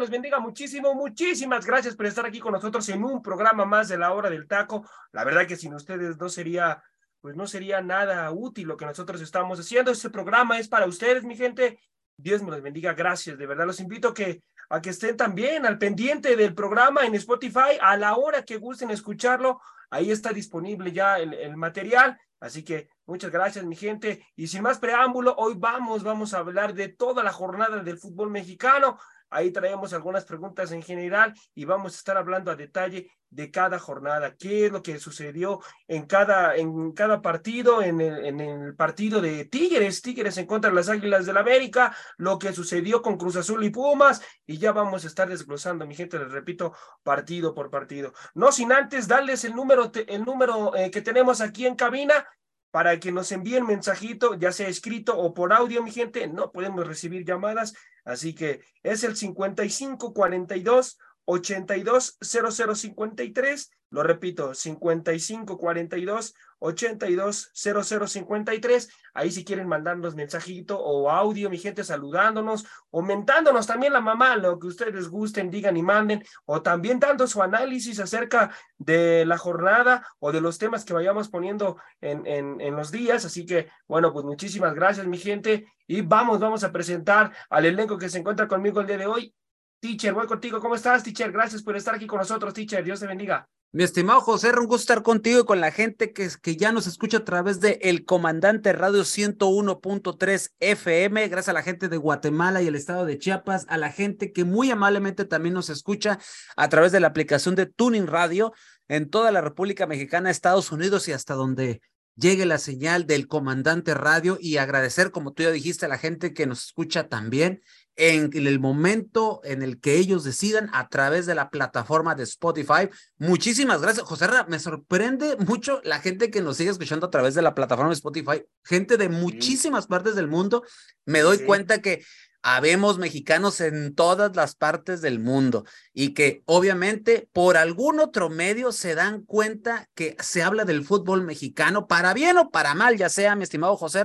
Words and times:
Los 0.00 0.10
bendiga 0.10 0.40
muchísimo. 0.40 0.94
Muchísimas 0.94 1.64
gracias 1.64 1.94
por 1.94 2.06
estar 2.06 2.26
aquí 2.26 2.40
con 2.40 2.52
nosotros 2.52 2.88
en 2.88 3.04
un 3.04 3.22
programa 3.22 3.64
más 3.64 3.88
de 3.88 3.98
la 3.98 4.12
hora 4.12 4.30
del 4.30 4.48
taco. 4.48 4.88
La 5.12 5.24
verdad 5.24 5.46
que 5.46 5.56
sin 5.56 5.74
ustedes 5.74 6.16
no 6.18 6.28
sería, 6.28 6.82
pues 7.20 7.36
no 7.36 7.46
sería 7.46 7.80
nada 7.80 8.30
útil 8.32 8.66
lo 8.66 8.76
que 8.76 8.86
nosotros 8.86 9.20
estamos 9.20 9.60
haciendo. 9.60 9.92
Este 9.92 10.10
programa 10.10 10.58
es 10.58 10.68
para 10.68 10.86
ustedes, 10.86 11.22
mi 11.22 11.36
gente. 11.36 11.78
Dios 12.16 12.42
me 12.42 12.50
los 12.50 12.62
bendiga. 12.62 12.94
Gracias. 12.94 13.38
De 13.38 13.46
verdad 13.46 13.66
los 13.66 13.80
invito 13.80 14.08
a 14.08 14.14
que, 14.14 14.42
estén 14.84 15.16
también 15.16 15.66
al 15.66 15.78
pendiente 15.78 16.34
del 16.34 16.54
programa 16.54 17.04
en 17.04 17.14
Spotify 17.14 17.78
a 17.80 17.96
la 17.96 18.16
hora 18.16 18.44
que 18.44 18.56
gusten 18.56 18.90
escucharlo. 18.90 19.60
Ahí 19.90 20.10
está 20.10 20.32
disponible 20.32 20.92
ya 20.92 21.18
el, 21.18 21.34
el 21.34 21.56
material. 21.56 22.18
Así 22.40 22.64
que 22.64 22.88
muchas 23.04 23.30
gracias, 23.30 23.64
mi 23.66 23.76
gente. 23.76 24.26
Y 24.34 24.46
sin 24.46 24.62
más 24.62 24.78
preámbulo, 24.78 25.34
hoy 25.36 25.54
vamos, 25.58 26.02
vamos 26.02 26.32
a 26.32 26.38
hablar 26.38 26.72
de 26.72 26.88
toda 26.88 27.22
la 27.22 27.32
jornada 27.32 27.82
del 27.82 27.98
fútbol 27.98 28.30
mexicano. 28.30 28.98
Ahí 29.30 29.52
traemos 29.52 29.92
algunas 29.92 30.24
preguntas 30.24 30.72
en 30.72 30.82
general 30.82 31.34
y 31.54 31.64
vamos 31.64 31.94
a 31.94 31.96
estar 31.96 32.16
hablando 32.16 32.50
a 32.50 32.56
detalle 32.56 33.10
de 33.30 33.50
cada 33.50 33.78
jornada, 33.78 34.34
qué 34.36 34.66
es 34.66 34.72
lo 34.72 34.82
que 34.82 34.98
sucedió 34.98 35.60
en 35.86 36.06
cada, 36.06 36.56
en 36.56 36.92
cada 36.92 37.22
partido, 37.22 37.80
en 37.80 38.00
el, 38.00 38.74
partido 38.74 39.20
de 39.20 39.44
Tigres, 39.44 40.02
Tigres 40.02 40.36
en 40.36 40.46
contra 40.46 40.70
de 40.70 40.76
las 40.76 40.88
Águilas 40.88 41.26
del 41.26 41.36
la 41.36 41.40
América, 41.40 41.96
lo 42.18 42.38
que 42.38 42.52
sucedió 42.52 43.00
con 43.02 43.16
Cruz 43.16 43.36
Azul 43.36 43.62
y 43.64 43.70
Pumas, 43.70 44.20
y 44.46 44.58
ya 44.58 44.72
vamos 44.72 45.04
a 45.04 45.06
estar 45.06 45.28
desglosando, 45.28 45.86
mi 45.86 45.94
gente, 45.94 46.18
les 46.18 46.32
repito, 46.32 46.74
partido 47.04 47.54
por 47.54 47.70
partido. 47.70 48.12
No 48.34 48.50
sin 48.50 48.72
antes 48.72 49.06
darles 49.06 49.44
el 49.44 49.54
número, 49.54 49.92
el 49.94 50.24
número 50.24 50.74
eh, 50.74 50.90
que 50.90 51.00
tenemos 51.00 51.40
aquí 51.40 51.66
en 51.66 51.76
cabina, 51.76 52.26
para 52.70 53.00
que 53.00 53.12
nos 53.12 53.32
envíen 53.32 53.66
mensajito, 53.66 54.34
ya 54.34 54.52
sea 54.52 54.68
escrito 54.68 55.18
o 55.18 55.34
por 55.34 55.52
audio, 55.52 55.82
mi 55.82 55.90
gente, 55.90 56.26
no 56.28 56.52
podemos 56.52 56.86
recibir 56.86 57.24
llamadas, 57.24 57.74
así 58.04 58.34
que 58.34 58.60
es 58.82 59.02
el 59.04 59.16
5542 59.16 60.98
820053, 61.24 63.70
lo 63.90 64.02
repito, 64.02 64.54
5542 64.54 66.34
820053. 66.60 68.88
Ahí 69.14 69.32
si 69.32 69.44
quieren 69.44 69.66
mandarnos 69.66 70.14
mensajito 70.14 70.78
o 70.78 71.10
audio, 71.10 71.50
mi 71.50 71.58
gente, 71.58 71.82
saludándonos 71.82 72.64
o 72.90 73.02
mentándonos 73.02 73.66
también 73.66 73.92
la 73.92 74.00
mamá, 74.00 74.36
lo 74.36 74.56
que 74.58 74.68
ustedes 74.68 75.08
gusten, 75.08 75.50
digan 75.50 75.76
y 75.76 75.82
manden, 75.82 76.24
o 76.44 76.62
también 76.62 77.00
dando 77.00 77.26
su 77.26 77.42
análisis 77.42 77.98
acerca 77.98 78.54
de 78.78 79.24
la 79.26 79.38
jornada 79.38 80.06
o 80.18 80.30
de 80.32 80.40
los 80.40 80.58
temas 80.58 80.84
que 80.84 80.92
vayamos 80.92 81.28
poniendo 81.28 81.78
en, 82.00 82.24
en, 82.26 82.60
en 82.60 82.76
los 82.76 82.92
días. 82.92 83.24
Así 83.24 83.46
que, 83.46 83.68
bueno, 83.88 84.12
pues 84.12 84.24
muchísimas 84.24 84.74
gracias, 84.74 85.06
mi 85.06 85.18
gente. 85.18 85.66
Y 85.86 86.02
vamos, 86.02 86.38
vamos 86.38 86.62
a 86.62 86.70
presentar 86.70 87.32
al 87.48 87.66
elenco 87.66 87.98
que 87.98 88.08
se 88.08 88.18
encuentra 88.18 88.46
conmigo 88.46 88.80
el 88.80 88.86
día 88.86 88.98
de 88.98 89.06
hoy. 89.06 89.34
Teacher, 89.80 90.12
voy 90.12 90.26
contigo. 90.26 90.60
¿Cómo 90.60 90.74
estás, 90.74 91.02
teacher? 91.02 91.32
Gracias 91.32 91.62
por 91.62 91.74
estar 91.74 91.94
aquí 91.94 92.06
con 92.06 92.18
nosotros, 92.18 92.52
teacher. 92.52 92.84
Dios 92.84 93.00
te 93.00 93.06
bendiga. 93.06 93.48
Mi 93.72 93.82
estimado 93.84 94.20
José, 94.20 94.50
un 94.50 94.66
gusto 94.66 94.82
estar 94.82 95.02
contigo 95.02 95.40
y 95.40 95.44
con 95.44 95.60
la 95.60 95.70
gente 95.70 96.12
que, 96.12 96.28
que 96.42 96.56
ya 96.56 96.70
nos 96.70 96.86
escucha 96.86 97.18
a 97.18 97.24
través 97.24 97.60
de 97.60 97.78
El 97.82 98.04
Comandante 98.04 98.72
Radio 98.72 99.02
101.3 99.02 100.50
FM, 100.58 101.28
gracias 101.28 101.48
a 101.48 101.52
la 101.52 101.62
gente 101.62 101.88
de 101.88 101.96
Guatemala 101.96 102.60
y 102.60 102.66
el 102.66 102.74
estado 102.74 103.06
de 103.06 103.16
Chiapas, 103.16 103.66
a 103.68 103.78
la 103.78 103.90
gente 103.90 104.32
que 104.32 104.44
muy 104.44 104.70
amablemente 104.70 105.24
también 105.24 105.54
nos 105.54 105.70
escucha 105.70 106.18
a 106.56 106.68
través 106.68 106.90
de 106.92 107.00
la 107.00 107.06
aplicación 107.06 107.54
de 107.54 107.66
Tuning 107.66 108.08
Radio 108.08 108.52
en 108.88 109.08
toda 109.08 109.30
la 109.30 109.40
República 109.40 109.86
Mexicana, 109.86 110.30
Estados 110.30 110.72
Unidos 110.72 111.06
y 111.06 111.12
hasta 111.12 111.34
donde 111.34 111.80
llegue 112.16 112.46
la 112.46 112.58
señal 112.58 113.06
del 113.06 113.28
Comandante 113.28 113.94
Radio 113.94 114.36
y 114.40 114.56
agradecer, 114.56 115.10
como 115.10 115.32
tú 115.32 115.44
ya 115.44 115.50
dijiste, 115.50 115.86
a 115.86 115.88
la 115.88 115.98
gente 115.98 116.34
que 116.34 116.46
nos 116.46 116.64
escucha 116.64 117.08
también 117.08 117.62
en 117.96 118.30
el 118.34 118.60
momento 118.60 119.40
en 119.44 119.62
el 119.62 119.80
que 119.80 119.96
ellos 119.96 120.24
decidan 120.24 120.70
a 120.72 120.88
través 120.88 121.26
de 121.26 121.34
la 121.34 121.50
plataforma 121.50 122.14
de 122.14 122.22
Spotify. 122.22 122.88
Muchísimas 123.18 123.82
gracias, 123.82 124.06
José 124.06 124.26
Me 124.48 124.58
sorprende 124.58 125.36
mucho 125.36 125.80
la 125.84 126.00
gente 126.00 126.30
que 126.30 126.40
nos 126.40 126.56
sigue 126.56 126.70
escuchando 126.70 127.06
a 127.06 127.10
través 127.10 127.34
de 127.34 127.42
la 127.42 127.54
plataforma 127.54 127.90
de 127.90 127.96
Spotify. 127.96 128.42
Gente 128.64 128.96
de 128.96 129.08
muchísimas 129.08 129.86
partes 129.86 130.14
del 130.14 130.28
mundo. 130.28 130.64
Me 131.04 131.20
doy 131.20 131.40
cuenta 131.40 131.82
que 131.82 132.02
habemos 132.42 132.98
mexicanos 132.98 133.60
en 133.60 133.94
todas 133.94 134.34
las 134.34 134.54
partes 134.54 135.00
del 135.00 135.18
mundo 135.18 135.64
y 135.92 136.14
que 136.14 136.42
obviamente 136.46 137.28
por 137.32 137.56
algún 137.56 138.00
otro 138.00 138.30
medio 138.30 138.72
se 138.72 138.94
dan 138.94 139.22
cuenta 139.22 139.88
que 139.94 140.16
se 140.20 140.42
habla 140.42 140.64
del 140.64 140.84
fútbol 140.84 141.22
mexicano 141.22 141.86
para 141.86 142.14
bien 142.14 142.38
o 142.38 142.50
para 142.50 142.74
mal, 142.74 142.96
ya 142.96 143.08
sea 143.08 143.36
mi 143.36 143.44
estimado 143.44 143.76
José 143.76 144.02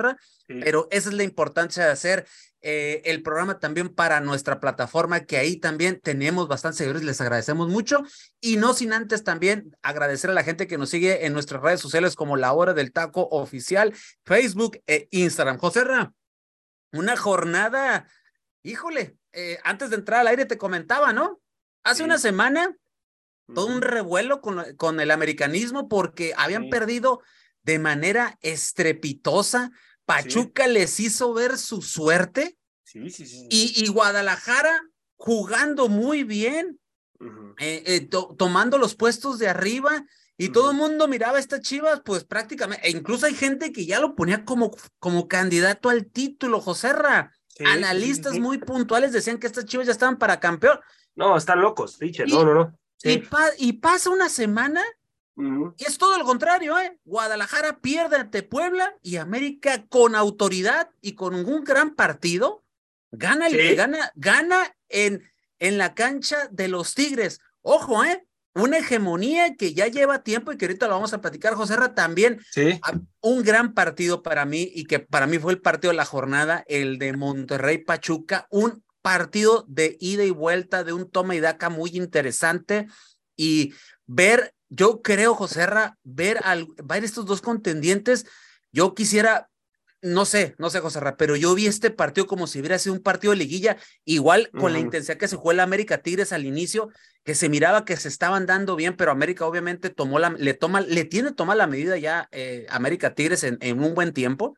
pero 0.48 0.88
esa 0.92 1.10
es 1.10 1.16
la 1.16 1.24
importancia 1.24 1.86
de 1.86 1.92
hacer 1.92 2.28
eh, 2.62 3.04
el 3.06 3.22
programa 3.22 3.60
también 3.60 3.90
para 3.90 4.20
nuestra 4.22 4.60
plataforma, 4.60 5.26
que 5.26 5.38
ahí 5.38 5.58
también 5.58 6.00
tenemos 6.02 6.48
bastantes 6.48 6.80
seguidores, 6.80 7.04
les 7.04 7.22
agradecemos 7.22 7.70
mucho. 7.70 8.04
Y 8.42 8.58
no 8.58 8.74
sin 8.74 8.92
antes 8.92 9.24
también 9.24 9.76
agradecer 9.84 10.32
a 10.32 10.34
la 10.34 10.44
gente 10.44 10.66
que 10.66 10.80
nos 10.80 10.90
sigue 10.90 11.28
en 11.28 11.34
nuestras 11.34 11.62
redes 11.62 11.80
sociales 11.80 12.16
como 12.16 12.38
La 12.38 12.54
Hora 12.54 12.74
del 12.74 12.92
Taco 12.92 13.28
Oficial, 13.30 13.94
Facebook 14.26 14.82
e 14.88 15.08
Instagram. 15.12 15.60
José 15.60 15.84
una 16.92 17.18
jornada, 17.18 18.08
híjole, 18.66 19.18
eh, 19.32 19.60
antes 19.64 19.90
de 19.90 19.98
entrar 19.98 20.22
al 20.22 20.28
aire 20.28 20.46
te 20.46 20.58
comentaba, 20.58 21.14
¿no? 21.14 21.42
Hace 21.84 22.04
una 22.04 22.18
semana, 22.18 22.76
todo 23.54 23.68
un 23.68 23.82
revuelo 23.82 24.42
con, 24.42 24.76
con 24.76 25.00
el 25.00 25.12
americanismo 25.12 25.88
porque 25.88 26.34
habían 26.36 26.70
perdido 26.70 27.22
de 27.64 27.80
manera 27.80 28.38
estrepitosa 28.42 29.72
Pachuca 30.06 30.68
les 30.68 31.00
hizo 31.00 31.34
ver 31.34 31.58
su 31.58 31.82
suerte. 31.82 32.58
Sí, 32.84 33.10
sí, 33.10 33.26
sí. 33.26 33.48
Y, 33.50 33.88
Guadalajara 33.88 34.82
jugando 35.18 35.90
muy 35.90 36.24
bien, 36.24 36.80
eh, 37.60 37.84
eh, 37.86 38.10
tomando 38.38 38.78
los 38.78 38.96
puestos 38.96 39.40
de 39.40 39.48
arriba. 39.48 40.06
Y 40.38 40.50
todo 40.50 40.72
el 40.72 40.78
mundo 40.78 41.08
miraba 41.08 41.38
a 41.38 41.40
estas 41.40 41.62
chivas, 41.62 42.02
pues 42.04 42.26
prácticamente, 42.26 42.86
e 42.86 42.92
incluso 42.92 43.26
hay 43.26 43.34
gente 43.34 43.72
que 43.72 43.86
ya 43.86 44.02
lo 44.02 44.16
ponía 44.16 44.44
como, 44.44 44.76
como 45.00 45.30
candidato 45.30 45.90
al 45.90 46.08
título, 46.08 46.60
Joserra. 46.60 47.32
Analistas 47.64 48.38
muy 48.40 48.58
puntuales 48.58 49.12
decían 49.14 49.38
que 49.38 49.48
estas 49.48 49.66
chivas 49.66 49.86
ya 49.86 49.94
estaban 49.94 50.18
para 50.18 50.40
campeón. 50.40 50.80
No, 51.16 51.38
están 51.38 51.62
locos, 51.62 51.98
dicho, 51.98 52.26
no, 52.28 52.44
no, 52.44 52.54
no. 52.54 52.78
y 53.58 53.74
pasa 53.74 54.10
una 54.10 54.28
semana 54.28 54.84
y 55.38 55.84
es 55.84 55.98
todo 55.98 56.18
lo 56.18 56.24
contrario, 56.24 56.78
¿eh? 56.80 56.98
Guadalajara 57.04 57.80
pierde 57.80 58.16
ante 58.16 58.42
Puebla 58.42 58.96
y 59.02 59.18
América 59.18 59.86
con 59.90 60.16
autoridad 60.16 60.90
y 61.02 61.14
con 61.14 61.36
un 61.36 61.64
gran 61.66 61.96
partido 61.96 62.64
gana, 63.12 63.48
gana, 63.50 64.12
gana 64.16 64.76
en, 64.88 65.30
en 65.60 65.78
la 65.78 65.94
cancha 65.94 66.48
de 66.52 66.70
los 66.70 66.96
Tigres. 66.96 67.42
Ojo, 67.62 68.06
¿eh? 68.06 68.26
Una 68.56 68.80
hegemonía 68.80 69.56
que 69.56 69.74
ya 69.74 69.88
lleva 69.88 70.24
tiempo 70.24 70.52
y 70.52 70.58
que 70.58 70.66
ahorita 70.66 70.88
lo 70.88 70.96
vamos 70.96 71.14
a 71.14 71.22
platicar, 71.22 71.54
José 71.54 71.76
Ra, 71.76 71.94
también. 71.94 72.40
Sí. 72.52 72.80
Un 73.22 73.44
gran 73.44 73.74
partido 73.74 74.24
para 74.24 74.46
mí 74.46 74.72
y 74.74 74.86
que 74.86 75.00
para 75.00 75.28
mí 75.28 75.38
fue 75.38 75.54
el 75.54 75.62
partido 75.62 75.92
de 75.92 75.98
la 75.98 76.06
jornada, 76.06 76.64
el 76.68 76.98
de 76.98 77.14
Monterrey 77.14 77.80
Pachuca, 77.80 78.48
un 78.50 78.84
partido 79.02 79.66
de 79.68 79.98
ida 80.00 80.24
y 80.24 80.32
vuelta, 80.32 80.84
de 80.84 80.94
un 80.94 81.12
toma 81.12 81.36
y 81.36 81.40
daca 81.40 81.70
muy 81.70 81.92
interesante 81.94 82.88
y 83.36 83.74
ver 84.08 84.56
yo 84.70 85.02
creo, 85.02 85.36
José 85.36 85.68
ver, 86.04 86.40
al, 86.44 86.68
ver 86.84 87.04
estos 87.04 87.26
dos 87.26 87.42
contendientes, 87.42 88.26
yo 88.72 88.94
quisiera, 88.94 89.50
no 90.06 90.26
sé, 90.26 90.54
no 90.60 90.70
sé, 90.70 90.82
José 90.82 91.00
pero 91.18 91.36
yo 91.36 91.56
vi 91.56 91.66
este 91.66 91.90
partido 91.90 92.28
como 92.28 92.46
si 92.46 92.60
hubiera 92.60 92.78
sido 92.78 92.94
un 92.94 93.02
partido 93.02 93.32
de 93.32 93.38
liguilla, 93.38 93.78
igual 94.04 94.52
con 94.52 94.72
la 94.72 94.78
intensidad 94.78 95.18
que 95.18 95.28
se 95.28 95.36
jugó 95.36 95.52
el 95.52 95.60
América 95.60 96.04
Tigres 96.04 96.32
al 96.32 96.46
inicio, 96.46 96.90
que 97.24 97.34
se 97.34 97.50
miraba 97.50 97.86
que 97.86 97.98
se 97.98 98.08
estaban 98.08 98.46
dando 98.46 98.76
bien, 98.76 98.96
pero 98.96 99.10
América 99.10 99.48
obviamente 99.48 99.90
tomó 99.90 100.20
la, 100.20 100.30
le 100.30 100.54
toma, 100.54 100.82
le 100.82 101.06
tiene 101.06 101.32
tomar 101.32 101.58
la 101.58 101.66
medida 101.66 101.98
ya 101.98 102.30
eh, 102.32 102.68
América 102.70 103.16
Tigres 103.16 103.44
en, 103.44 103.58
en, 103.62 103.84
un 103.84 103.96
buen 103.96 104.14
tiempo, 104.14 104.56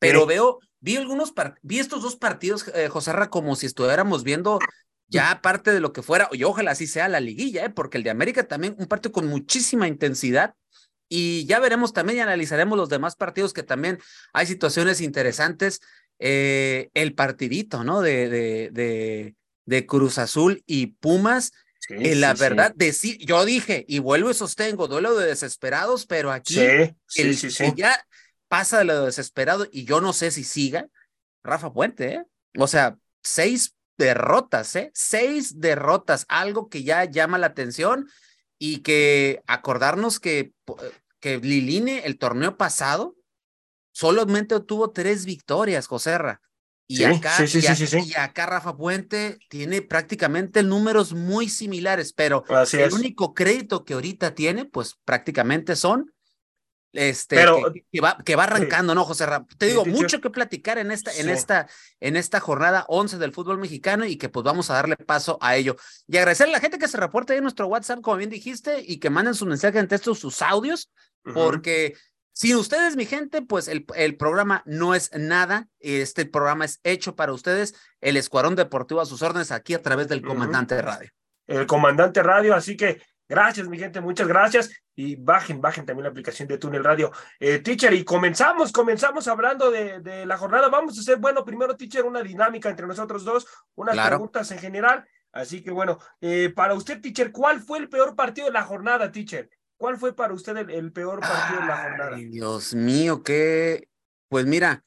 pero 0.00 0.26
veo, 0.26 0.58
vi 0.80 0.96
algunos, 0.96 1.32
vi 1.62 1.78
estos 1.78 2.02
dos 2.02 2.16
partidos, 2.16 2.66
eh, 2.74 2.88
José 2.88 3.12
como 3.30 3.54
si 3.54 3.66
estuviéramos 3.66 4.24
viendo 4.24 4.58
ya 5.06 5.30
aparte 5.30 5.72
de 5.72 5.78
lo 5.78 5.92
que 5.92 6.02
fuera, 6.02 6.28
y 6.32 6.42
ojalá 6.42 6.72
así 6.72 6.88
sea 6.88 7.08
la 7.08 7.20
liguilla, 7.20 7.64
¿eh? 7.64 7.70
porque 7.70 7.96
el 7.96 8.02
de 8.02 8.10
América 8.10 8.48
también, 8.48 8.74
un 8.76 8.86
partido 8.86 9.12
con 9.12 9.28
muchísima 9.28 9.86
intensidad, 9.86 10.54
Y 11.10 11.44
ya 11.44 11.58
veremos 11.58 11.92
también 11.92 12.18
y 12.18 12.22
analizaremos 12.22 12.78
los 12.78 12.88
demás 12.88 13.16
partidos 13.16 13.52
que 13.52 13.62
también 13.62 13.98
hay 14.32 14.46
situaciones 14.46 15.02
interesantes. 15.02 15.80
Eh, 16.22 16.90
el 16.94 17.14
partidito, 17.14 17.82
¿no? 17.82 18.00
De, 18.00 18.28
de, 18.28 18.70
de, 18.72 19.34
de 19.64 19.86
Cruz 19.86 20.18
Azul 20.18 20.62
y 20.66 20.88
Pumas. 20.88 21.52
Eh, 21.88 22.14
la 22.14 22.34
verdad, 22.34 22.72
decir, 22.76 23.18
yo 23.18 23.44
dije, 23.44 23.84
y 23.88 23.98
vuelvo 23.98 24.30
y 24.30 24.34
sostengo, 24.34 24.86
duelo 24.86 25.16
de 25.16 25.26
desesperados, 25.26 26.06
pero 26.06 26.30
aquí 26.30 26.60
el, 26.60 26.94
ya 27.74 28.06
pasa 28.48 28.78
de 28.78 28.84
lo 28.84 29.06
desesperado 29.06 29.66
y 29.72 29.84
yo 29.84 30.00
no 30.00 30.12
sé 30.12 30.30
si 30.30 30.44
siga 30.44 30.88
Rafa 31.42 31.72
Puente, 31.72 32.12
¿eh? 32.12 32.24
O 32.58 32.66
sea, 32.66 32.98
seis 33.22 33.74
derrotas, 33.96 34.76
¿eh? 34.76 34.90
Seis 34.94 35.58
derrotas, 35.58 36.26
algo 36.28 36.68
que 36.68 36.84
ya 36.84 37.06
llama 37.06 37.38
la 37.38 37.46
atención 37.46 38.08
y 38.62 38.80
que 38.80 39.42
acordarnos 39.46 40.20
que, 40.20 40.52
que 41.18 41.38
Liline 41.38 42.02
el 42.04 42.18
torneo 42.18 42.58
pasado 42.58 43.16
solamente 43.90 44.60
tuvo 44.60 44.90
tres 44.90 45.24
victorias, 45.24 45.86
Joserra. 45.86 46.42
Y, 46.86 47.04
acá, 47.04 47.36
y, 47.44 48.14
acá 48.14 48.46
Rafa 48.46 48.76
Puente 48.76 49.38
tiene 49.48 49.80
prácticamente 49.80 50.62
números 50.62 51.14
muy 51.14 51.48
similares, 51.48 52.12
pero 52.12 52.44
el 52.72 52.92
único 52.92 53.32
crédito 53.32 53.84
que 53.84 53.94
ahorita 53.94 54.34
tiene, 54.34 54.64
pues 54.64 54.98
prácticamente 55.04 55.76
son 55.76 56.12
este 56.92 57.36
que, 57.92 58.00
va, 58.00 58.18
que 58.24 58.36
va 58.36 58.44
arrancando, 58.44 58.94
¿no, 58.94 59.04
José 59.04 59.26
Te 59.58 59.66
digo, 59.66 59.84
mucho 59.84 60.20
que 60.20 60.30
platicar 60.30 60.78
en 60.78 60.90
esta, 60.90 61.12
en 61.14 61.28
esta, 61.28 61.68
en 62.00 62.16
esta 62.16 62.40
jornada 62.40 62.84
11 62.88 63.18
del 63.18 63.32
fútbol 63.32 63.58
mexicano 63.58 64.04
y 64.04 64.16
que 64.16 64.28
pues 64.28 64.44
vamos 64.44 64.70
a 64.70 64.74
darle 64.74 64.96
paso 64.96 65.38
a 65.40 65.56
ello. 65.56 65.76
Y 66.08 66.16
agradecerle 66.16 66.54
a 66.54 66.56
la 66.56 66.60
gente 66.60 66.78
que 66.78 66.88
se 66.88 66.96
reporte 66.96 67.32
ahí 67.32 67.38
en 67.38 67.44
nuestro 67.44 67.68
WhatsApp, 67.68 68.00
como 68.00 68.16
bien 68.16 68.30
dijiste, 68.30 68.82
y 68.84 68.98
que 68.98 69.10
manden 69.10 69.34
su 69.34 69.46
mensaje 69.46 69.78
en 69.78 69.88
texto, 69.88 70.14
sus 70.14 70.42
audios, 70.42 70.90
porque 71.22 71.94
sin 72.32 72.56
ustedes, 72.56 72.96
mi 72.96 73.06
gente, 73.06 73.42
pues 73.42 73.68
el, 73.68 73.84
el, 73.94 74.16
programa 74.16 74.62
no 74.64 74.94
es 74.94 75.10
nada. 75.12 75.68
Este 75.78 76.24
programa 76.26 76.64
es 76.64 76.80
hecho 76.84 77.14
para 77.14 77.32
ustedes. 77.32 77.74
El 78.00 78.16
Escuadrón 78.16 78.56
Deportivo 78.56 79.00
a 79.00 79.06
sus 79.06 79.22
órdenes 79.22 79.52
aquí 79.52 79.74
a 79.74 79.82
través 79.82 80.08
del 80.08 80.22
Comandante 80.22 80.80
Radio. 80.80 81.10
El 81.46 81.66
Comandante 81.66 82.22
Radio, 82.22 82.54
así 82.54 82.76
que 82.76 83.02
gracias, 83.30 83.68
mi 83.68 83.78
gente, 83.78 84.00
muchas 84.02 84.28
gracias. 84.28 84.70
Y 84.94 85.16
bajen, 85.16 85.62
bajen 85.62 85.86
también 85.86 86.04
la 86.04 86.10
aplicación 86.10 86.46
de 86.48 86.58
Túnel 86.58 86.84
Radio. 86.84 87.10
Eh, 87.38 87.60
teacher, 87.60 87.94
y 87.94 88.04
comenzamos, 88.04 88.72
comenzamos 88.72 89.26
hablando 89.28 89.70
de, 89.70 90.00
de, 90.00 90.26
la 90.26 90.36
jornada. 90.36 90.68
Vamos 90.68 90.98
a 90.98 91.00
hacer, 91.00 91.16
bueno, 91.16 91.44
primero, 91.44 91.76
teacher, 91.76 92.04
una 92.04 92.22
dinámica 92.22 92.68
entre 92.68 92.86
nosotros 92.86 93.24
dos, 93.24 93.46
unas 93.76 93.96
preguntas 94.06 94.50
en 94.50 94.58
general. 94.58 95.06
Así 95.32 95.62
que 95.62 95.70
bueno, 95.70 95.98
eh, 96.20 96.52
para 96.54 96.74
usted, 96.74 97.00
teacher, 97.00 97.30
¿cuál 97.30 97.60
fue 97.60 97.78
el 97.78 97.88
peor 97.88 98.16
partido 98.16 98.48
de 98.48 98.52
la 98.52 98.64
jornada, 98.64 99.12
teacher? 99.12 99.48
¿Cuál 99.76 99.96
fue 99.96 100.14
para 100.14 100.34
usted 100.34 100.56
el, 100.56 100.92
peor 100.92 101.20
partido 101.20 101.60
de 101.60 101.66
la 101.66 101.82
jornada? 101.82 102.16
Dios 102.16 102.74
mío, 102.74 103.22
qué. 103.22 103.88
Pues 104.28 104.44
mira, 104.46 104.84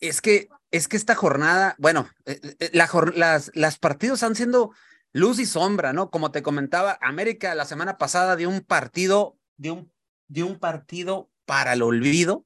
es 0.00 0.20
que, 0.20 0.48
es 0.70 0.88
que 0.88 0.96
esta 0.96 1.14
jornada, 1.14 1.76
bueno, 1.78 2.08
eh, 2.24 2.40
eh, 2.58 2.70
la, 2.72 2.88
las, 3.14 3.50
las 3.54 3.78
partidos 3.78 4.22
han 4.22 4.34
siendo 4.34 4.72
luz 5.14 5.38
y 5.38 5.46
sombra, 5.46 5.94
¿no? 5.94 6.10
Como 6.10 6.30
te 6.30 6.42
comentaba, 6.42 6.98
América 7.00 7.54
la 7.54 7.64
semana 7.64 7.96
pasada 7.96 8.36
dio 8.36 8.50
un 8.50 8.60
partido, 8.60 9.38
dio 9.56 9.86
un, 10.28 10.58
partido 10.58 11.30
para 11.46 11.72
el 11.72 11.82
olvido. 11.82 12.44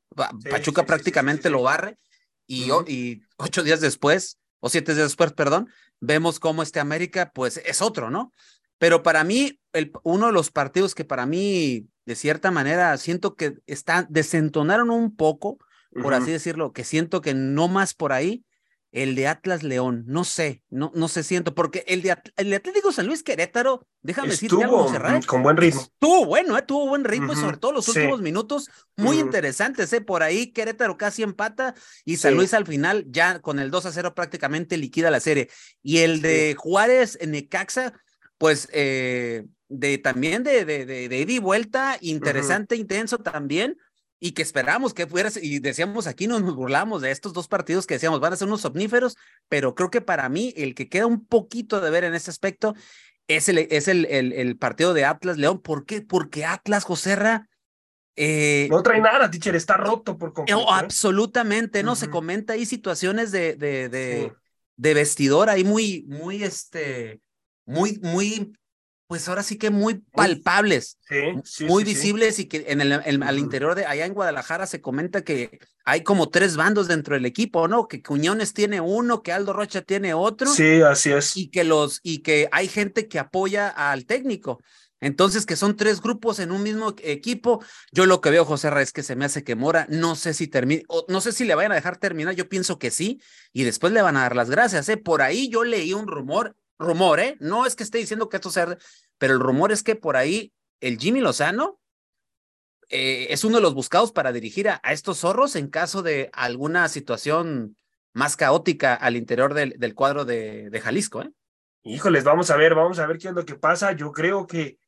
Pachuca 0.48 0.84
prácticamente 0.84 1.50
lo 1.50 1.62
barre 1.62 1.98
y, 2.46 2.70
y 2.86 3.22
ocho 3.38 3.62
días 3.62 3.80
después, 3.80 4.38
o 4.60 4.68
siete 4.68 4.94
días 4.94 5.08
después, 5.08 5.32
perdón, 5.32 5.68
vemos 5.98 6.38
cómo 6.38 6.62
este 6.62 6.78
América, 6.78 7.32
pues 7.34 7.56
es 7.56 7.80
otro, 7.80 8.10
¿no? 8.10 8.32
Pero 8.78 9.02
para 9.02 9.24
mí, 9.24 9.58
el, 9.72 9.90
uno 10.04 10.26
de 10.26 10.32
los 10.32 10.50
partidos 10.50 10.94
que 10.94 11.04
para 11.04 11.24
mí, 11.24 11.88
de 12.04 12.14
cierta 12.16 12.50
manera, 12.50 12.96
siento 12.98 13.34
que 13.34 13.54
está, 13.66 14.06
desentonaron 14.08 14.90
un 14.90 15.16
poco, 15.16 15.58
por 16.02 16.12
así 16.12 16.30
decirlo, 16.30 16.72
que 16.72 16.84
siento 16.84 17.22
que 17.22 17.32
no 17.32 17.66
más 17.66 17.94
por 17.94 18.12
ahí, 18.12 18.44
el 18.90 19.14
de 19.14 19.26
Atlas 19.26 19.62
León, 19.62 20.04
no 20.06 20.24
sé, 20.24 20.62
no, 20.70 20.90
no 20.94 21.08
sé, 21.08 21.22
siento, 21.22 21.54
porque 21.54 21.84
el 21.88 22.00
de, 22.00 22.16
el 22.36 22.54
Atlético 22.54 22.90
San 22.90 23.06
Luis 23.06 23.22
Querétaro, 23.22 23.86
déjame 24.00 24.30
decirte 24.30 24.64
algo, 24.64 24.90
con 25.26 25.42
buen 25.42 25.58
ritmo. 25.58 25.82
Estuvo 25.82 26.24
bueno, 26.24 26.56
¿eh? 26.56 26.62
tuvo 26.62 26.88
buen 26.88 27.04
ritmo 27.04 27.34
y 27.34 27.36
sobre 27.36 27.58
todo 27.58 27.72
los 27.72 27.88
últimos 27.88 28.22
minutos 28.22 28.70
muy 28.96 29.18
interesantes, 29.18 29.92
¿eh? 29.92 30.00
Por 30.00 30.22
ahí 30.22 30.52
Querétaro 30.52 30.96
casi 30.96 31.22
empata 31.22 31.74
y 32.04 32.16
San 32.16 32.34
Luis 32.34 32.54
al 32.54 32.66
final 32.66 33.04
ya 33.08 33.40
con 33.40 33.58
el 33.58 33.70
2 33.70 33.86
a 33.86 33.92
0 33.92 34.14
prácticamente 34.14 34.78
liquida 34.78 35.10
la 35.10 35.20
serie. 35.20 35.50
Y 35.82 35.98
el 35.98 36.22
de 36.22 36.54
Juárez 36.56 37.18
en 37.20 37.32
Necaxa, 37.32 37.92
pues 38.38 38.68
eh, 38.72 39.44
de 39.68 39.98
también 39.98 40.44
de, 40.44 40.64
de, 40.64 40.86
de, 40.86 41.08
de 41.08 41.18
ida 41.18 41.32
y 41.32 41.38
vuelta, 41.38 41.98
interesante, 42.00 42.74
intenso 42.76 43.18
también, 43.18 43.76
y 44.20 44.32
que 44.32 44.42
esperamos 44.42 44.94
que 44.94 45.06
fuera, 45.06 45.30
y 45.40 45.60
decíamos 45.60 46.06
aquí, 46.06 46.26
nos 46.26 46.42
burlamos 46.42 47.02
de 47.02 47.10
estos 47.10 47.32
dos 47.32 47.48
partidos 47.48 47.86
que 47.86 47.94
decíamos 47.94 48.20
van 48.20 48.32
a 48.32 48.36
ser 48.36 48.48
unos 48.48 48.64
omníferos, 48.64 49.16
pero 49.48 49.74
creo 49.74 49.90
que 49.90 50.00
para 50.00 50.28
mí 50.28 50.52
el 50.56 50.74
que 50.74 50.88
queda 50.88 51.06
un 51.06 51.24
poquito 51.24 51.80
de 51.80 51.90
ver 51.90 52.04
en 52.04 52.14
ese 52.14 52.30
aspecto 52.30 52.74
es 53.28 53.48
el, 53.48 53.58
es 53.58 53.88
el, 53.88 54.06
el, 54.06 54.56
partido 54.56 54.94
de 54.94 55.04
Atlas 55.04 55.36
León. 55.36 55.60
¿Por 55.60 55.84
qué? 55.84 56.00
Porque 56.00 56.46
Atlas, 56.46 56.84
Joserra. 56.84 57.46
Eh, 58.16 58.66
no 58.70 58.82
trae 58.82 59.00
nada, 59.00 59.30
teacher, 59.30 59.54
está 59.54 59.76
roto 59.76 60.16
por 60.16 60.32
completo. 60.32 60.60
¿eh? 60.60 60.66
absolutamente, 60.70 61.82
¿no? 61.82 61.94
Se 61.94 62.10
comenta 62.10 62.54
ahí 62.54 62.66
situaciones 62.66 63.30
de, 63.30 63.54
de, 63.54 63.88
de, 63.88 64.32
de 64.76 64.94
vestidor 64.94 65.50
ahí 65.50 65.62
muy, 65.62 66.04
muy, 66.08 66.42
este, 66.42 67.20
muy, 67.64 68.00
muy, 68.02 68.52
pues 69.08 69.26
ahora 69.26 69.42
sí 69.42 69.56
que 69.56 69.70
muy 69.70 69.94
palpables, 70.12 70.98
muy 71.66 71.82
visibles 71.82 72.38
y 72.38 72.44
que 72.44 72.66
en 72.68 72.82
el, 72.82 72.92
al 72.92 73.38
interior 73.38 73.74
de 73.74 73.86
allá 73.86 74.04
en 74.04 74.12
Guadalajara 74.12 74.66
se 74.66 74.82
comenta 74.82 75.22
que 75.22 75.60
hay 75.86 76.02
como 76.02 76.28
tres 76.28 76.56
bandos 76.56 76.88
dentro 76.88 77.14
del 77.14 77.24
equipo, 77.24 77.68
¿no? 77.68 77.88
Que 77.88 78.02
Cuñones 78.02 78.52
tiene 78.52 78.82
uno, 78.82 79.22
que 79.22 79.32
Aldo 79.32 79.54
Rocha 79.54 79.80
tiene 79.80 80.12
otro. 80.12 80.52
Sí, 80.52 80.82
así 80.82 81.10
es. 81.10 81.34
Y 81.38 81.48
que 81.48 81.64
los, 81.64 82.00
y 82.02 82.18
que 82.18 82.50
hay 82.52 82.68
gente 82.68 83.08
que 83.08 83.18
apoya 83.18 83.68
al 83.70 84.04
técnico. 84.04 84.60
Entonces, 85.00 85.46
que 85.46 85.56
son 85.56 85.74
tres 85.74 86.02
grupos 86.02 86.38
en 86.38 86.52
un 86.52 86.62
mismo 86.62 86.94
equipo. 87.02 87.64
Yo 87.92 88.04
lo 88.04 88.20
que 88.20 88.28
veo, 88.28 88.44
José 88.44 88.68
Reyes, 88.68 88.92
que 88.92 89.02
se 89.02 89.16
me 89.16 89.24
hace 89.24 89.42
que 89.42 89.54
Mora, 89.54 89.86
no 89.88 90.16
sé 90.16 90.34
si 90.34 90.48
termine, 90.48 90.84
no 91.08 91.22
sé 91.22 91.32
si 91.32 91.46
le 91.46 91.54
vayan 91.54 91.72
a 91.72 91.76
dejar 91.76 91.96
terminar, 91.96 92.34
yo 92.34 92.48
pienso 92.50 92.78
que 92.78 92.90
sí, 92.90 93.22
y 93.54 93.62
después 93.62 93.92
le 93.94 94.02
van 94.02 94.18
a 94.18 94.22
dar 94.22 94.36
las 94.36 94.50
gracias, 94.50 94.86
¿eh? 94.90 94.98
Por 94.98 95.22
ahí 95.22 95.48
yo 95.48 95.64
leí 95.64 95.94
un 95.94 96.08
rumor 96.08 96.56
rumor, 96.78 97.20
¿eh? 97.20 97.36
No 97.40 97.66
es 97.66 97.74
que 97.76 97.82
esté 97.82 97.98
diciendo 97.98 98.28
que 98.28 98.36
esto 98.36 98.50
sea, 98.50 98.76
pero 99.18 99.34
el 99.34 99.40
rumor 99.40 99.72
es 99.72 99.82
que 99.82 99.96
por 99.96 100.16
ahí 100.16 100.52
el 100.80 100.98
Jimmy 100.98 101.20
Lozano 101.20 101.80
eh, 102.88 103.26
es 103.30 103.44
uno 103.44 103.56
de 103.56 103.62
los 103.62 103.74
buscados 103.74 104.12
para 104.12 104.32
dirigir 104.32 104.68
a, 104.68 104.80
estos 104.90 105.18
zorros 105.18 105.56
en 105.56 105.68
caso 105.68 106.02
de 106.02 106.30
alguna 106.32 106.88
situación 106.88 107.76
más 108.14 108.36
caótica 108.36 108.94
al 108.94 109.16
interior 109.16 109.54
del, 109.54 109.74
del 109.78 109.94
cuadro 109.94 110.24
de, 110.24 110.70
de, 110.70 110.80
Jalisco, 110.80 111.22
¿eh? 111.22 111.30
Híjoles, 111.82 112.24
vamos 112.24 112.50
a 112.50 112.56
ver, 112.56 112.74
vamos 112.74 112.98
a 112.98 113.06
ver 113.06 113.18
qué 113.18 113.28
es 113.28 113.34
lo 113.34 113.44
que 113.44 113.54
pasa. 113.54 113.92
Yo 113.92 114.12
creo 114.12 114.46
que, 114.46 114.78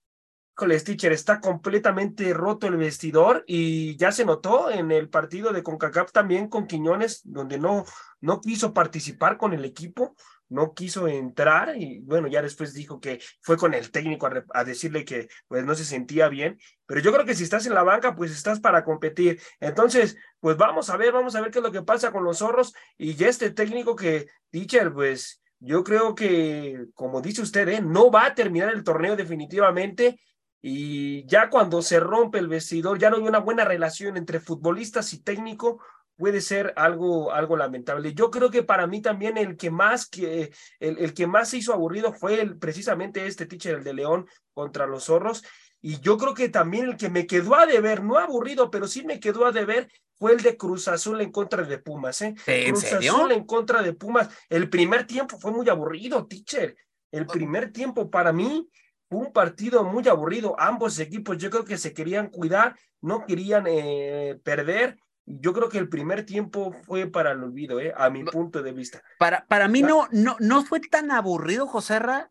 híjoles, 0.57 0.85
teacher, 0.85 1.13
está 1.13 1.41
completamente 1.41 2.35
roto 2.35 2.67
el 2.67 2.77
vestidor 2.77 3.45
y 3.47 3.97
ya 3.97 4.13
se 4.13 4.25
notó 4.25 4.71
en 4.71 4.91
el 4.91 5.09
partido 5.09 5.53
de 5.53 5.63
CONCACAF 5.63 6.13
también 6.13 6.49
con 6.49 6.67
Quiñones, 6.67 7.21
donde 7.25 7.59
no, 7.59 7.85
no 8.21 8.41
quiso 8.41 8.75
participar 8.75 9.37
con 9.39 9.53
el 9.53 9.65
equipo 9.65 10.17
no 10.51 10.75
quiso 10.75 11.09
entrar 11.09 11.77
y 11.77 12.01
bueno, 12.01 12.29
ya 12.29 12.43
después 12.43 12.75
dijo 12.75 13.01
que 13.01 13.21
fue 13.41 13.57
con 13.57 13.73
el 13.73 13.91
técnico 13.91 14.29
a, 14.53 14.65
decirle 14.65 15.05
que 15.05 15.29
pues 15.49 15.65
no 15.65 15.75
se 15.75 15.85
sentía 15.85 16.29
bien, 16.29 16.59
pero 16.87 17.01
yo 17.01 17.13
creo 17.13 17.25
que 17.25 17.35
si 17.35 17.45
estás 17.45 17.67
en 17.67 17.75
la 17.75 17.85
banca, 17.85 18.15
pues 18.15 18.33
estás 18.33 18.61
para 18.61 18.85
competir. 18.85 19.41
Entonces, 19.61 20.17
pues 20.41 20.57
vamos 20.57 20.91
a 20.91 20.97
ver, 20.97 21.13
vamos 21.13 21.35
a 21.37 21.41
ver 21.41 21.51
qué 21.51 21.61
es 21.61 21.65
lo 21.65 21.73
que 21.73 21.83
pasa 21.83 22.13
con 22.13 22.25
los 22.25 22.39
zorros 22.39 22.75
y 22.99 23.15
ya 23.15 23.29
este 23.29 23.51
técnico 23.51 23.97
que, 23.97 24.27
teacher, 24.51 24.93
pues 24.93 25.41
yo 25.61 25.85
creo 25.85 26.15
que, 26.15 26.87
como 26.95 27.23
dice 27.23 27.43
usted, 27.43 27.69
¿eh? 27.69 27.81
no 27.81 28.11
va 28.11 28.27
a 28.27 28.35
terminar 28.35 28.75
el 28.75 28.83
torneo 28.83 29.15
definitivamente 29.15 30.21
y 30.63 31.25
ya 31.27 31.49
cuando 31.49 31.81
se 31.81 32.01
rompe 32.01 32.39
el 32.39 32.49
vestidor, 32.49 32.99
ya 32.99 33.09
no 33.09 33.17
hay 33.17 33.23
una 33.23 33.39
buena 33.39 33.65
relación 33.65 34.17
entre 34.17 34.41
futbolistas 34.41 35.13
y 35.15 35.23
técnico, 35.23 35.81
puede 36.21 36.43
ser 36.43 36.75
algo, 36.77 37.33
algo 37.33 37.57
lamentable. 37.57 38.13
Yo 38.13 38.31
creo 38.31 38.51
que 38.51 38.63
para 38.63 38.87
mí 38.87 39.01
también 39.01 39.39
el 39.39 39.57
que 39.57 39.71
más 39.71 40.07
que 40.07 40.53
el, 40.79 40.99
el 40.99 41.15
que 41.15 41.27
más 41.27 41.49
se 41.49 41.57
hizo 41.57 41.73
aburrido 41.73 42.13
fue 42.13 42.39
el, 42.43 42.59
precisamente 42.59 43.27
este 43.27 43.47
teacher, 43.47 43.77
el 43.77 43.85
de 43.85 43.95
León 43.95 44.27
contra 44.53 44.87
los 44.87 45.05
zorros. 45.05 45.43
Y 45.81 45.99
yo 46.01 46.19
creo 46.19 46.35
que 46.35 46.51
también 46.51 46.85
el 46.85 46.97
que 46.99 47.09
me 47.09 47.27
quedó 47.27 47.55
a 47.55 47.65
deber, 47.65 48.05
no 48.05 48.19
aburrido, 48.19 48.71
pero 48.71 48.87
sí 48.87 49.03
me 49.03 49.19
quedó 49.19 49.47
a 49.47 49.53
deber, 49.53 49.91
fue 50.15 50.33
el 50.33 50.43
de 50.43 50.59
Cruz 50.59 50.89
Azul 50.89 51.23
en 51.23 51.33
contra 51.33 51.63
de 51.63 51.79
Pumas, 51.79 52.21
¿eh? 52.21 52.35
Cruz 52.69 52.93
Azul 52.93 53.33
en 53.33 53.47
contra 53.47 53.81
de 53.83 53.95
Pumas. 53.95 54.29
El 54.51 54.69
primer 54.69 55.07
tiempo 55.07 55.39
fue 55.39 55.53
muy 55.53 55.71
aburrido, 55.71 56.27
teacher. 56.27 56.77
El 57.11 57.25
primer 57.25 57.73
tiempo 57.73 58.11
para 58.11 58.31
mí 58.31 58.69
fue 59.09 59.21
un 59.21 59.33
partido 59.33 59.85
muy 59.85 60.07
aburrido. 60.07 60.55
Ambos 60.59 60.99
equipos 60.99 61.39
yo 61.39 61.49
creo 61.49 61.65
que 61.65 61.79
se 61.79 61.95
querían 61.95 62.29
cuidar, 62.29 62.77
no 63.01 63.25
querían 63.25 63.65
eh, 63.67 64.39
perder 64.45 64.99
yo 65.39 65.53
creo 65.53 65.69
que 65.69 65.79
el 65.79 65.89
primer 65.89 66.25
tiempo 66.27 66.73
fue 66.85 67.07
para 67.07 67.33
el 67.33 67.43
olvido, 67.43 67.79
¿eh? 67.81 67.93
a 67.97 68.11
mi 68.11 68.25
punto 68.25 68.63
de 68.63 68.73
vista. 68.73 69.03
Para, 69.19 69.47
para 69.47 69.69
mí 69.69 69.83
no, 69.83 70.09
no, 70.11 70.37
no 70.41 70.65
fue 70.65 70.81
tan 70.81 71.11
aburrido, 71.11 71.67
Joserra, 71.67 72.31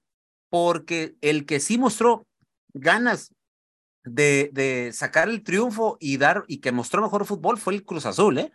porque 0.49 1.15
el 1.21 1.45
que 1.45 1.59
sí 1.59 1.77
mostró 1.77 2.27
ganas 2.73 3.33
de, 4.03 4.49
de 4.53 4.91
sacar 4.93 5.29
el 5.29 5.43
triunfo 5.43 5.97
y 5.99 6.17
dar 6.17 6.43
y 6.47 6.59
que 6.59 6.71
mostró 6.71 7.01
mejor 7.01 7.25
fútbol 7.25 7.57
fue 7.57 7.73
el 7.73 7.83
Cruz 7.83 8.05
Azul, 8.05 8.37
¿eh? 8.39 8.51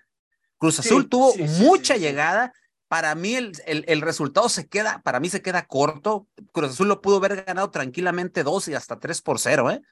Cruz 0.58 0.78
Azul 0.80 1.08
tuvo 1.08 1.34
mucha 1.60 1.96
llegada. 1.96 2.52
Para 2.88 3.14
mí 3.14 3.34
el, 3.34 3.52
el, 3.66 4.00
resultado 4.02 4.48
se 4.48 4.68
queda, 4.68 5.02
para 5.02 5.18
mí 5.18 5.28
se 5.28 5.42
queda 5.42 5.66
corto. 5.66 6.28
Cruz 6.52 6.70
Azul 6.70 6.88
lo 6.88 7.00
pudo 7.00 7.16
haber 7.16 7.44
ganado 7.44 7.70
tranquilamente 7.70 8.44
dos 8.44 8.68
y 8.68 8.74
hasta 8.74 8.98
tres 9.00 9.20
por 9.20 9.40
cero, 9.40 9.70
¿eh? 9.70 9.82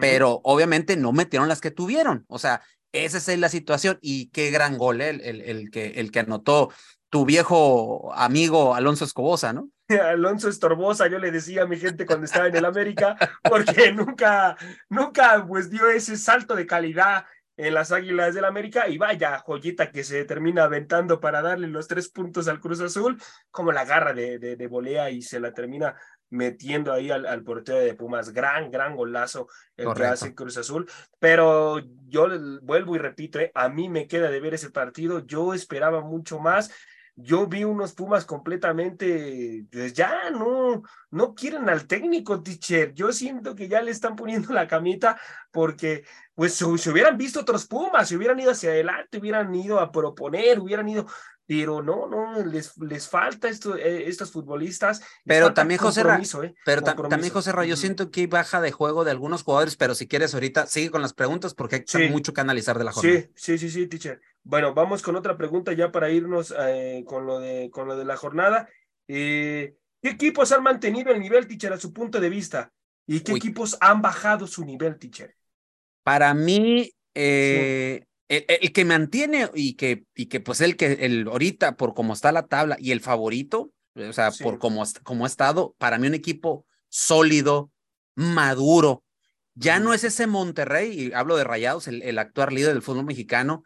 Pero 0.00 0.40
obviamente 0.42 0.96
no 0.96 1.12
metieron 1.12 1.48
las 1.48 1.60
que 1.60 1.70
tuvieron. 1.70 2.24
O 2.28 2.38
sea, 2.38 2.62
esa 2.92 3.18
es 3.18 3.38
la 3.38 3.48
situación. 3.48 3.98
Y 4.00 4.28
qué 4.30 4.50
gran 4.50 4.78
gol, 4.78 5.00
¿eh? 5.00 5.10
el, 5.10 5.40
el, 5.42 5.70
que, 5.70 5.86
el 5.96 6.10
que 6.10 6.20
anotó 6.20 6.70
tu 7.10 7.24
viejo 7.24 8.12
amigo 8.14 8.74
Alonso 8.74 9.04
Escobosa, 9.04 9.52
¿no? 9.52 9.70
Alonso 9.88 10.48
Estorbosa, 10.48 11.06
yo 11.06 11.18
le 11.18 11.30
decía 11.30 11.62
a 11.62 11.66
mi 11.66 11.76
gente 11.76 12.06
cuando 12.06 12.24
estaba 12.24 12.48
en 12.48 12.56
el 12.56 12.64
América, 12.64 13.16
porque 13.42 13.92
nunca, 13.92 14.56
nunca 14.88 15.44
pues 15.46 15.70
dio 15.70 15.88
ese 15.88 16.16
salto 16.16 16.54
de 16.54 16.66
calidad 16.66 17.24
en 17.56 17.72
las 17.72 17.90
Águilas 17.90 18.34
del 18.34 18.44
América 18.44 18.88
y 18.88 18.98
vaya 18.98 19.38
joyita 19.38 19.90
que 19.90 20.04
se 20.04 20.24
termina 20.24 20.64
aventando 20.64 21.20
para 21.20 21.40
darle 21.40 21.68
los 21.68 21.88
tres 21.88 22.10
puntos 22.10 22.48
al 22.48 22.60
Cruz 22.60 22.80
Azul, 22.80 23.20
como 23.50 23.72
la 23.72 23.84
garra 23.84 24.12
de, 24.12 24.38
de, 24.38 24.66
volea 24.66 25.10
y 25.10 25.22
se 25.22 25.40
la 25.40 25.54
termina 25.54 25.96
metiendo 26.30 26.92
ahí 26.92 27.10
al, 27.10 27.26
al 27.26 27.42
portero 27.42 27.78
de 27.78 27.94
Pumas. 27.94 28.32
Gran, 28.32 28.70
gran 28.70 28.96
golazo 28.96 29.48
el 29.76 29.92
que 29.94 30.04
hace 30.04 30.34
Cruz 30.34 30.56
Azul. 30.56 30.88
Pero 31.18 31.80
yo 32.08 32.28
vuelvo 32.62 32.96
y 32.96 32.98
repito, 32.98 33.38
eh, 33.38 33.52
a 33.54 33.68
mí 33.68 33.88
me 33.88 34.06
queda 34.06 34.30
de 34.30 34.40
ver 34.40 34.54
ese 34.54 34.70
partido. 34.70 35.20
Yo 35.26 35.54
esperaba 35.54 36.00
mucho 36.00 36.38
más 36.38 36.70
yo 37.16 37.46
vi 37.46 37.64
unos 37.64 37.94
Pumas 37.94 38.26
completamente, 38.26 39.64
pues 39.72 39.94
ya 39.94 40.30
no, 40.30 40.82
no 41.10 41.34
quieren 41.34 41.68
al 41.70 41.86
técnico, 41.86 42.42
teacher. 42.42 42.92
Yo 42.92 43.10
siento 43.10 43.54
que 43.54 43.68
ya 43.68 43.80
le 43.80 43.90
están 43.90 44.16
poniendo 44.16 44.52
la 44.52 44.68
camita 44.68 45.18
porque, 45.50 46.04
pues, 46.34 46.52
si, 46.52 46.64
hubieran 46.64 47.16
visto 47.16 47.40
otros 47.40 47.66
Pumas, 47.66 48.08
si 48.08 48.16
hubieran 48.16 48.38
ido 48.38 48.50
hacia 48.50 48.70
adelante, 48.70 49.18
hubieran 49.18 49.54
ido 49.54 49.80
a 49.80 49.90
proponer, 49.90 50.60
hubieran 50.60 50.86
ido, 50.90 51.06
pero 51.46 51.82
no, 51.82 52.06
no, 52.06 52.44
les, 52.44 52.76
les 52.76 53.08
falta 53.08 53.48
esto, 53.48 53.76
eh, 53.76 54.08
estos 54.08 54.30
futbolistas. 54.30 55.00
Pero 55.24 55.54
también, 55.54 55.80
José 55.80 56.02
Ra, 56.02 56.20
¿eh? 56.20 56.54
pero 56.66 56.82
también, 56.82 57.32
José 57.32 57.52
Ra, 57.52 57.64
yo 57.64 57.76
siento 57.76 58.10
que 58.10 58.20
hay 58.20 58.26
baja 58.26 58.60
de 58.60 58.72
juego 58.72 59.04
de 59.04 59.12
algunos 59.12 59.42
jugadores, 59.42 59.76
pero 59.76 59.94
si 59.94 60.06
quieres 60.06 60.34
ahorita, 60.34 60.66
sigue 60.66 60.90
con 60.90 61.00
las 61.00 61.14
preguntas 61.14 61.54
porque 61.54 61.82
hay 61.94 62.10
mucho 62.10 62.34
que 62.34 62.42
analizar 62.42 62.76
de 62.76 62.84
la 62.84 62.92
jornada. 62.92 63.20
Sí, 63.20 63.30
sí, 63.34 63.58
sí, 63.58 63.70
sí, 63.70 63.86
teacher. 63.86 64.20
Bueno, 64.48 64.74
vamos 64.74 65.02
con 65.02 65.16
otra 65.16 65.36
pregunta 65.36 65.72
ya 65.72 65.90
para 65.90 66.08
irnos 66.08 66.54
eh, 66.56 67.02
con, 67.04 67.26
lo 67.26 67.40
de, 67.40 67.68
con 67.70 67.88
lo 67.88 67.96
de 67.96 68.04
la 68.04 68.16
jornada. 68.16 68.68
¿Qué 69.08 69.74
equipos 70.02 70.52
han 70.52 70.62
mantenido 70.62 71.10
el 71.10 71.18
nivel, 71.18 71.48
teacher, 71.48 71.72
a 71.72 71.78
su 71.78 71.92
punto 71.92 72.20
de 72.20 72.30
vista? 72.30 72.72
¿Y 73.08 73.20
qué 73.20 73.32
equipos 73.32 73.76
han 73.80 74.02
bajado 74.02 74.46
su 74.46 74.64
nivel, 74.64 75.00
teacher? 75.00 75.34
Para 76.04 76.32
mí, 76.32 76.92
eh, 77.12 78.04
el, 78.28 78.72
que 78.72 78.84
mantiene 78.84 79.50
y 79.52 79.74
que, 79.74 80.04
y 80.14 80.26
que 80.26 80.38
pues 80.38 80.60
el 80.60 80.76
que 80.76 80.92
el 80.92 81.26
ahorita 81.26 81.76
por 81.76 81.94
cómo 81.94 82.12
está 82.12 82.30
la 82.30 82.46
tabla 82.46 82.76
y 82.78 82.92
el 82.92 83.00
favorito, 83.00 83.72
o 83.96 84.12
sea, 84.12 84.30
por 84.30 84.58
cómo, 84.58 84.84
cómo 85.02 85.24
ha 85.24 85.28
estado, 85.28 85.74
para 85.78 85.98
mí 85.98 86.06
un 86.06 86.14
equipo 86.14 86.66
sólido, 86.88 87.72
maduro. 88.14 89.02
Ya 89.54 89.80
no 89.80 89.92
es 89.92 90.04
ese 90.04 90.28
Monterrey, 90.28 90.92
y 90.92 91.12
hablo 91.14 91.36
de 91.36 91.42
Rayados, 91.42 91.88
el, 91.88 92.02
el 92.02 92.20
actual 92.20 92.54
líder 92.54 92.74
del 92.74 92.82
fútbol 92.82 93.06
mexicano, 93.06 93.64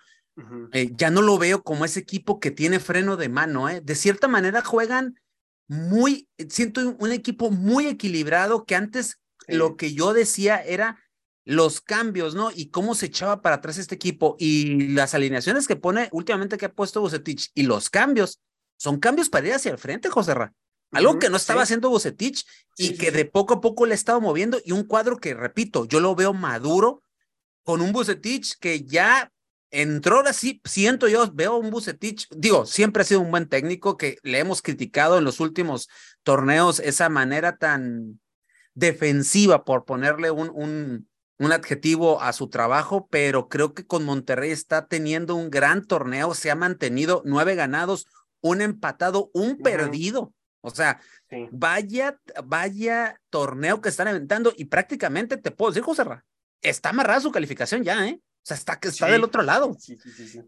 eh, 0.72 0.90
ya 0.94 1.10
no 1.10 1.22
lo 1.22 1.38
veo 1.38 1.62
como 1.62 1.84
ese 1.84 2.00
equipo 2.00 2.40
que 2.40 2.50
tiene 2.50 2.80
freno 2.80 3.16
de 3.16 3.28
mano, 3.28 3.68
¿eh? 3.68 3.80
De 3.80 3.94
cierta 3.94 4.28
manera 4.28 4.62
juegan 4.62 5.20
muy, 5.68 6.28
siento 6.48 6.96
un, 6.98 7.12
equipo 7.12 7.50
muy 7.50 7.86
equilibrado 7.86 8.64
que 8.64 8.74
antes 8.74 9.20
lo 9.46 9.76
que 9.76 9.92
yo 9.92 10.12
decía 10.12 10.56
era 10.56 10.98
los 11.44 11.80
cambios, 11.80 12.34
¿no? 12.34 12.50
Y 12.54 12.70
cómo 12.70 12.94
se 12.94 13.06
echaba 13.06 13.42
para 13.42 13.56
atrás 13.56 13.78
este 13.78 13.94
equipo 13.94 14.36
y 14.38 14.88
las 14.88 15.14
alineaciones 15.14 15.66
que 15.66 15.76
pone 15.76 16.08
últimamente 16.12 16.58
que 16.58 16.66
ha 16.66 16.72
puesto 16.72 17.00
Bucetich 17.00 17.50
y 17.54 17.64
los 17.64 17.90
cambios 17.90 18.40
son 18.76 18.98
cambios 18.98 19.28
para 19.28 19.46
ir 19.46 19.54
hacia 19.54 19.72
el 19.72 19.78
frente, 19.78 20.08
José 20.08 20.34
Ra. 20.34 20.52
Algo 20.92 21.20
que 21.20 21.30
no 21.30 21.36
estaba 21.36 21.62
haciendo 21.62 21.88
Bucetich 21.88 22.44
y 22.76 22.96
que 22.96 23.12
de 23.12 23.24
poco 23.24 23.54
a 23.54 23.60
poco 23.60 23.86
le 23.86 23.94
estaba 23.94 24.18
moviendo 24.18 24.58
y 24.64 24.72
un 24.72 24.84
cuadro 24.84 25.18
que, 25.18 25.34
repito, 25.34 25.86
yo 25.86 26.00
lo 26.00 26.16
veo 26.16 26.32
maduro 26.32 27.04
con 27.62 27.80
un 27.80 27.92
Bucetich 27.92 28.58
que 28.58 28.82
ya 28.82 29.30
entró 29.70 30.16
ahora 30.16 30.32
sí, 30.32 30.60
siento 30.64 31.08
yo, 31.08 31.30
veo 31.32 31.56
un 31.56 31.70
Bucetich, 31.70 32.28
digo, 32.30 32.66
siempre 32.66 33.02
ha 33.02 33.04
sido 33.04 33.20
un 33.20 33.30
buen 33.30 33.48
técnico 33.48 33.96
que 33.96 34.18
le 34.22 34.38
hemos 34.38 34.62
criticado 34.62 35.18
en 35.18 35.24
los 35.24 35.40
últimos 35.40 35.88
torneos 36.22 36.80
esa 36.80 37.08
manera 37.08 37.56
tan 37.56 38.20
defensiva, 38.74 39.64
por 39.64 39.84
ponerle 39.84 40.30
un, 40.30 40.50
un, 40.50 41.08
un 41.38 41.52
adjetivo 41.52 42.20
a 42.20 42.32
su 42.32 42.48
trabajo, 42.48 43.08
pero 43.10 43.48
creo 43.48 43.74
que 43.74 43.86
con 43.86 44.04
Monterrey 44.04 44.50
está 44.50 44.86
teniendo 44.86 45.34
un 45.34 45.50
gran 45.50 45.86
torneo, 45.86 46.34
se 46.34 46.50
ha 46.50 46.54
mantenido 46.54 47.22
nueve 47.24 47.54
ganados, 47.54 48.06
un 48.40 48.60
empatado, 48.60 49.30
un 49.34 49.58
perdido. 49.58 50.34
O 50.62 50.70
sea, 50.70 51.00
vaya, 51.50 52.20
vaya 52.44 53.18
torneo 53.30 53.80
que 53.80 53.88
están 53.88 54.08
inventando 54.08 54.52
y 54.56 54.66
prácticamente 54.66 55.36
te 55.38 55.50
puedo 55.50 55.70
decir, 55.70 55.82
José 55.82 56.04
Ra, 56.04 56.24
está 56.60 56.90
amarrada 56.90 57.20
su 57.20 57.32
calificación 57.32 57.82
ya, 57.82 58.06
¿eh? 58.06 58.20
O 58.42 58.46
sea, 58.46 58.56
está, 58.56 58.78
está 58.82 59.06
del 59.06 59.24
otro 59.24 59.42
lado. 59.42 59.76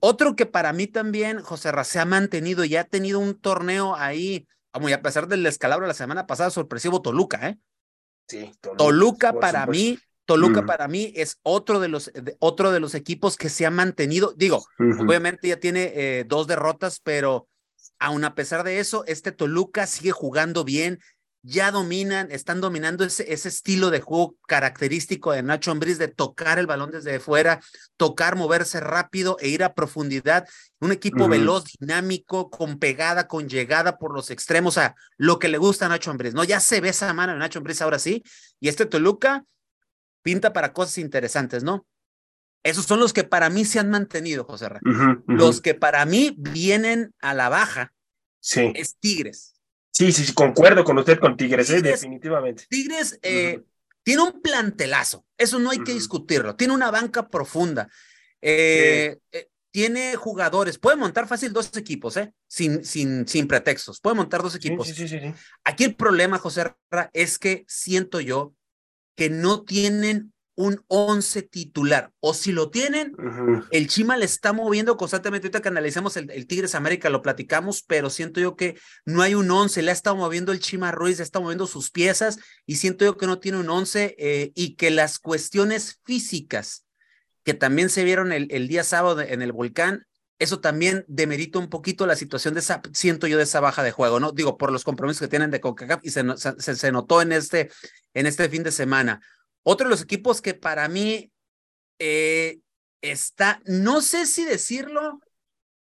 Otro 0.01 0.35
que 0.35 0.47
para 0.47 0.73
mí 0.73 0.87
también, 0.87 1.41
José 1.41 1.73
Ra, 1.73 1.85
se 1.85 1.99
ha 1.99 2.05
mantenido 2.05 2.65
y 2.65 2.77
ha 2.77 2.85
tenido 2.85 3.19
un 3.19 3.39
torneo 3.39 3.95
ahí, 3.95 4.47
como 4.71 4.89
y 4.89 4.93
a 4.93 5.03
pesar 5.03 5.29
del 5.29 5.43
descalabro 5.43 5.87
la 5.87 5.95
semana 5.95 6.27
pasada, 6.27 6.51
sorpresivo 6.51 7.03
Toluca, 7.03 7.49
¿eh? 7.49 7.59
Sí, 8.29 8.53
Toluca, 8.77 9.35
para 9.35 9.67
mí 9.67 9.99
Toluca 10.25 10.65
para 10.65 10.89
mí 10.89 11.13
es 11.17 11.39
otro 11.43 11.81
de 11.81 11.89
los 11.89 12.11
otro 12.39 12.71
de 12.71 12.81
los 12.81 12.95
equipos 12.95 13.37
que 13.37 13.49
se 13.49 13.67
ha 13.67 13.71
mantenido. 13.71 14.33
Digo, 14.37 14.65
obviamente 14.79 15.49
ya 15.49 15.59
tiene 15.59 15.93
eh, 15.95 16.25
dos 16.27 16.47
derrotas, 16.47 17.01
pero 17.01 17.49
aún 17.99 18.25
a 18.25 18.35
pesar 18.35 18.63
de 18.63 18.79
eso, 18.79 19.05
este 19.07 19.33
Toluca 19.33 19.87
sigue 19.87 20.13
jugando 20.13 20.65
bien. 20.65 21.01
Ya 21.43 21.73
dominan, 21.73 22.31
están 22.31 22.61
dominando 22.61 23.05
ese, 23.05 23.33
ese 23.33 23.49
estilo 23.49 23.91
de 23.91 24.01
juego 24.01 24.37
característico 24.47 25.33
de 25.33 25.43
Nacho 25.43 25.73
Ambriz 25.73 25.99
de 25.99 26.09
tocar 26.09 26.59
el 26.59 26.69
balón 26.69 26.93
desde 26.93 27.19
fuera, 27.19 27.61
tocar, 27.97 28.37
moverse 28.37 28.79
rápido 28.79 29.37
e 29.41 29.49
ir 29.49 29.65
a 29.65 29.75
profundidad. 29.75 30.49
Un 30.79 30.93
equipo 30.93 31.29
veloz, 31.29 31.65
dinámico, 31.81 32.49
con 32.49 32.79
pegada, 32.79 33.27
con 33.27 33.49
llegada 33.49 33.99
por 33.99 34.15
los 34.15 34.31
extremos, 34.31 34.77
o 34.77 34.81
sea, 34.81 34.95
lo 35.17 35.39
que 35.39 35.49
le 35.49 35.59
gusta 35.59 35.87
a 35.87 35.89
Nacho 35.89 36.13
Ambriz, 36.13 36.33
¿no? 36.33 36.45
Ya 36.45 36.61
se 36.61 36.81
ve 36.81 36.91
esa 36.91 37.13
mano 37.13 37.33
de 37.33 37.39
Nacho 37.41 37.59
Ambriz 37.59 37.83
ahora 37.83 37.99
sí. 37.99 38.23
Y 38.61 38.69
este 38.69 38.87
Toluca, 38.87 39.45
pinta 40.23 40.53
para 40.53 40.73
cosas 40.73 40.99
interesantes, 40.99 41.65
¿no? 41.65 41.87
Esos 42.63 42.87
son 42.87 43.01
los 43.01 43.13
que 43.13 43.25
para 43.25 43.51
mí 43.51 43.65
se 43.65 43.81
han 43.81 43.91
mantenido, 43.91 44.45
José 44.45 44.69
Ra. 44.69 44.81
Los 45.27 45.61
que 45.61 45.75
para 45.75 46.05
mí 46.05 46.35
vienen 46.39 47.13
a 47.21 47.35
la 47.35 47.49
baja 47.49 47.93
sí. 48.41 48.73
es 48.77 48.97
Tigres. 48.99 49.52
Sí, 50.03 50.11
sí, 50.11 50.25
sí, 50.25 50.35
concuerdo 50.35 50.83
con 50.83 50.99
usted 50.99 51.21
con 51.21 51.37
Tigres, 51.37 51.71
¿eh? 51.71 51.81
definitivamente. 51.81 52.67
Tigres 52.69 53.21
eh, 53.23 53.63
tiene 54.03 54.23
un 54.23 54.43
plantelazo, 54.43 55.25
eso 55.39 55.61
no 55.61 55.71
hay 55.71 55.79
que 55.85 55.95
discutirlo. 55.95 56.57
Tiene 56.57 56.75
una 56.75 56.91
banca 56.91 57.29
profunda. 57.29 57.89
Eh, 58.41 59.19
tiene 59.71 60.17
jugadores, 60.17 60.79
puede 60.79 60.97
montar 60.97 61.29
fácil 61.29 61.53
dos 61.53 61.77
equipos, 61.77 62.17
¿eh? 62.17 62.35
Sin, 62.49 62.85
sin, 62.85 63.29
sin 63.29 63.47
pretextos, 63.47 64.01
puede 64.01 64.17
montar 64.17 64.43
dos 64.43 64.57
equipos. 64.57 64.89
Sí, 64.89 64.95
sí, 64.95 65.09
sí, 65.09 65.19
Aquí 65.63 65.85
el 65.85 65.95
problema, 65.95 66.39
José 66.39 66.75
Ra, 66.91 67.09
es 67.13 67.39
que 67.39 67.65
siento 67.69 68.21
yo 68.21 68.55
que 69.15 69.31
no 69.31 69.63
tienen 69.63 70.32
un 70.55 70.85
once 70.89 71.43
titular, 71.43 72.13
o 72.21 72.35
si 72.35 72.53
lo 72.53 72.71
tienen, 72.71 73.15
el 73.71 73.89
Chima 73.89 74.17
le 74.17 74.25
está 74.25 74.53
moviendo 74.53 74.97
constantemente. 74.97 75.47
Ahorita 75.47 75.63
que 75.63 75.69
analicemos 75.69 76.17
el, 76.17 76.47
Tigres 76.47 76.75
América, 76.75 77.11
lo 77.11 77.23
platicamos, 77.23 77.83
pero 77.83 78.11
siento 78.11 78.41
yo 78.41 78.55
que 78.55 78.79
no 79.05 79.23
hay 79.23 79.35
un 79.35 79.51
once, 79.51 79.83
le 79.83 79.91
ha 79.91 79.95
estado 79.95 80.17
moviendo 80.17 80.53
el 80.53 80.61
Chima 80.61 80.93
Ruiz, 80.93 81.19
le 81.19 81.25
está 81.25 81.41
moviendo 81.41 81.67
sus 81.67 81.91
piezas, 81.91 82.39
y 82.67 82.77
siento 82.77 83.05
yo 83.05 83.17
que 83.17 83.27
no 83.27 83.39
tiene 83.39 83.59
un 83.59 83.71
once, 83.71 84.15
eh, 84.19 84.53
y 84.55 84.75
que 84.75 84.91
las 84.91 85.19
cuestiones 85.19 86.01
físicas 86.05 86.85
que 87.45 87.55
también 87.55 87.89
se 87.89 88.05
vieron 88.05 88.33
el, 88.33 88.47
el 88.51 88.69
día 88.69 88.85
sábado 88.85 89.21
en 89.21 89.43
el 89.43 89.53
volcán, 89.53 90.07
eso 90.43 90.61
también 90.61 91.05
demerita 91.07 91.61
un 91.61 91.69
poquito 91.69 92.05
la 92.05 92.17
situación 92.17 92.55
de 92.55 92.61
esa, 92.61 92.83
siento 92.93 93.29
yo, 93.29 93.37
de 93.37 93.45
esa 93.45 93.61
baja 93.61 93.85
de 93.85 93.93
juego, 93.93 94.19
¿no? 94.19 94.33
Digo, 94.33 94.59
por 94.59 94.73
los 94.73 94.83
compromisos 94.83 95.21
que 95.21 95.29
tienen 95.29 95.53
de 95.53 95.61
CONCACAF 95.61 96.01
y 96.03 96.11
se, 96.11 96.25
se, 96.59 96.93
notó 96.93 97.23
en 97.23 97.31
este, 97.31 97.71
en 98.13 98.27
este 98.27 98.49
fin 98.49 98.65
de 98.65 98.73
semana. 98.73 99.21
Otro 99.63 99.87
de 99.87 99.91
los 99.91 100.03
equipos 100.03 100.41
que 100.41 100.55
para 100.55 100.89
mí 100.89 101.33
eh, 101.99 102.61
está, 103.01 103.61
no 103.65 104.01
sé 104.01 104.27
si 104.27 104.45
decirlo, 104.45 105.21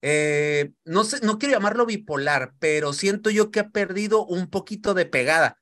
eh, 0.02 0.72
no 0.84 1.04
sé, 1.04 1.20
no 1.24 1.38
quiero 1.38 1.54
llamarlo 1.54 1.86
bipolar, 1.86 2.54
pero 2.58 2.92
siento 2.92 3.30
yo 3.30 3.50
que 3.50 3.60
ha 3.60 3.70
perdido 3.70 4.24
un 4.24 4.48
poquito 4.48 4.94
de 4.94 5.06
pegada. 5.06 5.58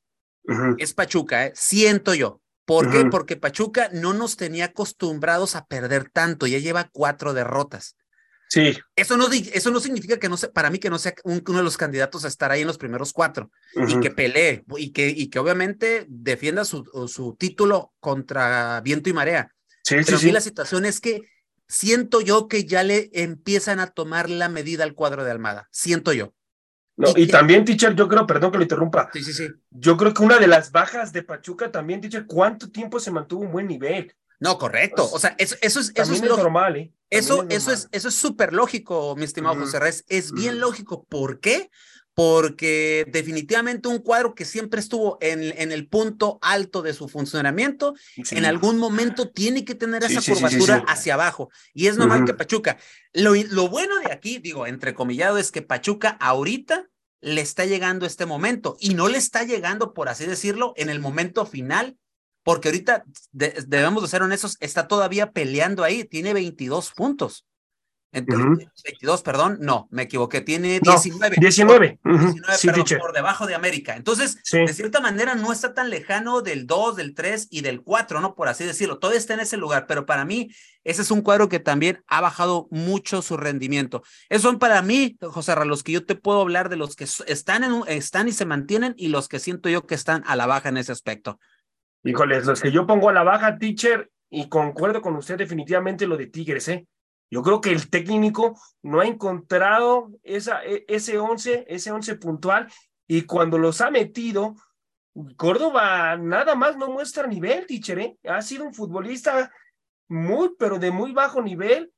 Es 0.76 0.92
Pachuca, 0.92 1.46
¿eh? 1.46 1.52
siento 1.54 2.12
yo. 2.12 2.42
¿Por 2.66 2.90
qué? 2.90 3.06
Porque 3.06 3.36
Pachuca 3.36 3.88
no 3.92 4.12
nos 4.12 4.36
tenía 4.36 4.66
acostumbrados 4.66 5.56
a 5.56 5.64
perder 5.64 6.10
tanto, 6.10 6.46
ya 6.46 6.58
lleva 6.58 6.90
cuatro 6.92 7.32
derrotas. 7.32 7.96
Sí. 8.54 8.78
Eso 8.94 9.16
no, 9.16 9.26
eso 9.32 9.70
no 9.72 9.80
significa 9.80 10.16
que 10.16 10.28
no 10.28 10.36
sea, 10.36 10.48
para 10.52 10.70
mí 10.70 10.78
que 10.78 10.88
no 10.88 10.96
sea 11.00 11.12
uno 11.24 11.58
de 11.58 11.64
los 11.64 11.76
candidatos 11.76 12.24
a 12.24 12.28
estar 12.28 12.52
ahí 12.52 12.60
en 12.60 12.68
los 12.68 12.78
primeros 12.78 13.12
cuatro 13.12 13.50
y 13.88 13.98
que 13.98 14.12
pelee 14.12 14.62
y 14.76 14.92
que, 14.92 15.08
y 15.08 15.28
que 15.28 15.40
obviamente 15.40 16.06
defienda 16.08 16.64
su, 16.64 16.84
su 17.08 17.34
título 17.34 17.92
contra 17.98 18.80
viento 18.80 19.10
y 19.10 19.12
marea. 19.12 19.50
Sí, 19.82 19.96
Pero 20.06 20.18
sí, 20.18 20.26
a 20.26 20.28
mí 20.28 20.32
la 20.32 20.40
situación 20.40 20.84
es 20.84 21.00
que 21.00 21.22
siento 21.66 22.20
yo 22.20 22.46
que 22.46 22.64
ya 22.64 22.84
le 22.84 23.10
empiezan 23.12 23.80
a 23.80 23.88
tomar 23.88 24.30
la 24.30 24.48
medida 24.48 24.84
al 24.84 24.94
cuadro 24.94 25.24
de 25.24 25.32
Almada. 25.32 25.68
Siento 25.72 26.12
yo. 26.12 26.32
No, 26.96 27.08
y, 27.16 27.26
también, 27.26 27.64
teacher, 27.64 27.96
yo 27.96 28.06
creo, 28.06 28.24
perdón 28.24 28.52
que 28.52 28.58
lo 28.58 28.62
interrumpa. 28.62 29.10
Sí, 29.12 29.24
sí, 29.24 29.32
sí. 29.32 29.48
Yo 29.70 29.96
creo 29.96 30.14
que 30.14 30.22
una 30.22 30.38
de 30.38 30.46
las 30.46 30.70
bajas 30.70 31.12
de 31.12 31.24
Pachuca 31.24 31.72
también, 31.72 32.00
teacher, 32.00 32.24
¿cuánto 32.24 32.70
tiempo 32.70 33.00
se 33.00 33.10
mantuvo 33.10 33.42
un 33.42 33.50
buen 33.50 33.66
nivel? 33.66 34.14
No, 34.44 34.58
correcto. 34.58 35.08
O 35.10 35.18
sea, 35.18 35.34
eso, 35.38 35.56
eso 35.62 35.80
es, 35.80 35.90
eso 35.94 36.12
es, 36.12 36.22
normal, 36.22 36.76
¿eh? 36.76 36.92
eso, 37.08 37.46
eso 37.48 37.72
es, 37.72 37.88
eso 37.92 38.08
es 38.08 38.14
súper 38.14 38.52
lógico, 38.52 39.16
mi 39.16 39.24
estimado 39.24 39.56
José 39.56 39.80
Reyes. 39.80 40.04
Es 40.08 40.32
bien 40.32 40.60
lógico. 40.60 41.04
¿Por 41.04 41.40
qué? 41.40 41.70
Porque 42.12 43.06
definitivamente 43.10 43.88
un 43.88 44.00
cuadro 44.00 44.34
que 44.34 44.44
siempre 44.44 44.80
estuvo 44.80 45.16
en, 45.22 45.42
en 45.58 45.72
el 45.72 45.88
punto 45.88 46.38
alto 46.42 46.82
de 46.82 46.92
su 46.92 47.08
funcionamiento, 47.08 47.94
en 48.16 48.44
algún 48.44 48.76
momento 48.76 49.30
tiene 49.30 49.64
que 49.64 49.74
tener 49.74 50.04
esa 50.04 50.20
curvatura 50.20 50.84
hacia 50.88 51.14
abajo. 51.14 51.48
Y 51.72 51.86
es 51.86 51.96
normal 51.96 52.26
que 52.26 52.34
Pachuca. 52.34 52.76
Lo, 53.14 53.34
lo 53.34 53.68
bueno 53.70 53.98
de 54.00 54.12
aquí, 54.12 54.40
digo, 54.40 54.66
entrecomillado, 54.66 55.38
es 55.38 55.50
que 55.52 55.62
Pachuca 55.62 56.10
ahorita 56.20 56.90
le 57.22 57.40
está 57.40 57.64
llegando 57.64 58.04
este 58.04 58.26
momento 58.26 58.76
y 58.78 58.92
no 58.92 59.08
le 59.08 59.16
está 59.16 59.44
llegando, 59.44 59.94
por 59.94 60.10
así 60.10 60.26
decirlo, 60.26 60.74
en 60.76 60.90
el 60.90 61.00
momento 61.00 61.46
final, 61.46 61.96
porque 62.44 62.68
ahorita 62.68 63.04
debemos 63.32 64.02
de 64.02 64.08
ser 64.08 64.22
honestos, 64.22 64.56
está 64.60 64.86
todavía 64.86 65.32
peleando 65.32 65.82
ahí, 65.82 66.04
tiene 66.04 66.32
22 66.34 66.92
puntos. 66.92 67.46
Entonces, 68.14 68.68
22, 68.84 69.22
perdón, 69.22 69.58
no, 69.60 69.88
me 69.90 70.02
equivoqué, 70.02 70.40
tiene 70.40 70.78
19. 70.80 71.36
19, 71.36 71.98
19 72.04 72.98
por 73.00 73.12
debajo 73.12 73.44
de 73.46 73.56
América. 73.56 73.96
Entonces, 73.96 74.38
de 74.52 74.72
cierta 74.72 75.00
manera, 75.00 75.34
no 75.34 75.52
está 75.52 75.74
tan 75.74 75.90
lejano 75.90 76.40
del 76.40 76.68
2, 76.68 76.94
del 76.94 77.14
3 77.14 77.48
y 77.50 77.62
del 77.62 77.82
4, 77.82 78.20
¿no? 78.20 78.36
Por 78.36 78.46
así 78.46 78.64
decirlo. 78.64 79.00
Todo 79.00 79.12
está 79.12 79.34
en 79.34 79.40
ese 79.40 79.56
lugar, 79.56 79.86
pero 79.88 80.06
para 80.06 80.24
mí, 80.24 80.50
ese 80.84 81.02
es 81.02 81.10
un 81.10 81.22
cuadro 81.22 81.48
que 81.48 81.58
también 81.58 82.04
ha 82.06 82.20
bajado 82.20 82.68
mucho 82.70 83.20
su 83.20 83.36
rendimiento. 83.36 84.04
Esos 84.28 84.42
son 84.42 84.60
para 84.60 84.80
mí, 84.80 85.18
José 85.20 85.56
Ra, 85.56 85.64
los 85.64 85.82
que 85.82 85.92
yo 85.92 86.06
te 86.06 86.14
puedo 86.14 86.40
hablar 86.40 86.68
de 86.68 86.76
los 86.76 86.94
que 86.94 87.08
están, 87.26 87.64
en, 87.64 87.82
están 87.88 88.28
y 88.28 88.32
se 88.32 88.46
mantienen 88.46 88.94
y 88.96 89.08
los 89.08 89.26
que 89.26 89.40
siento 89.40 89.68
yo 89.68 89.86
que 89.86 89.96
están 89.96 90.22
a 90.26 90.36
la 90.36 90.46
baja 90.46 90.68
en 90.68 90.76
ese 90.76 90.92
aspecto. 90.92 91.40
Híjoles, 92.04 92.44
los 92.44 92.60
que 92.60 92.70
yo 92.70 92.86
pongo 92.86 93.08
a 93.08 93.14
la 93.14 93.22
baja, 93.22 93.58
teacher, 93.58 94.10
y 94.28 94.50
concuerdo 94.50 95.00
con 95.00 95.16
usted 95.16 95.38
definitivamente 95.38 96.06
lo 96.06 96.18
de 96.18 96.26
Tigres, 96.26 96.68
¿eh? 96.68 96.86
Yo 97.30 97.42
creo 97.42 97.62
que 97.62 97.70
el 97.70 97.88
técnico 97.88 98.60
no 98.82 99.00
ha 99.00 99.06
encontrado 99.06 100.10
esa, 100.22 100.62
e, 100.64 100.84
ese 100.86 101.18
11, 101.18 101.64
ese 101.66 101.90
11 101.90 102.16
puntual 102.16 102.68
y 103.06 103.22
cuando 103.22 103.56
los 103.56 103.80
ha 103.80 103.90
metido, 103.90 104.54
Córdoba 105.36 106.16
nada 106.16 106.54
más 106.54 106.76
no 106.76 106.90
muestra 106.90 107.26
nivel, 107.26 107.66
teacher, 107.66 107.98
¿eh? 107.98 108.18
Ha 108.24 108.42
sido 108.42 108.64
un 108.64 108.74
futbolista 108.74 109.50
muy, 110.08 110.50
pero 110.58 110.78
de 110.78 110.90
muy 110.90 111.12
bajo 111.12 111.40
nivel. 111.40 111.90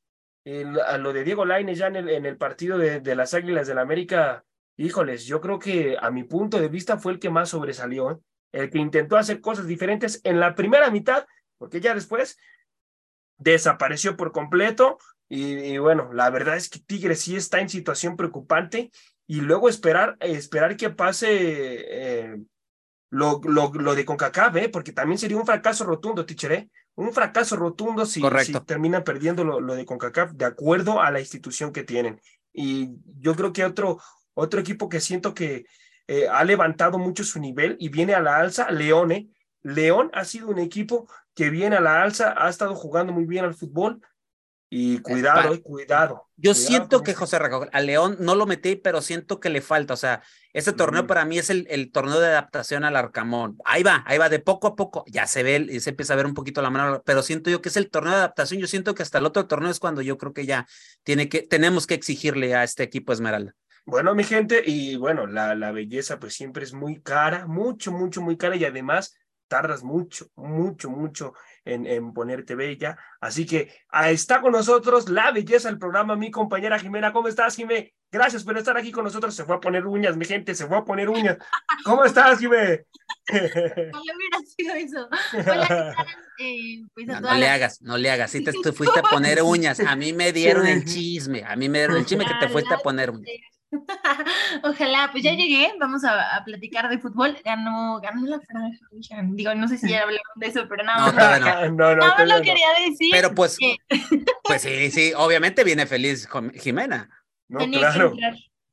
a 0.86 0.98
lo 0.98 1.12
de 1.12 1.25
Diego 1.25 1.44
Lainez 1.44 1.78
ya 1.78 1.88
en 1.88 2.26
el, 2.26 2.36
partido 2.36 2.78
de, 2.78 3.16
las 3.16 3.34
Águilas 3.34 3.66
del 3.66 3.76
la 3.76 3.82
América, 3.82 4.44
híjoles, 4.76 5.26
yo 5.26 5.40
creo 5.40 5.58
que 5.58 5.96
a 6.00 6.12
mi 6.12 6.22
punto 6.22 6.60
de 6.60 6.68
vista 6.68 6.96
fue 6.96 7.12
el 7.12 7.18
que 7.18 7.30
más 7.30 7.48
sobresalió, 7.48 8.12
¿eh? 8.12 8.16
El 8.52 8.70
que 8.70 8.78
intentó 8.78 9.16
hacer 9.16 9.40
cosas 9.40 9.66
diferentes 9.66 10.20
en 10.24 10.40
la 10.40 10.54
primera 10.54 10.90
mitad, 10.90 11.26
porque 11.58 11.80
ya 11.80 11.94
después 11.94 12.38
desapareció 13.38 14.16
por 14.16 14.32
completo, 14.32 14.98
y, 15.28 15.78
bueno, 15.78 16.12
la 16.12 16.30
verdad 16.30 16.56
es 16.56 16.68
que 16.68 16.78
Tigres 16.78 17.20
sí 17.20 17.36
está 17.36 17.60
en 17.60 17.68
situación 17.68 18.16
preocupante 18.16 18.92
y 19.26 19.40
luego 19.40 19.68
esperar, 19.68 20.16
esperar 20.20 20.76
que 20.76 20.90
pase 20.90 21.28
eh, 21.30 22.36
lo, 23.10 23.40
lo, 23.42 23.72
lo, 23.72 23.94
de 23.96 24.04
CONCACAF, 24.04 24.56
¿eh? 24.56 24.68
porque 24.68 24.92
también 24.92 25.18
sería 25.18 25.36
un 25.36 25.46
fracaso 25.46 25.84
rotundo, 25.84 26.24
teacher, 26.26 26.52
¿eh? 26.52 26.70
un 26.94 27.12
fracaso 27.12 27.56
rotundo 27.56 28.06
si, 28.06 28.22
si 28.44 28.52
terminan 28.60 29.02
perdiendo 29.02 29.42
lo, 29.42 29.60
lo, 29.60 29.74
de 29.74 29.84
CONCACAF 29.84 30.32
de 30.32 30.44
acuerdo 30.44 31.00
a 31.00 31.10
la 31.10 31.18
institución 31.18 31.72
que 31.72 31.82
tienen. 31.82 32.20
Y 32.52 32.90
yo 33.18 33.34
creo 33.34 33.52
que 33.52 33.64
otro, 33.64 34.00
otro 34.35 34.61
equipo 34.61 34.88
que 34.88 35.00
siento 35.00 35.35
que 35.35 35.66
eh, 36.09 36.29
ha 36.29 36.45
levantado 36.45 36.99
mucho 36.99 37.25
su 37.25 37.40
nivel 37.40 37.77
y 37.79 37.88
viene 37.88 38.14
a 38.14 38.21
la 38.21 38.37
alza, 38.37 38.71
León, 38.71 39.12
¿eh? 39.12 39.29
León 39.62 40.11
ha 40.14 40.25
sido 40.25 40.49
un 40.49 40.59
equipo 40.59 41.09
que 41.35 41.51
viene 41.51 41.77
a 41.77 41.81
la 41.81 42.03
alza, 42.03 42.35
ha 42.37 42.49
estado 42.49 42.75
jugando 42.75 43.12
muy 43.12 43.25
bien 43.25 43.45
al 43.45 43.55
fútbol, 43.55 44.01
y 44.69 44.99
cuidado, 44.99 45.55
eh, 45.55 45.62
cuidado. 45.62 46.29
Yo 46.37 46.53
siento 46.53 47.03
que 47.03 47.14
José 47.14 47.38
Rafael, 47.38 47.71
a 47.73 47.81
León 47.81 48.16
no 48.19 48.35
lo 48.35 48.47
metí, 48.47 48.75
pero 48.75 49.01
siento 49.01 49.38
que 49.38 49.49
le 49.49 49.61
falta. 49.61 49.95
O 49.95 49.97
sea, 49.97 50.23
este 50.53 50.73
torneo 50.73 51.07
para 51.07 51.25
mí 51.25 51.38
es 51.38 51.51
el, 51.51 51.66
el, 51.71 51.92
torneo 51.92 52.19
de 52.19 52.27
adaptación 52.27 52.83
al 52.83 52.97
Arcamón. 52.97 53.59
Ahí 53.64 53.85
va, 53.85 54.03
ahí 54.07 54.19
va, 54.19 54.29
de 54.29 54.40
poco 54.40 54.66
a 54.66 54.75
poco. 54.75 55.05
Ya 55.07 55.27
se 55.29 55.45
ve, 55.45 55.66
y 55.71 55.79
se 55.79 55.90
empieza 55.90 56.14
a 56.14 56.16
ver 56.16 56.27
un 56.27 56.35
poquito 56.35 56.62
la 56.62 56.71
mano, 56.71 57.01
pero 57.07 57.23
siento 57.23 57.49
yo 57.49 57.62
que 57.62 57.69
es 57.69 57.77
el 57.77 57.90
torneo 57.90 58.12
de 58.12 58.19
adaptación. 58.19 58.61
Yo 58.61 58.66
siento 58.66 58.95
que 58.95 59.05
hasta 59.05 59.19
el 59.19 59.27
otro 59.27 59.47
torneo 59.47 59.71
es 59.71 59.79
cuando 59.79 60.03
yo 60.03 60.19
creo 60.19 60.33
que 60.33 60.47
ya 60.47 60.66
tiene 61.05 61.29
que, 61.29 61.42
tenemos 61.42 61.87
que 61.87 61.95
exigirle 61.95 62.55
a 62.57 62.64
este 62.64 62.83
equipo 62.83 63.12
Esmeralda. 63.12 63.55
Bueno, 63.87 64.14
mi 64.14 64.25
gente, 64.25 64.62
y 64.66 64.96
bueno, 64.96 65.27
la, 65.27 65.55
la 65.55 65.70
belleza 65.70 66.18
pues 66.18 66.35
siempre 66.35 66.64
es 66.64 66.75
muy 66.75 67.01
cara, 67.01 67.46
mucho, 67.46 67.92
mucho, 67.92 68.20
muy 68.20 68.37
cara, 68.37 68.57
y 68.57 68.64
además 68.64 69.16
tardas 69.49 69.83
mucho, 69.83 70.27
mucho, 70.35 70.90
mucho 70.90 71.35
en, 71.64 71.87
en, 71.87 72.12
ponerte 72.12 72.55
bella. 72.55 72.99
Así 73.20 73.46
que 73.46 73.72
ah, 73.90 74.11
está 74.11 74.40
con 74.40 74.53
nosotros 74.53 75.09
la 75.09 75.31
belleza 75.31 75.68
del 75.68 75.79
programa, 75.79 76.16
mi 76.16 76.31
compañera 76.31 76.79
Jimena. 76.79 77.12
¿Cómo 77.12 77.29
estás, 77.29 77.57
Jimé? 77.57 77.94
Gracias 78.11 78.44
por 78.44 78.57
estar 78.57 78.77
aquí 78.77 78.92
con 78.92 79.05
nosotros. 79.05 79.35
Se 79.35 79.44
fue 79.44 79.57
a 79.57 79.61
poner 79.61 79.87
uñas, 79.87 80.16
mi 80.16 80.25
gente, 80.25 80.55
se 80.55 80.66
fue 80.66 80.79
a 80.79 80.85
poner 80.85 81.09
uñas. 81.09 81.38
¿Cómo 81.85 82.05
estás, 82.05 82.38
Jimé? 82.38 82.87
No 83.31 83.38
hubiera 83.38 84.38
sido 84.46 84.75
eso. 84.75 85.09
Hola, 85.33 85.94
eh, 86.38 86.83
pues 86.94 87.07
no, 87.07 87.20
no 87.20 87.35
le 87.35 87.49
hagas, 87.49 87.83
no 87.83 87.96
le 87.96 88.11
hagas. 88.11 88.31
Si 88.31 88.42
te, 88.42 88.53
te, 88.53 88.72
fuiste 88.72 89.01
a 89.01 89.03
poner 89.03 89.42
uñas, 89.44 89.81
a 89.81 89.96
mí 89.96 90.12
me 90.12 90.33
dieron 90.33 90.66
el 90.66 90.85
chisme, 90.92 91.44
a 91.44 91.57
mí 91.57 91.68
me 91.68 91.79
dieron 91.79 91.96
el 91.96 92.07
chisme 92.07 92.25
que 92.25 92.35
te 92.40 92.49
fuiste 92.49 92.75
a 92.75 92.79
poner 92.79 93.11
uñas. 93.11 93.56
Ojalá, 94.62 95.08
pues 95.12 95.24
ya 95.24 95.32
llegué, 95.32 95.72
vamos 95.78 96.04
a, 96.04 96.36
a, 96.36 96.44
platicar 96.44 96.88
de 96.88 96.98
fútbol. 96.98 97.36
Ganó, 97.44 98.00
ganó 98.00 98.26
la 98.26 98.40
franja. 98.40 98.78
Digo, 99.32 99.54
no 99.54 99.68
sé 99.68 99.78
si 99.78 99.88
ya 99.88 100.02
hablaron 100.02 100.22
de 100.36 100.46
eso, 100.46 100.66
pero 100.68 100.84
nada 100.84 101.12
más. 101.12 101.40
No, 101.40 101.70
no, 101.70 101.96
no, 101.96 102.16
no, 102.18 102.24
lo 102.24 102.42
quería 102.42 102.68
decir. 102.86 103.10
Pero 103.12 103.34
pues, 103.34 103.56
que... 103.58 103.76
pues 104.44 104.62
sí, 104.62 104.90
sí, 104.90 105.12
obviamente 105.16 105.64
viene 105.64 105.86
feliz 105.86 106.28
Jimena. 106.54 107.08
No, 107.48 107.58
claro. 107.70 108.12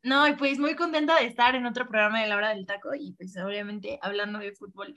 No, 0.04 0.28
y 0.28 0.36
pues 0.36 0.60
muy 0.60 0.76
contenta 0.76 1.16
de 1.16 1.28
estar 1.28 1.56
en 1.56 1.66
otro 1.66 1.88
programa 1.88 2.22
de 2.22 2.28
la 2.28 2.36
hora 2.36 2.50
del 2.50 2.66
taco 2.66 2.94
y 2.94 3.14
pues 3.14 3.38
obviamente 3.38 4.00
hablando 4.02 4.40
de 4.40 4.52
fútbol. 4.52 4.94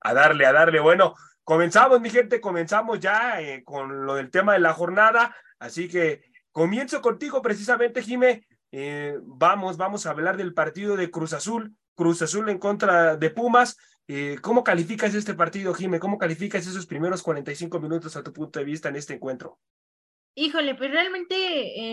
A 0.00 0.14
darle, 0.14 0.46
a 0.46 0.52
darle. 0.52 0.78
Bueno, 0.78 1.14
comenzamos, 1.42 2.00
mi 2.00 2.10
gente, 2.10 2.40
comenzamos 2.40 3.00
ya 3.00 3.40
eh, 3.40 3.64
con 3.64 4.06
lo 4.06 4.14
del 4.14 4.30
tema 4.30 4.52
de 4.52 4.60
la 4.60 4.72
jornada. 4.72 5.34
Así 5.58 5.88
que 5.88 6.22
comienzo 6.52 7.02
contigo 7.02 7.42
precisamente, 7.42 8.02
Jimé. 8.02 8.46
Eh, 8.72 9.18
vamos, 9.22 9.76
vamos 9.76 10.06
a 10.06 10.10
hablar 10.10 10.36
del 10.36 10.54
partido 10.54 10.96
de 10.96 11.10
Cruz 11.10 11.32
Azul, 11.32 11.76
Cruz 11.94 12.22
Azul 12.22 12.48
en 12.48 12.58
contra 12.58 13.16
de 13.16 13.30
Pumas. 13.30 13.76
Eh, 14.06 14.38
¿Cómo 14.42 14.64
calificas 14.64 15.14
este 15.14 15.34
partido, 15.34 15.74
Jime? 15.74 16.00
¿Cómo 16.00 16.18
calificas 16.18 16.66
esos 16.66 16.86
primeros 16.86 17.22
45 17.22 17.80
minutos 17.80 18.16
a 18.16 18.22
tu 18.22 18.32
punto 18.32 18.58
de 18.58 18.64
vista 18.64 18.88
en 18.88 18.96
este 18.96 19.14
encuentro? 19.14 19.58
Híjole, 20.34 20.74
pues 20.76 20.90
realmente 20.90 21.34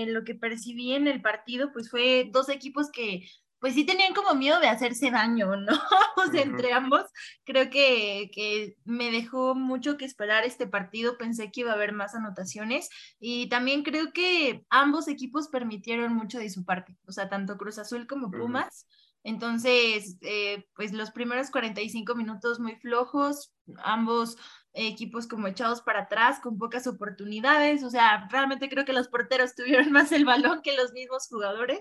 eh, 0.02 0.06
lo 0.08 0.24
que 0.24 0.36
percibí 0.36 0.94
en 0.94 1.08
el 1.08 1.22
partido, 1.22 1.72
pues 1.74 1.90
fue 1.90 2.30
dos 2.32 2.50
equipos 2.50 2.90
que 2.92 3.28
pues 3.60 3.74
sí 3.74 3.86
tenían 3.86 4.14
como 4.14 4.36
miedo 4.36 4.60
de 4.60 4.68
hacerse 4.68 5.12
daño, 5.12 5.56
¿no? 5.56 5.72
o 6.18 6.32
sea, 6.32 6.42
entre 6.42 6.74
ambos, 6.74 7.04
creo 7.44 7.70
que, 7.70 8.30
que 8.34 8.76
me 8.86 9.12
dejó 9.12 9.56
mucho 9.56 9.98
que 9.98 10.06
esperar 10.06 10.44
este 10.44 10.68
partido, 10.68 11.18
pensé 11.18 11.52
que 11.52 11.62
iba 11.62 11.72
a 11.72 11.76
haber 11.76 11.94
más 11.94 12.16
anotaciones 12.16 12.90
y 13.20 13.50
también 13.50 13.84
creo 13.84 14.12
que 14.14 14.66
ambos 14.70 15.08
equipos 15.08 15.48
permitieron 15.48 16.14
mucho 16.14 16.40
de 16.40 16.50
su 16.50 16.66
parte, 16.66 16.98
o 17.08 17.12
sea, 17.12 17.30
tanto 17.30 17.58
Cruz 17.58 17.78
Azul 17.78 18.08
como 18.08 18.32
Pumas. 18.32 18.88
Entonces, 19.24 20.18
eh, 20.22 20.66
pues 20.74 20.94
los 20.94 21.12
primeros 21.12 21.52
45 21.52 22.16
minutos 22.16 22.62
muy 22.62 22.76
flojos, 22.78 23.54
ambos 23.84 24.38
equipos 24.74 25.28
como 25.28 25.48
echados 25.48 25.82
para 25.82 26.02
atrás, 26.02 26.40
con 26.40 26.58
pocas 26.58 26.88
oportunidades, 26.88 27.84
o 27.84 27.90
sea, 27.90 28.28
realmente 28.32 28.70
creo 28.70 28.86
que 28.86 28.94
los 28.94 29.08
porteros 29.08 29.56
tuvieron 29.56 29.92
más 29.92 30.12
el 30.12 30.26
balón 30.26 30.62
que 30.62 30.76
los 30.76 30.94
mismos 30.94 31.28
jugadores. 31.28 31.80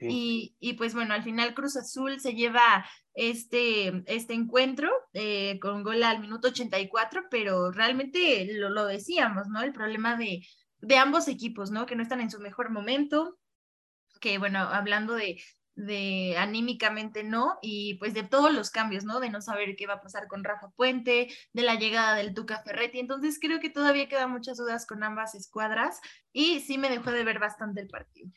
Y, 0.00 0.56
y, 0.58 0.74
pues 0.74 0.94
bueno, 0.94 1.14
al 1.14 1.22
final 1.22 1.54
Cruz 1.54 1.76
Azul 1.76 2.20
se 2.20 2.34
lleva 2.34 2.84
este, 3.14 4.02
este 4.06 4.34
encuentro 4.34 4.90
eh, 5.12 5.58
con 5.60 5.82
gol 5.82 6.02
al 6.02 6.20
minuto 6.20 6.48
84, 6.48 7.24
pero 7.30 7.70
realmente 7.70 8.46
lo, 8.54 8.70
lo 8.70 8.86
decíamos, 8.86 9.46
¿no? 9.48 9.62
El 9.62 9.72
problema 9.72 10.16
de, 10.16 10.44
de 10.80 10.96
ambos 10.96 11.28
equipos, 11.28 11.70
¿no? 11.70 11.86
Que 11.86 11.96
no 11.96 12.02
están 12.02 12.20
en 12.20 12.30
su 12.30 12.40
mejor 12.40 12.70
momento, 12.70 13.38
que 14.20 14.38
bueno, 14.38 14.58
hablando 14.58 15.14
de, 15.14 15.40
de 15.74 16.36
anímicamente 16.38 17.24
no, 17.24 17.58
y 17.62 17.94
pues 17.94 18.14
de 18.14 18.22
todos 18.22 18.52
los 18.52 18.70
cambios, 18.70 19.04
¿no? 19.04 19.20
De 19.20 19.30
no 19.30 19.40
saber 19.40 19.76
qué 19.76 19.86
va 19.86 19.94
a 19.94 20.00
pasar 20.00 20.28
con 20.28 20.44
Rafa 20.44 20.70
Puente, 20.76 21.28
de 21.52 21.62
la 21.62 21.74
llegada 21.74 22.14
del 22.14 22.34
Tuca 22.34 22.62
Ferretti, 22.62 23.00
entonces 23.00 23.38
creo 23.40 23.60
que 23.60 23.70
todavía 23.70 24.08
quedan 24.08 24.30
muchas 24.30 24.56
dudas 24.56 24.86
con 24.86 25.02
ambas 25.02 25.34
escuadras 25.34 26.00
y 26.32 26.60
sí 26.60 26.78
me 26.78 26.90
dejó 26.90 27.10
de 27.10 27.24
ver 27.24 27.38
bastante 27.38 27.80
el 27.80 27.88
partido. 27.88 28.30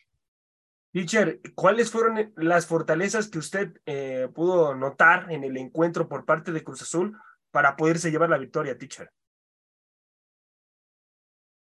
Teacher, 0.91 1.41
¿cuáles 1.53 1.91
fueron 1.91 2.33
las 2.37 2.65
fortalezas 2.65 3.29
que 3.29 3.37
usted 3.37 3.73
eh, 3.85 4.29
pudo 4.33 4.73
notar 4.73 5.31
en 5.31 5.43
el 5.43 5.57
encuentro 5.57 6.07
por 6.07 6.25
parte 6.25 6.51
de 6.51 6.63
Cruz 6.63 6.81
Azul 6.81 7.15
para 7.51 7.75
poderse 7.75 8.09
llevar 8.09 8.29
la 8.29 8.37
victoria, 8.37 8.77
teacher? 8.77 9.11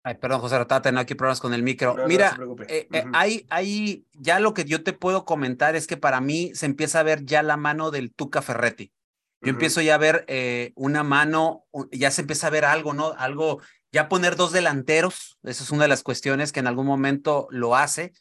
Ay, 0.09 0.15
perdón, 0.15 0.41
José 0.41 0.57
Ratata, 0.57 0.91
no 0.91 0.99
aquí 0.99 1.13
problemas 1.13 1.39
con 1.39 1.53
el 1.53 1.61
micro. 1.61 1.95
Mira, 2.07 2.35
eh, 2.67 2.87
eh, 2.91 3.03
hay, 3.13 3.45
hay, 3.51 4.07
ya 4.13 4.39
lo 4.39 4.55
que 4.55 4.65
yo 4.65 4.83
te 4.83 4.91
puedo 4.91 5.23
comentar 5.23 5.75
es 5.75 5.85
que 5.85 5.97
para 5.97 6.19
mí 6.19 6.51
se 6.55 6.65
empieza 6.65 7.01
a 7.01 7.03
ver 7.03 7.25
ya 7.25 7.43
la 7.43 7.57
mano 7.57 7.91
del 7.91 8.11
Tuca 8.11 8.41
Ferretti. 8.41 8.91
Yo 9.41 9.51
empiezo 9.51 9.81
ya 9.81 9.93
a 9.93 9.99
ver 9.99 10.25
eh, 10.27 10.73
una 10.73 11.03
mano, 11.03 11.67
ya 11.91 12.09
se 12.09 12.21
empieza 12.21 12.47
a 12.47 12.49
ver 12.49 12.65
algo, 12.65 12.93
¿no? 12.95 13.13
Algo, 13.19 13.61
ya 13.91 14.09
poner 14.09 14.35
dos 14.35 14.51
delanteros, 14.51 15.37
esa 15.43 15.63
es 15.63 15.69
una 15.69 15.83
de 15.83 15.89
las 15.89 16.01
cuestiones 16.01 16.51
que 16.51 16.59
en 16.59 16.65
algún 16.65 16.87
momento 16.87 17.47
lo 17.51 17.75
hace. 17.75 18.13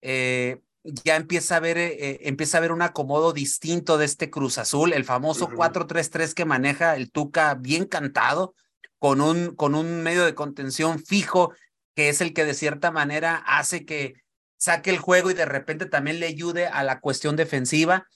ya 0.00 1.16
empieza 1.16 1.56
a 1.56 1.60
ver, 1.60 1.76
empieza 2.20 2.58
a 2.58 2.60
ver 2.60 2.70
un 2.70 2.82
acomodo 2.82 3.32
distinto 3.32 3.98
de 3.98 4.04
este 4.04 4.30
Cruz 4.30 4.58
Azul, 4.58 4.92
el 4.92 5.04
famoso 5.04 5.48
4-3-3 5.48 6.34
que 6.34 6.44
maneja 6.44 6.94
el 6.94 7.10
Tuca 7.10 7.54
bien 7.56 7.86
cantado 7.86 8.54
con 9.02 9.20
un, 9.20 9.56
con 9.56 9.74
un 9.74 10.04
medio 10.04 10.24
de 10.24 10.36
contención 10.36 11.04
fijo, 11.04 11.52
que 11.96 12.08
es 12.08 12.20
el 12.20 12.32
que 12.32 12.44
de 12.44 12.54
cierta 12.54 12.92
manera 12.92 13.34
hace 13.34 13.84
que 13.84 14.14
saque 14.56 14.90
el 14.90 14.98
juego 14.98 15.28
y 15.28 15.34
de 15.34 15.44
repente 15.44 15.86
también 15.86 16.20
le 16.20 16.26
ayude 16.26 16.68
a 16.68 16.84
la 16.84 17.00
cuestión 17.00 17.34
defensiva. 17.34 18.06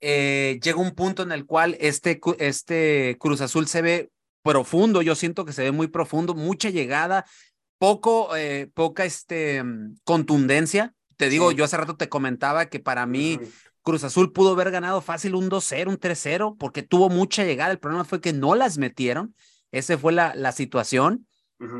Eh, 0.00 0.60
llega 0.62 0.78
un 0.78 0.94
punto 0.94 1.24
en 1.24 1.32
el 1.32 1.46
cual 1.46 1.76
este, 1.80 2.20
este 2.38 3.16
Cruz 3.18 3.40
Azul 3.40 3.66
se 3.66 3.82
ve 3.82 4.10
profundo, 4.44 5.02
yo 5.02 5.16
siento 5.16 5.44
que 5.44 5.52
se 5.52 5.64
ve 5.64 5.72
muy 5.72 5.88
profundo, 5.88 6.36
mucha 6.36 6.70
llegada, 6.70 7.26
poco, 7.78 8.36
eh, 8.36 8.70
poca 8.72 9.04
este, 9.04 9.64
contundencia. 10.04 10.94
Te 11.16 11.28
digo, 11.28 11.50
yo 11.50 11.64
hace 11.64 11.76
rato 11.76 11.96
te 11.96 12.08
comentaba 12.08 12.66
que 12.66 12.78
para 12.78 13.04
mí 13.04 13.40
Cruz 13.82 14.04
Azul 14.04 14.32
pudo 14.32 14.52
haber 14.52 14.70
ganado 14.70 15.00
fácil 15.00 15.34
un 15.34 15.50
2-0, 15.50 15.88
un 15.88 15.98
3-0, 15.98 16.56
porque 16.56 16.84
tuvo 16.84 17.08
mucha 17.08 17.42
llegada. 17.42 17.72
El 17.72 17.80
problema 17.80 18.04
fue 18.04 18.20
que 18.20 18.32
no 18.32 18.54
las 18.54 18.78
metieron. 18.78 19.34
Esa 19.78 19.98
fue 19.98 20.12
la, 20.12 20.34
la 20.34 20.52
situación. 20.52 21.26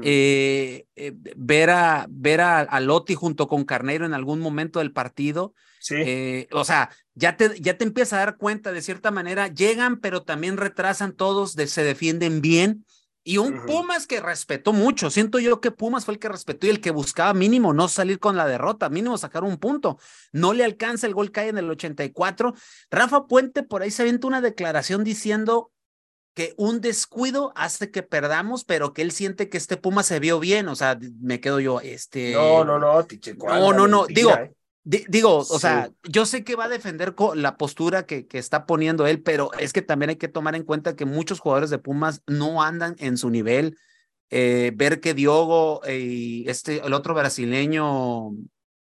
Eh, 0.02 0.86
eh, 0.96 1.12
ver 1.36 1.68
a, 1.68 2.06
ver 2.08 2.40
a, 2.40 2.80
Lotti 2.80 3.14
junto 3.14 3.46
con 3.46 3.64
Carneiro 3.64 4.06
en 4.06 4.14
algún 4.14 4.40
momento 4.40 4.78
del 4.78 4.92
partido. 4.92 5.54
Sí. 5.80 5.96
Eh, 5.98 6.48
o 6.52 6.64
sea, 6.64 6.90
ya 7.14 7.36
te, 7.36 7.60
ya 7.60 7.76
te 7.76 7.84
empiezas 7.84 8.14
a 8.14 8.24
dar 8.24 8.36
cuenta 8.38 8.72
de 8.72 8.80
cierta 8.80 9.10
manera, 9.10 9.48
llegan, 9.48 10.00
pero 10.00 10.22
también 10.22 10.56
retrasan 10.56 11.12
todos, 11.12 11.54
de, 11.54 11.66
se 11.66 11.84
defienden 11.84 12.40
bien. 12.40 12.84
Y 13.22 13.38
un 13.38 13.66
Pumas 13.66 14.06
que 14.06 14.20
respetó 14.20 14.72
mucho. 14.72 15.10
Siento 15.10 15.40
yo 15.40 15.60
que 15.60 15.72
Pumas 15.72 16.04
fue 16.04 16.14
el 16.14 16.20
que 16.20 16.28
respetó 16.28 16.68
y 16.68 16.70
el 16.70 16.80
que 16.80 16.92
buscaba 16.92 17.34
mínimo 17.34 17.74
no 17.74 17.88
salir 17.88 18.20
con 18.20 18.36
la 18.36 18.46
derrota, 18.46 18.88
mínimo 18.88 19.18
sacar 19.18 19.42
un 19.42 19.56
punto. 19.56 19.98
No 20.30 20.52
le 20.52 20.64
alcanza, 20.64 21.08
el 21.08 21.14
gol 21.14 21.32
cae 21.32 21.48
en 21.48 21.58
el 21.58 21.68
84. 21.68 22.54
Rafa 22.88 23.26
Puente 23.26 23.64
por 23.64 23.82
ahí 23.82 23.90
se 23.90 24.02
avienta 24.02 24.28
una 24.28 24.40
declaración 24.40 25.02
diciendo 25.02 25.72
que 26.36 26.52
un 26.58 26.82
descuido 26.82 27.50
hace 27.56 27.90
que 27.90 28.02
perdamos, 28.02 28.66
pero 28.66 28.92
que 28.92 29.00
él 29.00 29.10
siente 29.10 29.48
que 29.48 29.56
este 29.56 29.78
Puma 29.78 30.02
se 30.02 30.20
vio 30.20 30.38
bien, 30.38 30.68
o 30.68 30.76
sea, 30.76 30.98
me 31.18 31.40
quedo 31.40 31.60
yo, 31.60 31.80
este... 31.80 32.34
No, 32.34 32.62
no, 32.62 32.78
no, 32.78 33.02
tiche, 33.06 33.34
No, 33.36 33.72
no, 33.72 33.88
no, 33.88 34.04
digo, 34.06 34.32
eh? 34.32 34.52
digo, 34.84 35.38
o 35.38 35.58
sea, 35.58 35.90
yo 36.02 36.26
sé 36.26 36.44
que 36.44 36.54
va 36.54 36.64
a 36.64 36.68
defender 36.68 37.14
la 37.36 37.56
postura 37.56 38.04
que, 38.04 38.26
que 38.26 38.36
está 38.36 38.66
poniendo 38.66 39.06
él, 39.06 39.22
pero 39.22 39.50
es 39.58 39.72
que 39.72 39.80
también 39.80 40.10
hay 40.10 40.16
que 40.16 40.28
tomar 40.28 40.54
en 40.54 40.64
cuenta 40.64 40.94
que 40.94 41.06
muchos 41.06 41.40
jugadores 41.40 41.70
de 41.70 41.78
Pumas 41.78 42.20
no 42.26 42.62
andan 42.62 42.96
en 42.98 43.16
su 43.16 43.30
nivel. 43.30 43.78
Eh, 44.28 44.72
ver 44.74 45.00
que 45.00 45.14
Diogo 45.14 45.80
y 45.88 46.46
este, 46.50 46.84
el 46.84 46.92
otro 46.92 47.14
brasileño, 47.14 48.32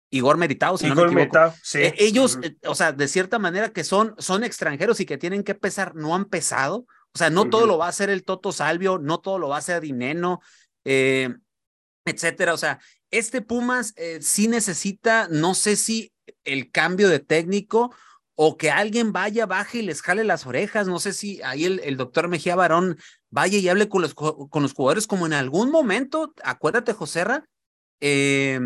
Igor 0.10 0.36
Meritao, 0.36 0.78
si 0.78 0.90
no 0.90 0.96
me 0.96 1.04
equivoco, 1.04 1.54
sí. 1.64 1.80
Eh, 1.80 1.96
ellos, 2.00 2.40
o 2.66 2.76
sea, 2.76 2.92
de 2.92 3.08
cierta 3.08 3.40
manera 3.40 3.70
que 3.70 3.86
son, 3.86 4.16
son 4.18 4.44
extranjeros 4.44 5.00
y 5.00 5.06
que 5.06 5.18
tienen 5.18 5.44
que 5.44 5.56
pesar, 5.56 5.96
no 5.96 6.14
han 6.14 6.26
pesado. 6.26 6.86
O 7.18 7.20
sea, 7.20 7.32
no 7.32 7.50
todo 7.50 7.66
lo 7.66 7.80
va 7.80 7.88
a 7.88 7.90
hacer 7.90 8.12
el 8.12 8.24
Toto 8.24 8.52
Salvio, 8.52 9.00
no 9.00 9.20
todo 9.20 9.40
lo 9.40 9.48
va 9.50 9.56
a 9.56 9.58
hacer 9.58 9.82
Dineno, 9.82 10.40
eh, 10.86 11.34
etcétera. 12.06 12.54
O 12.54 12.58
sea, 12.58 12.80
este 13.10 13.42
Pumas 13.42 13.96
eh, 13.98 14.20
sí 14.22 14.48
necesita, 14.48 15.28
no 15.32 15.56
sé 15.56 15.78
si 15.78 16.14
el 16.44 16.70
cambio 16.70 17.10
de 17.10 17.18
técnico 17.18 17.92
o 18.36 18.56
que 18.56 18.70
alguien 18.70 19.14
vaya, 19.14 19.48
baje 19.48 19.80
y 19.80 19.82
les 19.82 20.04
jale 20.04 20.24
las 20.24 20.46
orejas. 20.46 20.86
No 20.86 21.00
sé 21.00 21.12
si 21.12 21.42
ahí 21.42 21.66
el, 21.66 21.80
el 21.80 21.98
doctor 21.98 22.28
Mejía 22.28 22.56
Barón 22.56 23.00
vaya 23.32 23.58
y 23.58 23.68
hable 23.68 23.90
con 23.90 24.04
los, 24.04 24.14
con 24.14 24.62
los 24.62 24.74
jugadores 24.74 25.08
como 25.08 25.26
en 25.26 25.34
algún 25.34 25.72
momento, 25.72 26.36
acuérdate, 26.44 26.94
Joserra, 26.94 27.48
eh, 28.00 28.60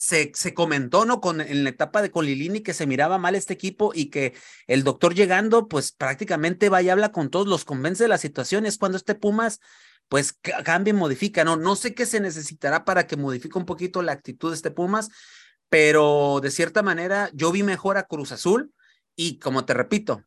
se, 0.00 0.32
se 0.34 0.54
comentó, 0.54 1.04
¿no? 1.04 1.20
Con, 1.20 1.42
en 1.42 1.62
la 1.62 1.68
etapa 1.68 2.00
de 2.00 2.10
Colilini 2.10 2.62
que 2.62 2.72
se 2.72 2.86
miraba 2.86 3.18
mal 3.18 3.34
este 3.34 3.52
equipo 3.52 3.92
y 3.94 4.06
que 4.06 4.32
el 4.66 4.82
doctor 4.82 5.14
llegando, 5.14 5.68
pues 5.68 5.92
prácticamente 5.92 6.70
va 6.70 6.80
y 6.80 6.88
habla 6.88 7.12
con 7.12 7.28
todos, 7.28 7.46
los 7.46 7.66
convence 7.66 8.04
de 8.04 8.08
la 8.08 8.16
situación. 8.16 8.64
Es 8.64 8.78
cuando 8.78 8.96
este 8.96 9.14
Pumas, 9.14 9.60
pues 10.08 10.32
cambia 10.64 10.92
y 10.92 10.94
modifica, 10.94 11.44
¿no? 11.44 11.56
No 11.56 11.76
sé 11.76 11.92
qué 11.94 12.06
se 12.06 12.18
necesitará 12.18 12.86
para 12.86 13.06
que 13.06 13.18
modifique 13.18 13.58
un 13.58 13.66
poquito 13.66 14.00
la 14.00 14.12
actitud 14.12 14.48
de 14.48 14.56
este 14.56 14.70
Pumas, 14.70 15.10
pero 15.68 16.40
de 16.42 16.50
cierta 16.50 16.82
manera 16.82 17.30
yo 17.34 17.52
vi 17.52 17.62
mejor 17.62 17.98
a 17.98 18.04
Cruz 18.04 18.32
Azul 18.32 18.72
y 19.16 19.38
como 19.38 19.66
te 19.66 19.74
repito, 19.74 20.24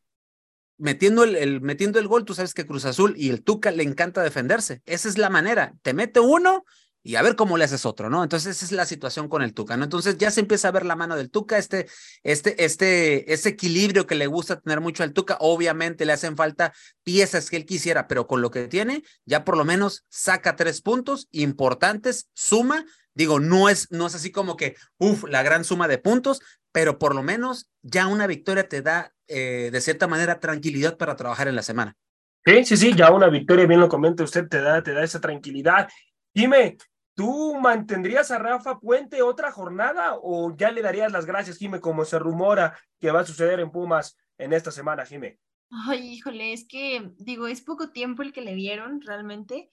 metiendo 0.78 1.24
el, 1.24 1.62
metiendo 1.62 1.98
el 1.98 2.08
gol, 2.08 2.26
tú 2.26 2.36
sabes 2.36 2.54
que 2.54 2.68
Cruz 2.68 2.86
Azul 2.86 3.16
y 3.18 3.32
el 3.32 3.44
Tuca 3.44 3.72
le 3.72 3.82
encanta 3.82 4.22
defenderse. 4.22 4.84
Esa 4.86 5.10
es 5.10 5.18
la 5.18 5.32
manera. 5.32 5.74
Te 5.82 5.96
mete 5.96 6.20
uno 6.20 6.64
y 7.04 7.16
a 7.16 7.22
ver 7.22 7.36
cómo 7.36 7.58
le 7.58 7.66
haces 7.66 7.86
otro, 7.86 8.10
¿no? 8.10 8.24
Entonces 8.24 8.56
esa 8.56 8.66
es 8.66 8.72
la 8.72 8.86
situación 8.86 9.28
con 9.28 9.42
el 9.42 9.54
Tuca, 9.54 9.76
¿no? 9.76 9.84
Entonces 9.84 10.18
ya 10.18 10.32
se 10.32 10.40
empieza 10.40 10.70
a 10.70 10.72
ver 10.72 10.86
la 10.86 10.96
mano 10.96 11.18
del 11.18 11.30
Tuca, 11.30 11.58
este, 11.58 11.88
este, 12.24 12.64
este, 12.64 13.50
equilibrio 13.50 14.08
que 14.08 14.16
le 14.16 14.28
gusta 14.28 14.62
tener 14.62 14.80
mucho 14.80 15.04
al 15.04 15.12
Tuca, 15.12 15.38
obviamente 15.42 16.06
le 16.06 16.14
hacen 16.14 16.38
falta 16.38 16.74
piezas 17.04 17.50
que 17.50 17.58
él 17.58 17.66
quisiera, 17.66 18.08
pero 18.08 18.26
con 18.26 18.42
lo 18.42 18.52
que 18.52 18.68
tiene, 18.70 19.04
ya 19.26 19.44
por 19.44 19.58
lo 19.58 19.66
menos 19.66 20.06
saca 20.08 20.56
tres 20.56 20.82
puntos 20.82 21.28
importantes, 21.32 22.30
suma, 22.34 22.86
digo, 23.14 23.42
no 23.42 23.68
es, 23.68 23.92
no 23.92 24.08
es 24.08 24.16
así 24.16 24.32
como 24.32 24.56
que, 24.56 24.76
uff, 24.98 25.26
la 25.26 25.44
gran 25.44 25.66
suma 25.66 25.90
de 25.90 25.98
puntos, 25.98 26.40
pero 26.72 27.00
por 27.00 27.16
lo 27.16 27.22
menos 27.22 27.70
ya 27.82 28.08
una 28.08 28.28
victoria 28.28 28.70
te 28.70 28.82
da, 28.82 29.14
eh, 29.28 29.70
de 29.74 29.82
cierta 29.82 30.08
manera, 30.08 30.40
tranquilidad 30.40 30.98
para 30.98 31.18
trabajar 31.18 31.50
en 31.50 31.56
la 31.56 31.64
semana. 31.64 31.98
Sí, 32.46 32.66
sí, 32.66 32.78
sí, 32.78 32.94
ya 32.94 33.12
una 33.12 33.30
victoria, 33.30 33.66
bien 33.66 33.80
lo 33.80 33.88
comenta 33.88 34.24
usted, 34.24 34.48
te 34.48 34.62
da, 34.62 34.82
te 34.82 34.94
da 34.94 35.04
esa 35.04 35.22
tranquilidad. 35.22 35.88
Dime, 36.34 36.78
¿Tú 37.16 37.56
mantendrías 37.60 38.32
a 38.32 38.40
Rafa 38.40 38.80
Puente 38.80 39.22
otra 39.22 39.52
jornada 39.52 40.16
o 40.16 40.56
ya 40.56 40.72
le 40.72 40.82
darías 40.82 41.12
las 41.12 41.26
gracias, 41.26 41.58
Jime, 41.58 41.80
como 41.80 42.06
se 42.06 42.18
rumora 42.18 42.78
que 43.00 43.12
va 43.12 43.22
a 43.22 43.26
suceder 43.26 43.60
en 43.60 43.72
Pumas 43.72 44.18
en 44.38 44.54
esta 44.54 44.72
semana, 44.72 45.06
Jime? 45.06 45.40
Ay, 45.88 46.14
híjole, 46.14 46.54
es 46.54 46.68
que 46.68 47.12
digo, 47.18 47.48
es 47.48 47.62
poco 47.62 47.92
tiempo 47.92 48.22
el 48.22 48.34
que 48.34 48.42
le 48.42 48.56
dieron 48.56 49.02
realmente, 49.02 49.70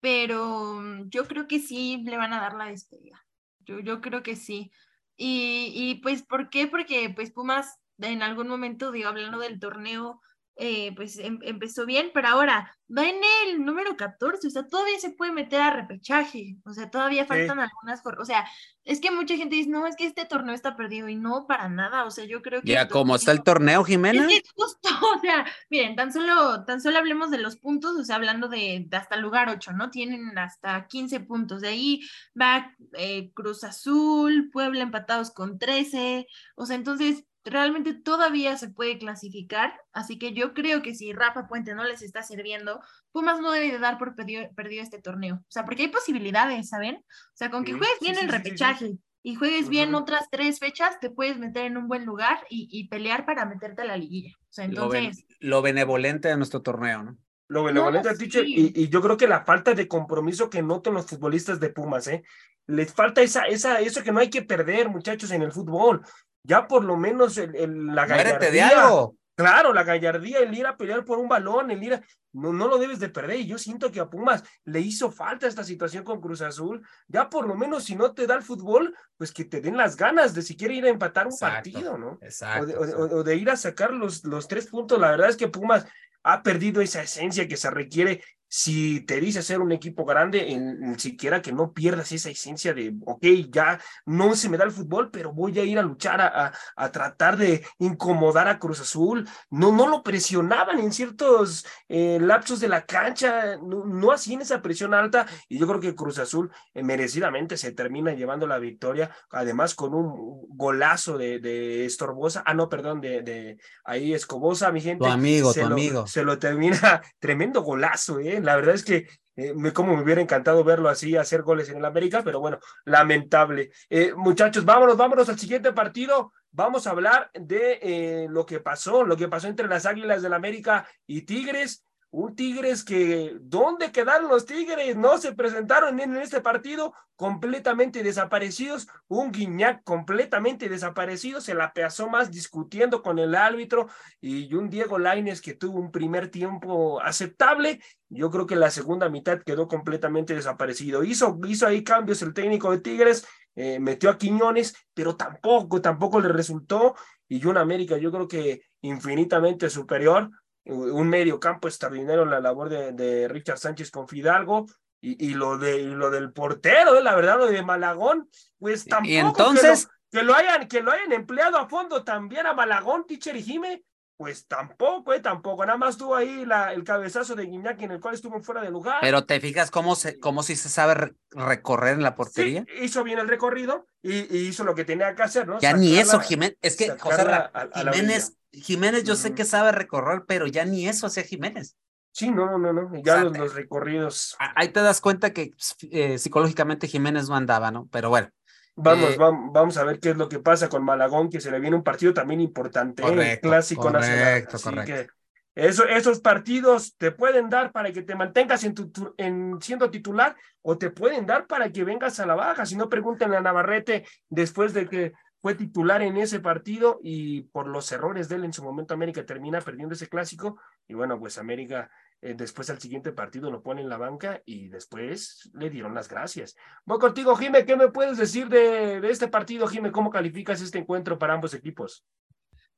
pero 0.00 0.74
mm, 0.74 1.08
yo 1.08 1.26
creo 1.26 1.46
que 1.46 1.60
sí 1.60 2.02
le 2.04 2.16
van 2.16 2.32
a 2.32 2.40
dar 2.40 2.54
la 2.54 2.66
despedida. 2.66 3.24
Yo, 3.60 3.80
yo 3.80 4.00
creo 4.00 4.22
que 4.22 4.36
sí. 4.36 4.72
Y, 5.16 5.72
y 5.74 5.94
pues, 5.96 6.22
¿por 6.22 6.50
qué? 6.50 6.66
Porque 6.66 7.12
pues 7.14 7.30
Pumas 7.30 7.78
en 7.98 8.22
algún 8.22 8.48
momento, 8.48 8.90
digo, 8.90 9.08
hablando 9.08 9.38
del 9.38 9.60
torneo, 9.60 10.20
eh, 10.56 10.94
pues 10.94 11.18
em, 11.18 11.38
empezó 11.42 11.86
bien, 11.86 12.10
pero 12.12 12.28
ahora 12.28 12.76
va 12.94 13.08
en 13.08 13.20
el 13.46 13.64
número 13.64 13.96
14, 13.96 14.46
o 14.46 14.50
sea, 14.50 14.66
todavía 14.66 14.98
se 14.98 15.10
puede 15.10 15.32
meter 15.32 15.62
a 15.62 15.70
repechaje, 15.70 16.56
o 16.64 16.74
sea, 16.74 16.90
todavía 16.90 17.24
faltan 17.24 17.58
algunas, 17.58 18.02
o 18.04 18.24
sea, 18.24 18.46
es 18.84 19.00
que 19.00 19.10
mucha 19.10 19.36
gente 19.36 19.56
dice, 19.56 19.70
no, 19.70 19.86
es 19.86 19.96
que 19.96 20.04
este 20.04 20.26
torneo 20.26 20.54
está 20.54 20.76
perdido 20.76 21.08
y 21.08 21.16
no 21.16 21.46
para 21.46 21.70
nada, 21.70 22.04
o 22.04 22.10
sea, 22.10 22.26
yo 22.26 22.42
creo 22.42 22.60
que... 22.60 22.72
Ya, 22.72 22.88
¿cómo 22.88 23.16
está 23.16 23.32
el 23.32 23.42
torneo, 23.42 23.82
Jimena? 23.82 24.26
Es 24.26 24.28
que 24.28 24.42
justo, 24.54 24.88
o 25.16 25.20
sea, 25.20 25.46
miren, 25.70 25.96
tan 25.96 26.12
solo, 26.12 26.64
tan 26.64 26.82
solo 26.82 26.98
hablemos 26.98 27.30
de 27.30 27.38
los 27.38 27.56
puntos, 27.56 27.96
o 27.96 28.04
sea, 28.04 28.16
hablando 28.16 28.48
de, 28.48 28.86
hasta 28.92 29.14
el 29.14 29.22
lugar 29.22 29.48
8, 29.48 29.72
¿no? 29.72 29.90
Tienen 29.90 30.36
hasta 30.36 30.86
15 30.86 31.20
puntos, 31.20 31.62
de 31.62 31.68
ahí 31.68 32.00
va 32.38 32.76
eh, 32.92 33.32
Cruz 33.32 33.64
Azul, 33.64 34.50
Puebla 34.52 34.82
empatados 34.82 35.30
con 35.30 35.58
13, 35.58 36.26
o 36.56 36.66
sea, 36.66 36.76
entonces 36.76 37.24
realmente 37.44 37.94
todavía 37.94 38.56
se 38.56 38.70
puede 38.70 38.98
clasificar, 38.98 39.74
así 39.92 40.18
que 40.18 40.32
yo 40.32 40.54
creo 40.54 40.82
que 40.82 40.94
si 40.94 41.12
Rafa 41.12 41.46
Puente 41.46 41.74
no 41.74 41.84
les 41.84 42.02
está 42.02 42.22
sirviendo, 42.22 42.80
Pumas 43.10 43.40
no 43.40 43.50
debe 43.50 43.70
de 43.70 43.78
dar 43.78 43.98
por 43.98 44.14
perdido, 44.14 44.48
este 44.82 45.00
torneo, 45.00 45.36
o 45.36 45.50
sea, 45.50 45.64
porque 45.64 45.82
hay 45.82 45.88
posibilidades, 45.88 46.68
¿saben? 46.68 46.96
O 46.96 47.36
sea, 47.36 47.50
con 47.50 47.64
que 47.64 47.72
juegues 47.72 47.98
bien 48.00 48.16
el 48.18 48.28
repechaje 48.28 48.96
y 49.22 49.34
juegues 49.34 49.68
bien 49.68 49.94
otras 49.94 50.28
tres 50.30 50.58
fechas, 50.58 50.98
te 51.00 51.10
puedes 51.10 51.38
meter 51.38 51.66
en 51.66 51.76
un 51.76 51.88
buen 51.88 52.04
lugar 52.04 52.38
y, 52.48 52.88
pelear 52.88 53.24
para 53.24 53.46
meterte 53.46 53.82
a 53.82 53.84
la 53.84 53.96
liguilla. 53.96 54.32
O 54.36 54.52
sea, 54.52 54.64
entonces... 54.64 55.24
Lo, 55.38 55.62
benevolente 55.62 56.28
de 56.28 56.36
nuestro 56.36 56.62
torneo, 56.62 57.04
¿no? 57.04 57.16
Lo 57.46 57.64
benevolente, 57.64 58.08
y, 58.44 58.82
y, 58.82 58.88
yo 58.88 59.00
creo 59.00 59.16
que 59.16 59.28
la 59.28 59.44
falta 59.44 59.74
de 59.74 59.86
compromiso 59.86 60.48
que 60.48 60.62
notan 60.62 60.94
los 60.94 61.06
futbolistas 61.06 61.60
de 61.60 61.68
Pumas, 61.68 62.08
¿eh? 62.08 62.24
Les 62.66 62.92
falta 62.92 63.20
esa, 63.20 63.42
esa, 63.42 63.80
eso 63.80 64.02
que 64.02 64.10
no 64.10 64.20
hay 64.20 64.30
que 64.30 64.42
perder, 64.42 64.88
muchachos, 64.88 65.30
en 65.30 65.42
el 65.42 65.52
fútbol 65.52 66.02
ya 66.44 66.66
por 66.66 66.84
lo 66.84 66.96
menos 66.96 67.38
el, 67.38 67.86
la 67.94 68.06
gallardía. 68.06 68.50
de 68.50 68.62
algo. 68.62 69.16
Claro, 69.34 69.72
la 69.72 69.82
gallardía, 69.82 70.40
el 70.40 70.56
ir 70.56 70.66
a 70.66 70.76
pelear 70.76 71.04
por 71.04 71.18
un 71.18 71.26
balón, 71.26 71.70
el 71.70 71.82
ir 71.82 71.94
a, 71.94 72.02
no, 72.32 72.52
no 72.52 72.68
lo 72.68 72.78
debes 72.78 72.98
de 72.98 73.08
perder. 73.08 73.40
Y 73.40 73.46
yo 73.46 73.56
siento 73.56 73.90
que 73.90 73.98
a 73.98 74.10
Pumas 74.10 74.44
le 74.64 74.80
hizo 74.80 75.10
falta 75.10 75.46
esta 75.46 75.64
situación 75.64 76.04
con 76.04 76.20
Cruz 76.20 76.42
Azul. 76.42 76.86
Ya 77.08 77.30
por 77.30 77.46
lo 77.46 77.54
menos 77.54 77.84
si 77.84 77.96
no 77.96 78.12
te 78.12 78.26
da 78.26 78.34
el 78.34 78.42
fútbol, 78.42 78.94
pues 79.16 79.32
que 79.32 79.44
te 79.44 79.60
den 79.60 79.76
las 79.76 79.96
ganas 79.96 80.34
de 80.34 80.42
si 80.42 80.56
quiere 80.56 80.74
ir 80.74 80.84
a 80.84 80.90
empatar 80.90 81.26
un 81.26 81.38
partido, 81.38 81.96
¿no? 81.96 82.18
Exacto. 82.20 82.78
O 82.78 83.22
de, 83.22 83.36
ir 83.36 83.48
a 83.48 83.56
sacar 83.56 83.92
los, 83.92 84.22
los 84.24 84.48
tres 84.48 84.66
puntos. 84.66 85.00
La 85.00 85.10
verdad 85.10 85.30
es 85.30 85.36
que 85.36 85.48
Pumas 85.48 85.86
ha 86.22 86.42
perdido 86.42 86.80
esa 86.80 87.02
esencia 87.02 87.48
que 87.48 87.56
se 87.56 87.70
requiere 87.70 88.22
si 88.54 89.00
te 89.00 89.18
dice 89.18 89.42
ser 89.42 89.62
un 89.62 89.72
equipo 89.72 90.04
grande, 90.04 90.52
en, 90.52 90.98
siquiera 90.98 91.40
que 91.40 91.52
no 91.52 91.72
pierdas 91.72 92.12
esa 92.12 92.28
esencia 92.28 92.74
de, 92.74 92.94
ok, 93.06 93.24
ya 93.50 93.80
no 94.04 94.34
se 94.34 94.50
me 94.50 94.58
da 94.58 94.64
el 94.64 94.72
fútbol, 94.72 95.10
pero 95.10 95.32
voy 95.32 95.58
a 95.58 95.64
ir 95.64 95.78
a 95.78 95.82
luchar 95.82 96.20
a, 96.20 96.52
a, 96.76 96.92
tratar 96.92 97.38
de 97.38 97.64
incomodar 97.78 98.48
a 98.48 98.58
Cruz 98.58 98.82
Azul. 98.82 99.26
No, 99.48 99.72
no 99.72 99.88
lo 99.88 100.02
presionaban 100.02 100.80
en 100.80 100.92
ciertos 100.92 101.64
eh, 101.88 102.18
lapsos 102.20 102.60
de 102.60 102.68
la 102.68 102.84
cancha, 102.84 103.56
no, 103.56 103.86
no 103.86 104.12
hacían 104.12 104.42
esa 104.42 104.60
presión 104.60 104.92
alta 104.92 105.26
y 105.48 105.58
yo 105.58 105.66
creo 105.66 105.80
que 105.80 105.94
Cruz 105.94 106.18
Azul 106.18 106.50
eh, 106.74 106.82
merecidamente 106.82 107.56
se 107.56 107.72
termina 107.72 108.12
llevando 108.12 108.46
la 108.46 108.58
victoria, 108.58 109.16
además 109.30 109.74
con 109.74 109.94
un 109.94 110.46
golazo 110.50 111.16
de, 111.16 111.38
de 111.38 111.86
Estorbosa, 111.86 112.42
ah, 112.44 112.52
no, 112.52 112.68
perdón, 112.68 113.00
de, 113.00 113.22
de 113.22 113.58
ahí 113.82 114.12
Escobosa, 114.12 114.70
mi 114.72 114.82
gente. 114.82 115.06
Tu 115.06 115.10
amigo, 115.10 115.54
tu 115.54 115.64
amigo. 115.64 116.04
Se 116.12 116.22
lo 116.22 116.38
termina, 116.38 117.02
tremendo 117.18 117.62
golazo, 117.62 118.18
¿eh? 118.18 118.38
La 118.42 118.54
verdad 118.56 118.74
es 118.74 118.84
que 118.84 119.06
eh, 119.34 119.54
como 119.72 119.96
me 119.96 120.02
hubiera 120.02 120.20
encantado 120.20 120.62
verlo 120.62 120.90
así, 120.90 121.16
hacer 121.16 121.40
goles 121.40 121.70
en 121.70 121.78
el 121.78 121.84
América, 121.86 122.20
pero 122.22 122.38
bueno, 122.38 122.58
lamentable. 122.84 123.70
Eh, 123.88 124.12
muchachos, 124.14 124.66
vámonos, 124.66 124.98
vámonos 124.98 125.28
al 125.30 125.38
siguiente 125.38 125.72
partido. 125.72 126.34
Vamos 126.50 126.86
a 126.86 126.90
hablar 126.90 127.30
de 127.32 127.78
eh, 127.80 128.26
lo 128.28 128.44
que 128.44 128.60
pasó, 128.60 129.04
lo 129.04 129.16
que 129.16 129.28
pasó 129.28 129.48
entre 129.48 129.68
las 129.68 129.86
Águilas 129.86 130.20
del 130.20 130.34
América 130.34 130.86
y 131.06 131.22
Tigres 131.22 131.82
un 132.12 132.36
Tigres 132.36 132.84
que, 132.84 133.36
¿dónde 133.40 133.90
quedaron 133.90 134.28
los 134.28 134.44
Tigres? 134.44 134.96
No 134.96 135.16
se 135.16 135.32
presentaron 135.32 135.98
en 135.98 136.14
este 136.18 136.42
partido, 136.42 136.92
completamente 137.16 138.02
desaparecidos, 138.02 138.86
un 139.08 139.32
Guiñac 139.32 139.82
completamente 139.82 140.68
desaparecido, 140.68 141.40
se 141.40 141.54
la 141.54 141.72
pasó 141.72 142.10
más 142.10 142.30
discutiendo 142.30 143.02
con 143.02 143.18
el 143.18 143.34
árbitro 143.34 143.88
y 144.20 144.52
un 144.54 144.68
Diego 144.68 144.98
Laines 144.98 145.40
que 145.40 145.54
tuvo 145.54 145.78
un 145.78 145.90
primer 145.90 146.28
tiempo 146.28 147.00
aceptable, 147.00 147.80
yo 148.10 148.30
creo 148.30 148.46
que 148.46 148.56
la 148.56 148.70
segunda 148.70 149.08
mitad 149.08 149.40
quedó 149.40 149.66
completamente 149.66 150.34
desaparecido. 150.34 151.04
Hizo, 151.04 151.40
hizo 151.46 151.66
ahí 151.66 151.82
cambios 151.82 152.20
el 152.20 152.34
técnico 152.34 152.70
de 152.72 152.80
Tigres, 152.80 153.26
eh, 153.54 153.80
metió 153.80 154.10
a 154.10 154.18
Quiñones, 154.18 154.74
pero 154.92 155.16
tampoco, 155.16 155.80
tampoco 155.80 156.20
le 156.20 156.28
resultó 156.28 156.94
y 157.26 157.46
un 157.46 157.56
América 157.56 157.96
yo 157.96 158.12
creo 158.12 158.28
que 158.28 158.62
infinitamente 158.82 159.70
superior 159.70 160.30
un 160.64 161.08
medio 161.08 161.40
campo 161.40 161.68
extraordinario 161.68 162.24
la 162.24 162.40
labor 162.40 162.68
de, 162.68 163.28
Richard 163.28 163.58
Sánchez 163.58 163.90
con 163.90 164.08
Fidalgo 164.08 164.66
y, 165.00 165.34
lo 165.34 165.58
de 165.58 165.82
lo 165.82 166.10
del 166.10 166.32
portero, 166.32 166.96
eh, 166.96 167.02
la 167.02 167.16
verdad, 167.16 167.38
lo 167.38 167.46
de 167.46 167.62
Malagón, 167.62 168.28
pues 168.60 168.84
tampoco 168.84 169.12
¿Y 169.12 169.16
entonces? 169.16 169.88
Que, 170.12 170.22
lo, 170.22 170.34
hayan, 170.34 170.68
que 170.68 170.80
lo 170.80 170.92
hayan 170.92 171.12
empleado 171.12 171.58
a 171.58 171.68
fondo 171.68 172.04
también 172.04 172.46
a 172.46 172.52
Malagón, 172.52 173.04
Teacher 173.06 173.34
y 173.34 173.42
Jime, 173.42 173.82
pues 174.22 174.46
tampoco, 174.46 175.12
eh, 175.12 175.18
tampoco. 175.18 175.66
Nada 175.66 175.76
más 175.76 175.96
tuvo 175.96 176.14
ahí 176.14 176.44
la, 176.46 176.72
el 176.72 176.84
cabezazo 176.84 177.34
de 177.34 177.46
Guiñac 177.46 177.82
en 177.82 177.90
el 177.90 178.00
cual 178.00 178.14
estuvo 178.14 178.40
fuera 178.40 178.62
de 178.62 178.70
lugar. 178.70 178.98
Pero 179.00 179.24
te 179.24 179.40
fijas 179.40 179.72
cómo 179.72 179.96
se, 179.96 180.20
cómo 180.20 180.44
si 180.44 180.54
se 180.54 180.68
sabe 180.68 181.14
recorrer 181.32 181.94
en 181.94 182.04
la 182.04 182.14
portería. 182.14 182.64
Sí, 182.68 182.84
hizo 182.84 183.02
bien 183.02 183.18
el 183.18 183.26
recorrido 183.26 183.88
y, 184.00 184.36
hizo 184.36 184.62
lo 184.62 184.76
que 184.76 184.84
tenía 184.84 185.16
que 185.16 185.24
hacer, 185.24 185.48
¿no? 185.48 185.58
Ya 185.58 185.72
ni 185.72 185.98
eso, 185.98 186.20
Jiménez. 186.20 186.56
Es 186.62 186.76
que 186.76 186.96
José 186.96 187.26
Jiménez 187.74 188.36
Jiménez 188.52 189.02
yo 189.02 189.16
sé 189.16 189.34
que 189.34 189.44
sabe 189.44 189.72
recorrer, 189.72 190.22
pero 190.28 190.46
ya 190.46 190.64
ni 190.64 190.86
eso 190.86 191.08
hacía 191.08 191.24
Jiménez. 191.24 191.76
Sí, 192.12 192.30
no, 192.30 192.58
no, 192.58 192.72
no, 192.72 192.92
ya 193.02 193.24
los, 193.24 193.54
recorridos. 193.54 194.36
Ahí 194.38 194.68
te 194.68 194.82
das 194.82 195.00
cuenta 195.00 195.32
que 195.32 195.52
eh, 195.90 196.18
psicológicamente 196.18 196.86
Jiménez 196.86 197.28
no 197.28 197.34
andaba, 197.34 197.72
¿no? 197.72 197.88
Pero 197.90 198.10
bueno. 198.10 198.28
Vamos, 198.74 199.10
eh, 199.10 199.16
vamos, 199.18 199.76
a 199.76 199.84
ver 199.84 200.00
qué 200.00 200.10
es 200.10 200.16
lo 200.16 200.28
que 200.28 200.38
pasa 200.38 200.68
con 200.68 200.84
Malagón, 200.84 201.28
que 201.28 201.40
se 201.40 201.50
le 201.50 201.60
viene 201.60 201.76
un 201.76 201.82
partido 201.82 202.14
también 202.14 202.40
importante, 202.40 203.02
¿eh? 203.04 203.38
clásico 203.40 203.90
nacional. 203.90 204.46
correcto. 204.46 205.12
eso, 205.54 205.86
esos 205.86 206.20
partidos 206.20 206.96
te 206.96 207.10
pueden 207.10 207.50
dar 207.50 207.72
para 207.72 207.92
que 207.92 208.02
te 208.02 208.14
mantengas 208.14 208.64
en, 208.64 208.74
tu, 208.74 209.14
en 209.18 209.58
siendo 209.60 209.90
titular 209.90 210.36
o 210.62 210.78
te 210.78 210.90
pueden 210.90 211.26
dar 211.26 211.46
para 211.46 211.70
que 211.70 211.84
vengas 211.84 212.18
a 212.20 212.26
la 212.26 212.34
baja. 212.34 212.64
Si 212.64 212.76
no, 212.76 212.88
pregúntenle 212.88 213.36
a 213.36 213.42
Navarrete 213.42 214.06
después 214.30 214.72
de 214.72 214.88
que 214.88 215.12
fue 215.42 215.54
titular 215.54 216.00
en 216.02 216.16
ese 216.16 216.40
partido 216.40 217.00
y 217.02 217.42
por 217.42 217.66
los 217.66 217.90
errores 217.92 218.28
de 218.28 218.36
él 218.36 218.44
en 218.44 218.52
su 218.52 218.62
momento 218.62 218.94
América 218.94 219.26
termina 219.26 219.60
perdiendo 219.60 219.94
ese 219.94 220.08
clásico 220.08 220.60
y 220.86 220.94
bueno, 220.94 221.18
pues 221.18 221.36
América 221.36 221.90
eh, 222.22 222.34
después 222.34 222.70
al 222.70 222.80
siguiente 222.80 223.12
partido 223.12 223.50
lo 223.50 223.62
pone 223.62 223.82
en 223.82 223.88
la 223.88 223.98
banca 223.98 224.42
y 224.46 224.68
después 224.68 225.50
le 225.54 225.70
dieron 225.70 225.94
las 225.94 226.08
gracias. 226.08 226.56
Voy 226.84 226.98
contigo, 226.98 227.34
Jime, 227.34 227.64
¿qué 227.66 227.76
me 227.76 227.88
puedes 227.88 228.16
decir 228.16 228.48
de, 228.48 229.00
de 229.00 229.10
este 229.10 229.28
partido, 229.28 229.66
Jime? 229.66 229.90
¿Cómo 229.90 230.08
calificas 230.10 230.62
este 230.62 230.78
encuentro 230.78 231.18
para 231.18 231.34
ambos 231.34 231.52
equipos? 231.52 232.06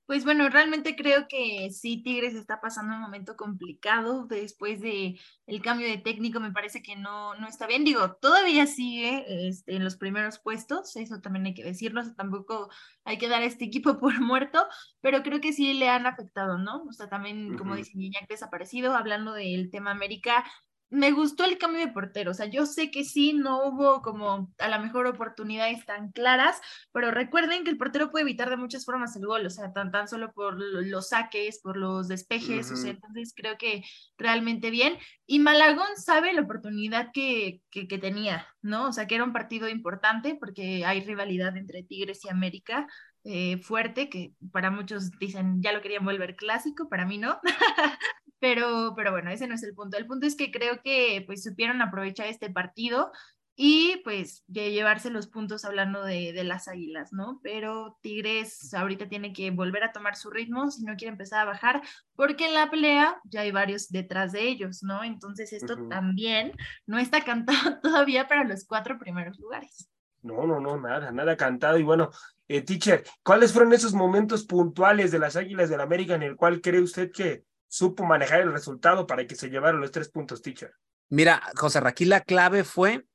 Pues 0.06 0.24
bueno, 0.24 0.50
realmente 0.50 0.96
creo 0.96 1.28
que 1.28 1.70
sí, 1.70 2.02
Tigres 2.02 2.34
está 2.34 2.60
pasando 2.60 2.94
un 2.94 3.00
momento 3.00 3.36
complicado 3.36 4.26
después 4.26 4.82
de 4.82 5.18
el 5.46 5.62
cambio 5.62 5.88
de 5.88 5.96
técnico, 5.96 6.40
me 6.40 6.52
parece 6.52 6.82
que 6.82 6.94
no, 6.94 7.34
no 7.36 7.48
está 7.48 7.66
bien. 7.66 7.84
Digo, 7.84 8.12
todavía 8.16 8.66
sigue 8.66 9.24
este, 9.48 9.76
en 9.76 9.82
los 9.82 9.96
primeros 9.96 10.38
puestos, 10.38 10.94
eso 10.96 11.20
también 11.22 11.46
hay 11.46 11.54
que 11.54 11.64
decirlo, 11.64 12.02
tampoco 12.16 12.68
hay 13.04 13.16
que 13.16 13.28
dar 13.28 13.40
a 13.42 13.46
este 13.46 13.64
equipo 13.64 13.98
por 14.00 14.20
muerto, 14.20 14.66
pero 15.00 15.22
creo 15.22 15.40
que 15.40 15.54
sí 15.54 15.72
le 15.72 15.88
han 15.88 16.06
afectado, 16.06 16.58
¿no? 16.58 16.84
O 16.84 16.92
sea, 16.92 17.08
también, 17.08 17.56
como 17.56 17.74
dice 17.74 17.92
Niñac, 17.94 18.28
desaparecido, 18.28 18.94
hablando 18.94 19.32
del 19.32 19.70
tema 19.70 19.90
América, 19.90 20.44
me 20.90 21.10
gustó 21.10 21.44
el 21.44 21.58
cambio 21.58 21.80
de 21.80 21.92
portero, 21.92 22.30
o 22.30 22.34
sea, 22.34 22.46
yo 22.46 22.66
sé 22.66 22.90
que 22.90 23.04
sí, 23.04 23.32
no 23.32 23.66
hubo 23.66 24.00
como 24.02 24.52
a 24.58 24.68
lo 24.68 24.78
mejor 24.80 25.06
oportunidades 25.06 25.84
tan 25.84 26.12
claras, 26.12 26.60
pero 26.92 27.10
recuerden 27.10 27.64
que 27.64 27.70
el 27.70 27.78
portero 27.78 28.10
puede 28.10 28.22
evitar 28.22 28.48
de 28.48 28.56
muchas 28.56 28.84
formas 28.84 29.16
el 29.16 29.26
gol, 29.26 29.44
o 29.46 29.50
sea, 29.50 29.72
tan, 29.72 29.90
tan 29.90 30.08
solo 30.08 30.32
por 30.32 30.56
los 30.56 31.08
saques, 31.08 31.60
por 31.60 31.76
los 31.76 32.08
despejes, 32.08 32.70
o 32.70 32.76
sea, 32.76 32.92
entonces 32.92 33.32
creo 33.36 33.58
que 33.58 33.82
realmente 34.16 34.70
bien. 34.70 34.96
Y 35.26 35.38
Malagón 35.40 35.96
sabe 35.96 36.32
la 36.32 36.42
oportunidad 36.42 37.10
que, 37.12 37.60
que, 37.70 37.86
tenía, 37.98 38.46
¿no? 38.62 38.88
O 38.88 38.92
sea, 38.92 39.06
que 39.06 39.14
era 39.14 39.24
un 39.24 39.32
partido 39.32 39.68
importante 39.68 40.36
porque 40.38 40.84
hay 40.84 41.00
rivalidad 41.00 41.56
entre 41.56 41.82
Tigres 41.82 42.24
y 42.24 42.28
América, 42.28 42.86
eh, 43.24 43.58
fuerte, 43.58 44.08
que 44.10 44.34
para 44.52 44.70
muchos 44.70 45.10
dicen 45.18 45.62
ya 45.62 45.72
lo 45.72 45.80
querían 45.80 46.04
volver 46.04 46.36
clásico, 46.36 46.88
para 46.88 47.06
mí 47.06 47.18
no. 47.18 47.40
pero, 48.44 48.92
pero 48.94 49.10
bueno, 49.10 49.30
ese 49.30 49.46
no 49.46 49.54
es 49.54 49.62
el 49.62 49.72
punto. 49.72 49.96
El 49.96 50.06
punto 50.06 50.26
es 50.26 50.36
que 50.36 50.50
creo 50.50 50.82
que 50.84 51.24
pues 51.26 51.42
supieron 51.42 51.80
aprovechar 51.80 52.26
este 52.26 52.50
partido 52.50 53.10
y 53.56 54.02
pues 54.04 54.44
llevarse 54.48 55.08
los 55.08 55.28
puntos 55.28 55.64
hablando 55.64 56.04
de, 56.04 56.34
de, 56.34 56.44
las 56.44 56.68
águilas, 56.68 57.10
¿no? 57.14 57.40
Pero 57.42 57.96
Tigres 58.02 58.74
ahorita 58.74 59.08
tiene 59.08 59.32
que 59.32 59.50
volver 59.50 59.82
a 59.82 59.92
tomar 59.92 60.14
su 60.14 60.28
ritmo 60.28 60.70
si 60.70 60.84
no 60.84 60.94
quiere 60.94 61.12
empezar 61.12 61.40
a 61.40 61.50
bajar, 61.52 61.80
porque 62.16 62.44
en 62.44 62.52
la 62.52 62.70
pelea 62.70 63.18
ya 63.24 63.40
hay 63.40 63.50
varios 63.50 63.88
detrás 63.88 64.32
de 64.32 64.42
ellos, 64.42 64.82
¿no? 64.82 65.02
Entonces 65.02 65.54
esto 65.54 65.78
también 65.88 66.52
no 66.84 66.98
está 66.98 67.24
cantado 67.24 67.80
todavía 67.82 68.28
para 68.28 68.44
los 68.44 68.66
cuatro 68.66 68.98
primeros 68.98 69.38
lugares. 69.38 69.88
No, 70.20 70.46
no, 70.46 70.60
no, 70.60 70.78
nada, 70.78 71.10
nada 71.12 71.34
cantado. 71.34 71.78
Y 71.78 71.82
bueno, 71.82 72.10
eh, 72.46 72.60
teacher, 72.60 73.04
¿cuáles 73.22 73.54
fueron 73.54 73.72
esos 73.72 73.94
momentos 73.94 74.44
puntuales 74.44 75.10
de 75.12 75.18
las 75.18 75.34
Águilas 75.34 75.70
del 75.70 75.80
América 75.80 76.14
en 76.14 76.24
el 76.24 76.36
cual 76.36 76.60
cree 76.60 76.82
usted 76.82 77.10
que 77.10 77.44
supo 77.68 78.04
manejar 78.04 78.40
el 78.40 78.52
resultado 78.52 79.06
para 79.06 79.26
que 79.26 79.34
se 79.34 79.48
llevaran 79.48 79.80
los 79.80 79.90
tres 79.90 80.08
puntos, 80.08 80.42
teacher. 80.42 80.72
Mira, 81.08 81.42
José 81.56 81.80
Raquí, 81.80 82.04
la 82.04 82.20
clave 82.20 82.64
fue, 82.64 83.06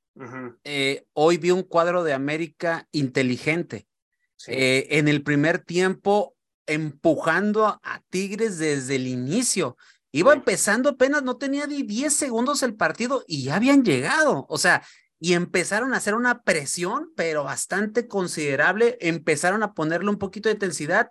eh, 0.63 1.05
hoy 1.13 1.37
vi 1.37 1.51
un 1.51 1.63
cuadro 1.63 2.03
de 2.03 2.13
América 2.13 2.87
inteligente. 2.91 3.87
Eh, 4.47 4.87
en 4.91 5.07
el 5.07 5.23
primer 5.23 5.59
tiempo, 5.59 6.35
empujando 6.65 7.65
a, 7.65 8.01
Tigres 8.09 8.57
desde 8.57 8.95
el 8.95 9.07
inicio. 9.07 9.77
Iba 10.11 10.33
empezando 10.33 10.89
apenas, 10.89 11.23
no 11.23 11.37
tenía 11.37 11.67
ni 11.67 11.83
10 11.83 12.13
segundos 12.13 12.63
el 12.63 12.75
partido 12.75 13.23
y 13.27 13.43
ya 13.43 13.55
habían 13.55 13.83
llegado. 13.83 14.45
O 14.49 14.57
sea, 14.57 14.83
y 15.19 15.33
empezaron 15.33 15.93
a 15.93 15.97
hacer 15.97 16.15
una 16.15 16.43
presión, 16.43 17.11
pero 17.15 17.43
bastante 17.43 18.07
considerable. 18.07 18.97
Empezaron 19.01 19.61
a 19.63 19.73
ponerle 19.73 20.09
un 20.09 20.17
poquito 20.17 20.49
de 20.49 20.53
intensidad 20.53 21.09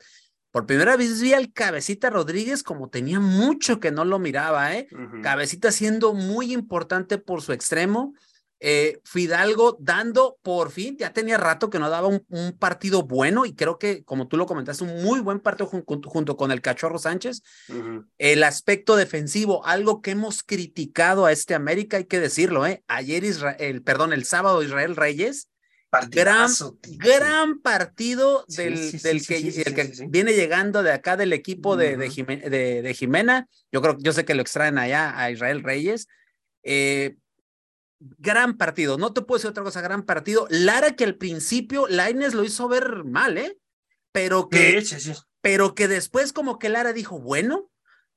por 0.58 0.66
primera 0.66 0.96
vez 0.96 1.20
vi 1.20 1.34
al 1.34 1.52
Cabecita 1.52 2.10
Rodríguez 2.10 2.64
como 2.64 2.88
tenía 2.88 3.20
mucho 3.20 3.78
que 3.78 3.92
no 3.92 4.04
lo 4.04 4.18
miraba, 4.18 4.74
¿eh? 4.74 4.88
Cabecita 5.22 5.70
siendo 5.70 6.14
muy 6.14 6.52
importante 6.52 7.16
por 7.16 7.42
su 7.42 7.52
extremo. 7.52 8.12
Eh, 8.58 8.98
Fidalgo 9.04 9.76
dando 9.78 10.36
por 10.42 10.72
fin, 10.72 10.96
ya 10.98 11.12
tenía 11.12 11.38
rato 11.38 11.70
que 11.70 11.78
no 11.78 11.88
daba 11.88 12.08
un, 12.08 12.56
partido 12.58 13.04
bueno 13.04 13.46
y 13.46 13.54
creo 13.54 13.78
que, 13.78 14.02
como 14.02 14.26
tú 14.26 14.36
lo 14.36 14.46
comentaste, 14.46 14.82
un 14.82 15.00
muy 15.00 15.20
buen 15.20 15.38
partido 15.38 15.68
junto 15.68 16.36
con 16.36 16.50
el 16.50 16.60
Cachorro 16.60 16.98
Sánchez. 16.98 17.44
El 18.18 18.42
aspecto 18.42 18.96
defensivo, 18.96 19.64
algo 19.64 20.02
que 20.02 20.10
hemos 20.10 20.42
criticado 20.42 21.24
a 21.24 21.30
este 21.30 21.54
América, 21.54 21.98
hay 21.98 22.06
que 22.06 22.18
decirlo, 22.18 22.66
¿eh? 22.66 22.82
Ayer 22.88 23.22
Israel, 23.22 23.80
perdón, 23.84 24.12
el 24.12 24.24
sábado 24.24 24.64
Israel 24.64 24.96
Reyes 24.96 25.50
gran, 26.10 26.50
gran 26.96 27.60
partido 27.60 28.44
del, 28.48 28.92
del 29.00 29.26
que, 29.26 29.36
el 29.38 29.74
que 29.74 29.92
viene 30.08 30.34
llegando 30.34 30.82
de 30.82 30.92
acá 30.92 31.16
del 31.16 31.32
equipo 31.32 31.76
de, 31.76 31.96
de, 31.96 32.82
de, 32.82 32.94
Jimena. 32.94 33.48
Yo 33.72 33.80
creo, 33.80 33.96
yo 33.98 34.12
sé 34.12 34.24
que 34.24 34.34
lo 34.34 34.42
extraen 34.42 34.78
allá 34.78 35.18
a 35.18 35.30
Israel 35.30 35.62
Reyes. 35.62 36.06
Eh, 36.62 37.16
gran 38.00 38.56
partido, 38.56 38.98
no 38.98 39.12
te 39.12 39.22
puedo 39.22 39.38
decir 39.38 39.50
otra 39.50 39.64
cosa, 39.64 39.80
gran 39.80 40.02
partido. 40.04 40.46
Lara 40.50 40.94
que 40.94 41.04
al 41.04 41.16
principio 41.16 41.88
Laines 41.88 42.34
lo 42.34 42.44
hizo 42.44 42.68
ver 42.68 43.04
mal, 43.04 43.38
¿eh? 43.38 43.58
Pero 44.12 44.48
que, 44.48 44.84
pero 45.40 45.74
que 45.74 45.88
después 45.88 46.32
como 46.32 46.58
que 46.58 46.68
Lara 46.68 46.92
dijo, 46.92 47.18
bueno, 47.18 47.70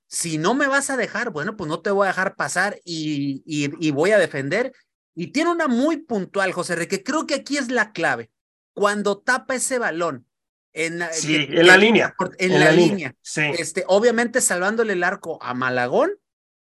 si 0.07 0.38
no 0.38 0.53
me 0.53 0.67
vas 0.67 0.89
a 0.89 0.97
dejar, 0.97 1.31
bueno, 1.31 1.55
pues 1.55 1.69
no 1.69 1.81
te 1.81 1.89
voy 1.89 2.05
a 2.05 2.10
dejar 2.10 2.36
pasar 2.36 2.79
y, 2.84 3.41
y, 3.45 3.91
voy 3.91 4.12
a 4.12 4.19
defender. 4.19 4.73
Y 5.13 5.28
tiene 5.28 5.52
una 5.52 5.67
muy 5.67 5.97
puntual, 5.97 6.54
José 6.54 6.88
que 6.88 7.04
creo 7.04 7.26
que 7.26 7.36
aquí 7.36 7.58
es 7.58 7.69
la 7.69 7.91
clave. 7.91 8.32
Cuando 8.74 9.19
tapa 9.19 9.56
ese 9.56 9.80
balón 9.80 10.26
en 10.74 11.00
la, 11.00 11.10
en 11.12 11.67
la 11.67 11.78
línea. 11.78 12.15
En, 12.38 12.60
la, 12.60 12.71
línea. 12.71 13.15
Este, 13.58 13.84
obviamente 13.88 14.39
salvándole 14.39 14.93
el 14.93 15.04
arco 15.04 15.41
a 15.41 15.54
Malagón. 15.54 16.12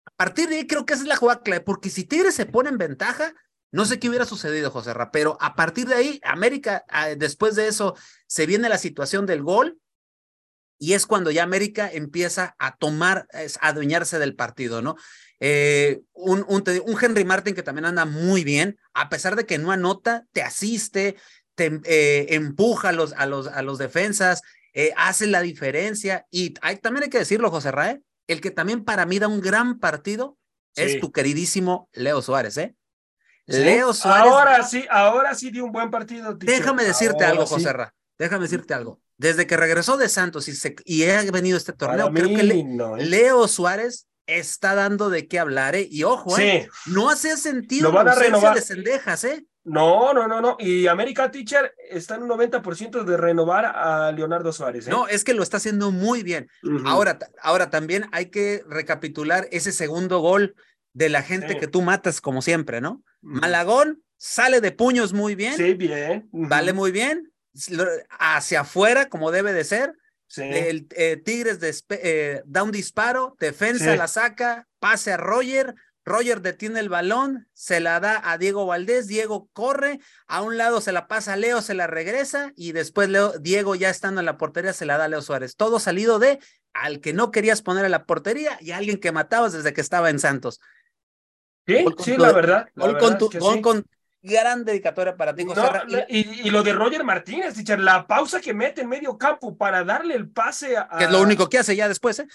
A 0.06 0.12
partir 0.12 0.48
de 0.50 0.58
ahí 0.58 0.68
creo 0.68 0.86
que 0.86 0.94
esa 0.94 1.04
es 1.04 1.10
la 1.10 1.18
jugada 1.18 1.42
clave, 1.42 1.62
porque 1.62 1.90
si 1.90 2.06
Tigres 2.06 2.34
se 2.34 2.46
pone 2.46 2.70
en 2.70 2.78
ventaja, 2.78 3.36
no 3.72 3.86
sé 3.86 4.00
qué 4.00 4.08
hubiera 4.08 4.26
sucedido, 4.26 4.72
José 4.72 4.94
Ra, 4.94 5.12
pero 5.12 5.38
a 5.42 5.56
partir 5.56 5.88
de 5.88 5.96
ahí, 5.96 6.22
América, 6.24 6.86
ah, 6.88 7.10
después 7.10 7.56
de 7.56 7.68
eso, 7.68 7.96
se 8.26 8.46
viene 8.46 8.70
la 8.70 8.78
situación 8.78 9.26
del 9.26 9.44
gol 9.44 9.80
y 10.80 10.94
es 10.94 11.06
cuando 11.06 11.32
ya 11.32 11.44
América 11.44 11.90
empieza 11.92 12.56
a 12.60 12.78
tomar, 12.78 13.28
a 13.34 13.68
adueñarse 13.68 14.20
del 14.20 14.36
partido, 14.36 14.82
¿no? 14.82 14.96
Eh, 15.40 16.02
un, 16.14 16.46
un, 16.48 16.64
Henry 17.00 17.24
Martin 17.24 17.54
que 17.54 17.64
también 17.64 17.86
anda 17.86 18.06
muy 18.06 18.44
bien, 18.44 18.80
a 18.94 19.10
pesar 19.10 19.36
de 19.36 19.46
que 19.46 19.58
no 19.58 19.72
anota, 19.72 20.26
te 20.32 20.42
asiste, 20.42 21.16
te 21.56 21.80
eh, 21.86 22.36
empuja 22.36 22.90
a 22.90 22.92
los, 22.92 23.14
a 23.14 23.26
los, 23.26 23.48
a 23.48 23.62
los 23.62 23.78
defensas, 23.78 24.42
eh, 24.74 24.94
hace 24.98 25.28
la 25.28 25.42
diferencia. 25.42 26.26
Y 26.32 26.56
hay, 26.62 26.78
también 26.78 27.04
hay 27.04 27.10
que 27.10 27.20
decirlo, 27.20 27.52
José 27.52 27.72
Rae, 27.72 28.02
el 28.28 28.42
que 28.42 28.52
también 28.52 28.84
para 28.84 29.06
mí 29.06 29.20
da 29.20 29.28
un 29.28 29.42
gran 29.42 29.80
partido 29.80 30.38
es 30.76 31.00
tu 31.00 31.12
queridísimo 31.12 31.90
Leo 31.94 32.22
Suárez, 32.22 32.56
¿eh? 32.58 32.76
Leo 33.48 33.94
Suárez. 33.94 34.32
Ahora 34.32 34.64
sí, 34.64 34.86
ahora 34.92 35.34
sí 35.34 35.50
dio 35.50 35.66
un 35.66 35.72
buen 35.72 35.90
partido. 35.90 36.36
Déjame 36.36 36.84
decirte 36.84 37.24
algo, 37.24 37.48
José 37.48 37.74
Ra. 37.74 37.96
Déjame 38.20 38.44
decirte 38.44 38.76
algo. 38.76 39.00
Desde 39.18 39.48
que 39.48 39.58
regresó 39.58 39.98
de 39.98 40.10
Santos 40.10 40.48
y, 40.48 40.56
se, 40.56 40.76
y 40.86 41.06
ha 41.06 41.24
venido 41.32 41.58
este 41.58 41.74
torneo, 41.74 42.12
creo 42.14 42.28
que. 42.28 42.44
Leo 43.04 43.48
Suárez 43.48 44.08
está 44.28 44.76
dando 44.76 45.10
de 45.10 45.28
qué 45.28 45.40
hablar, 45.40 45.76
¿eh? 45.76 45.88
Y 45.90 46.04
ojo, 46.04 46.38
¿eh? 46.38 46.70
No 46.86 47.10
hace 47.10 47.36
sentido 47.38 47.90
Lo 47.90 47.96
van 47.96 48.10
a 48.10 48.16
renovar. 48.16 48.56
de 48.56 48.62
Cendejas, 48.62 49.24
¿eh? 49.24 49.46
No, 49.64 50.14
no, 50.14 50.28
no, 50.28 50.40
no. 50.40 50.56
Y 50.60 50.88
América 50.88 51.30
Teacher 51.32 51.74
está 51.90 52.16
en 52.16 52.24
un 52.24 52.30
90% 52.30 53.04
de 53.04 53.18
renovar 53.18 53.66
a 53.66 54.12
Leonardo 54.12 54.54
Suárez. 54.54 54.88
¿eh? 54.88 54.92
No, 54.92 55.08
es 55.08 55.24
que 55.24 55.34
lo 55.34 55.44
está 55.44 55.58
haciendo 55.58 55.92
muy 55.92 56.24
bien. 56.24 56.50
ahora, 56.86 57.18
ahora 57.42 57.70
también 57.70 58.06
hay 58.12 58.28
que 58.28 58.64
recapitular 58.68 59.48
ese 59.52 59.72
segundo 59.72 60.20
gol 60.20 60.56
de 60.94 61.10
la 61.10 61.22
gente 61.22 61.58
que 61.58 61.68
tú 61.68 61.82
matas, 61.82 62.22
como 62.22 62.42
siempre, 62.42 62.82
¿no? 62.82 63.04
Malagón 63.22 64.04
sale 64.18 64.62
de 64.62 64.72
puños 64.72 65.14
muy 65.14 65.36
bien. 65.36 65.56
Sí, 65.56 65.74
bien. 65.74 66.30
Vale 66.32 66.74
muy 66.74 66.92
bien 66.92 67.32
hacia 68.20 68.62
afuera, 68.62 69.10
como 69.10 69.32
debe 69.32 69.54
de 69.54 69.64
ser. 69.64 69.94
El 70.36 70.88
eh, 70.92 71.18
Tigres 71.18 71.86
eh, 71.90 72.42
da 72.46 72.64
un 72.64 72.72
disparo, 72.72 73.36
defensa 73.40 73.96
la 73.96 74.08
saca, 74.08 74.68
pase 74.80 75.14
a 75.14 75.18
Roger, 75.18 75.76
Roger 76.08 76.42
detiene 76.42 76.80
el 76.80 76.88
balón, 76.88 77.50
se 77.54 77.82
la 77.82 78.00
da 78.00 78.22
a 78.24 78.38
Diego 78.38 78.66
Valdés, 78.66 79.08
Diego 79.08 79.50
corre, 79.52 80.00
a 80.26 80.42
un 80.42 80.58
lado 80.58 80.80
se 80.80 80.94
la 80.94 81.08
pasa 81.08 81.34
a 81.34 81.36
Leo, 81.36 81.62
se 81.62 81.74
la 81.74 81.86
regresa 81.86 82.54
y 82.56 82.72
después 82.72 83.10
Leo, 83.10 83.34
Diego 83.40 83.76
ya 83.76 83.90
estando 83.90 84.22
en 84.22 84.26
la 84.26 84.38
portería 84.38 84.72
se 84.72 84.86
la 84.86 84.98
da 84.98 85.06
a 85.06 85.08
Leo 85.10 85.22
Suárez. 85.22 85.58
Todo 85.58 85.80
salido 85.80 86.18
de 86.18 86.40
al 86.74 87.02
que 87.02 87.12
no 87.12 87.32
querías 87.32 87.62
poner 87.62 87.84
en 87.84 87.92
la 87.92 88.06
portería 88.06 88.58
y 88.62 88.72
a 88.72 88.78
alguien 88.78 89.00
que 89.00 89.12
matabas 89.12 89.52
desde 89.52 89.74
que 89.74 89.82
estaba 89.82 90.10
en 90.10 90.20
Santos. 90.20 90.62
Sí, 91.66 91.86
sí, 92.00 92.18
la 92.18 92.32
verdad. 92.32 92.70
con, 93.62 93.86
gran 94.22 94.66
dedicatoria 94.66 95.16
para 95.16 95.36
ti, 95.36 95.46
José 95.46 95.62
y, 96.10 96.50
lo 96.50 96.64
de 96.64 96.74
Roger 96.74 97.04
Martínez, 97.04 97.56
la 97.78 98.08
pausa 98.08 98.42
que 98.42 98.54
mete 98.54 98.82
en 98.82 98.90
medio 98.90 99.18
campo 99.18 99.58
para 99.58 99.84
darle 99.84 100.16
el 100.16 100.30
pase 100.30 100.78
a. 100.78 100.90
Que 100.98 101.06
es 101.06 101.12
lo 101.12 101.22
único 101.22 101.50
que 101.50 101.60
hace 101.60 101.76
ya 101.76 101.88
después, 101.88 102.20
¿eh? 102.20 102.28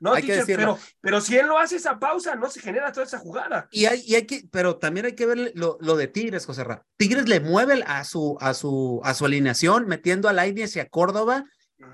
no, 0.00 0.12
hay 0.14 0.22
que 0.22 0.42
pero, 0.46 0.78
pero 1.00 1.20
si 1.20 1.36
él 1.36 1.46
no 1.46 1.58
hace 1.58 1.76
esa 1.76 1.98
pausa, 1.98 2.34
no 2.36 2.50
se 2.50 2.60
genera 2.60 2.92
toda 2.92 3.06
esa 3.06 3.18
jugada. 3.18 3.68
Y 3.70 3.86
hay, 3.86 4.02
y 4.06 4.14
hay 4.14 4.26
que, 4.26 4.44
pero 4.50 4.76
también 4.76 5.06
hay 5.06 5.14
que 5.14 5.26
ver 5.26 5.52
lo, 5.54 5.78
lo 5.80 5.96
de 5.96 6.08
Tigres, 6.08 6.46
José 6.46 6.64
Ra. 6.64 6.84
Tigres 6.96 7.28
le 7.28 7.40
mueve 7.40 7.82
a 7.86 8.04
su, 8.04 8.36
a 8.40 8.54
su, 8.54 9.00
a 9.04 9.14
su 9.14 9.24
alineación, 9.24 9.86
metiendo 9.86 10.28
a 10.28 10.32
Lainez 10.32 10.76
y 10.76 10.80
a 10.80 10.88
Córdoba 10.88 11.44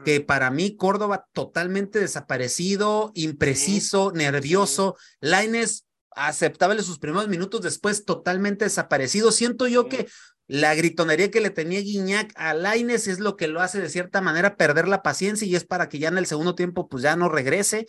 que 0.04 0.20
para 0.20 0.50
mí 0.50 0.76
Córdoba 0.76 1.26
totalmente 1.32 1.98
desaparecido, 1.98 3.12
impreciso, 3.14 4.12
nervioso. 4.12 4.96
Laines 5.20 5.86
aceptable 6.12 6.82
sus 6.82 6.98
primeros 6.98 7.28
minutos, 7.28 7.62
después 7.62 8.04
totalmente 8.04 8.64
desaparecido. 8.64 9.32
Siento 9.32 9.66
yo 9.66 9.88
que 9.88 10.08
la 10.46 10.74
gritonería 10.74 11.30
que 11.30 11.40
le 11.40 11.50
tenía 11.50 11.80
Guiñac 11.80 12.32
a 12.34 12.54
Laines 12.54 13.06
es 13.06 13.20
lo 13.20 13.36
que 13.36 13.46
lo 13.46 13.60
hace 13.60 13.80
de 13.80 13.88
cierta 13.88 14.20
manera 14.20 14.56
perder 14.56 14.88
la 14.88 15.02
paciencia 15.02 15.46
y 15.46 15.54
es 15.54 15.64
para 15.64 15.88
que 15.88 15.98
ya 15.98 16.08
en 16.08 16.18
el 16.18 16.26
segundo 16.26 16.54
tiempo 16.54 16.88
pues 16.88 17.02
ya 17.04 17.14
no 17.14 17.28
regrese. 17.28 17.86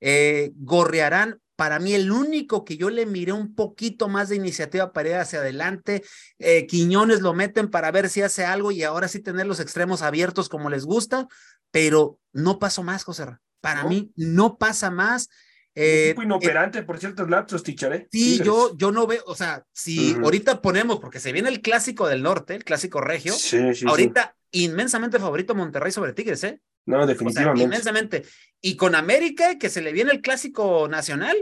Eh, 0.00 0.52
Gorrearán, 0.56 1.40
para 1.56 1.78
mí 1.78 1.94
el 1.94 2.10
único 2.10 2.64
que 2.64 2.76
yo 2.76 2.90
le 2.90 3.06
miré 3.06 3.32
un 3.32 3.54
poquito 3.54 4.08
más 4.08 4.28
de 4.28 4.36
iniciativa 4.36 4.92
para 4.92 5.08
ir 5.08 5.14
hacia 5.14 5.38
adelante. 5.38 6.02
Eh, 6.38 6.66
Quiñones 6.66 7.20
lo 7.20 7.34
meten 7.34 7.70
para 7.70 7.90
ver 7.90 8.08
si 8.08 8.20
hace 8.20 8.44
algo 8.44 8.72
y 8.72 8.82
ahora 8.82 9.08
sí 9.08 9.20
tener 9.20 9.46
los 9.46 9.60
extremos 9.60 10.02
abiertos 10.02 10.48
como 10.48 10.70
les 10.70 10.84
gusta, 10.84 11.28
pero 11.70 12.18
no 12.32 12.58
pasó 12.58 12.82
más, 12.82 13.04
José. 13.04 13.26
Para 13.60 13.84
mí 13.84 14.12
no 14.16 14.58
pasa 14.58 14.90
más. 14.90 15.28
Eh, 15.74 16.14
inoperante 16.22 16.82
por 16.82 16.98
ciertos 16.98 17.30
lapsos, 17.30 17.62
ticharé. 17.62 18.06
Sí, 18.12 18.40
yo, 18.44 18.76
yo 18.76 18.92
no 18.92 19.06
veo, 19.06 19.22
o 19.26 19.34
sea, 19.34 19.64
si 19.72 20.14
ahorita 20.14 20.60
ponemos, 20.60 21.00
porque 21.00 21.18
se 21.18 21.32
viene 21.32 21.48
el 21.48 21.62
clásico 21.62 22.06
del 22.08 22.22
norte, 22.22 22.54
el 22.54 22.64
clásico 22.64 23.00
regio, 23.00 23.34
ahorita 23.86 24.36
inmensamente 24.50 25.18
favorito 25.18 25.54
Monterrey 25.54 25.90
sobre 25.90 26.12
Tigres, 26.12 26.44
¿eh? 26.44 26.60
No, 26.84 27.06
definitivamente. 27.06 27.62
inmensamente. 27.62 28.24
Y 28.60 28.76
con 28.76 28.94
América, 28.94 29.56
que 29.56 29.70
se 29.70 29.80
le 29.80 29.92
viene 29.92 30.12
el 30.12 30.20
clásico 30.20 30.88
nacional, 30.88 31.36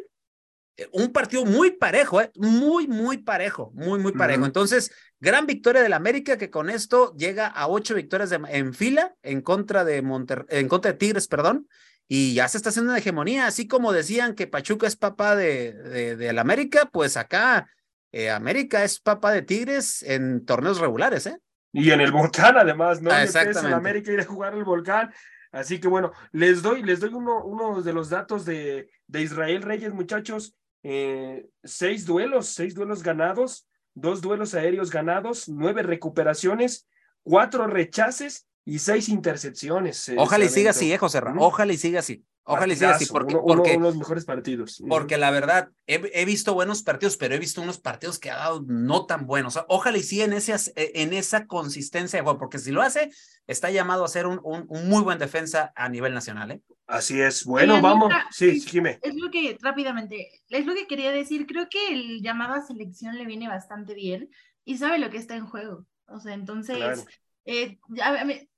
eh, 0.77 0.87
un 0.93 1.13
partido 1.13 1.45
muy 1.45 1.73
parejo, 1.73 2.21
¿eh? 2.21 2.31
Muy, 2.37 2.87
muy 2.87 3.19
parejo, 3.19 3.73
muy, 3.75 3.99
muy 3.99 4.13
parejo. 4.13 4.47
Entonces, 4.47 4.93
gran 5.19 5.47
victoria 5.47 5.83
del 5.83 5.93
América 5.93 6.39
que 6.39 6.51
con 6.51 6.71
esto 6.71 7.17
llega 7.17 7.49
a 7.49 7.67
ocho 7.67 7.97
victorias 7.97 8.31
en 8.33 8.75
fila 8.75 9.17
en 9.23 9.41
contra 9.41 9.85
de 9.85 10.03
Monter 10.03 10.47
en 10.51 10.69
contra 10.69 10.93
de 10.93 10.99
Tigres, 10.99 11.27
perdón 11.27 11.67
y 12.13 12.35
ya 12.35 12.49
se 12.49 12.57
está 12.57 12.71
haciendo 12.71 12.91
una 12.91 12.99
hegemonía, 12.99 13.47
así 13.47 13.69
como 13.69 13.93
decían 13.93 14.35
que 14.35 14.49
Pachuca 14.49 14.89
es 14.89 14.97
papá 14.97 15.37
de, 15.37 16.17
de, 16.17 16.33
la 16.33 16.41
América, 16.41 16.91
pues 16.93 17.17
acá 17.17 17.71
eh, 18.11 18.31
América 18.31 18.83
es 18.83 18.99
papá 18.99 19.31
de 19.31 19.43
Tigres 19.43 20.03
en 20.03 20.45
torneos 20.45 20.81
regulares, 20.81 21.27
¿eh? 21.27 21.39
Y 21.73 21.93
en 21.93 22.01
el 22.01 22.11
volcán, 22.11 22.57
además, 22.59 23.01
¿no? 23.01 23.13
Ah, 23.13 23.23
exactamente. 23.23 23.69
En 23.69 23.75
América 23.75 24.11
ir 24.11 24.19
a 24.19 24.25
jugar 24.25 24.55
el 24.55 24.65
volcán. 24.65 25.15
Así 25.53 25.79
que 25.79 25.87
bueno, 25.87 26.11
les 26.33 26.63
doy, 26.63 26.83
les 26.83 26.99
doy 26.99 27.15
uno, 27.15 27.45
uno 27.45 27.81
de 27.81 27.93
los 27.93 28.11
datos 28.11 28.45
de, 28.45 28.91
de 29.07 29.23
Israel 29.23 29.63
Reyes, 29.63 29.93
muchachos. 29.93 30.57
Eh, 30.83 31.47
seis 31.63 32.07
duelos, 32.07 32.49
seis 32.49 32.75
duelos 32.75 33.05
ganados, 33.05 33.69
dos 33.95 34.21
duelos 34.21 34.55
aéreos 34.55 34.91
ganados, 34.91 35.49
nueve 35.49 35.85
recuperaciones, 35.85 36.89
cuatro 37.23 37.69
rechaces 37.69 38.49
y 38.71 38.79
seis 38.79 39.09
intercepciones. 39.09 40.09
Eh, 40.11 40.15
Ojalá 40.17 40.45
y 40.45 40.49
siga 40.49 40.71
así, 40.71 40.93
eh, 40.93 40.97
José 40.97 41.21
Ojalá 41.39 41.73
y 41.73 41.77
siga 41.77 41.99
así. 41.99 42.25
Ojalá 42.45 42.73
y 42.73 42.77
siga 42.77 42.95
así, 42.95 43.07
porque, 43.07 43.35
uno, 43.35 43.63
de 43.63 43.79
los 43.79 43.97
mejores 43.97 44.25
partidos. 44.25 44.81
Porque 44.89 45.19
la 45.19 45.33
verdad, 45.33 45.71
he, 45.87 46.25
visto 46.25 46.55
buenos 46.55 46.83
partidos, 46.85 47.17
pero 47.17 47.35
he 47.35 47.39
visto 47.39 47.61
unos 47.61 47.79
partidos 47.79 48.21
que 48.21 48.31
ha 48.31 48.37
dado 48.37 48.65
no 48.67 49.07
tan 49.07 49.27
buenos. 49.27 49.59
Ojalá 49.69 49.99
y 49.99 50.03
siga 50.05 50.25
en, 50.25 50.33
ese, 50.33 50.73
en 50.77 51.13
esa 51.13 51.47
consistencia 51.47 52.19
de 52.19 52.23
juego, 52.23 52.39
porque 52.39 52.59
si 52.59 52.71
lo 52.71 52.83
hace, 52.83 53.11
está 53.49 53.71
llamado 53.71 54.05
a 54.05 54.09
ser 54.09 54.27
un, 54.27 54.41
un, 54.45 54.67
muy 54.89 55.03
buen 55.03 55.19
defensa 55.19 55.73
a 55.75 55.89
nivel 55.89 56.15
nacional. 56.15 56.53
¿eh? 56.53 56.63
Así 56.87 57.21
es. 57.21 57.45
Bueno, 57.45 57.83
vamos. 57.83 58.13
Sí, 58.31 58.61
Jimé. 58.61 59.01
Es 59.03 59.17
lo 59.17 59.31
que, 59.33 59.59
rápidamente, 59.61 60.29
es 60.49 60.65
lo 60.65 60.75
que 60.75 60.87
quería 60.87 61.11
decir. 61.11 61.47
Creo 61.47 61.69
que 61.69 61.89
el 61.93 62.23
llamado 62.23 62.55
a 62.55 62.63
selección 62.63 63.19
le 63.19 63.27
viene 63.27 63.49
bastante 63.49 63.95
bien 63.95 64.31
y 64.65 64.79
sabe 64.79 64.99
lo 64.99 65.11
que 65.11 65.19
está 65.19 65.35
en 65.35 65.47
juego. 65.47 65.87
O 66.07 66.21
sea, 66.21 66.35
entonces, 66.35 67.05
eh, 67.51 67.79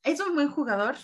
es 0.02 0.20
un 0.20 0.34
buen 0.34 0.50
jugador, 0.50 0.96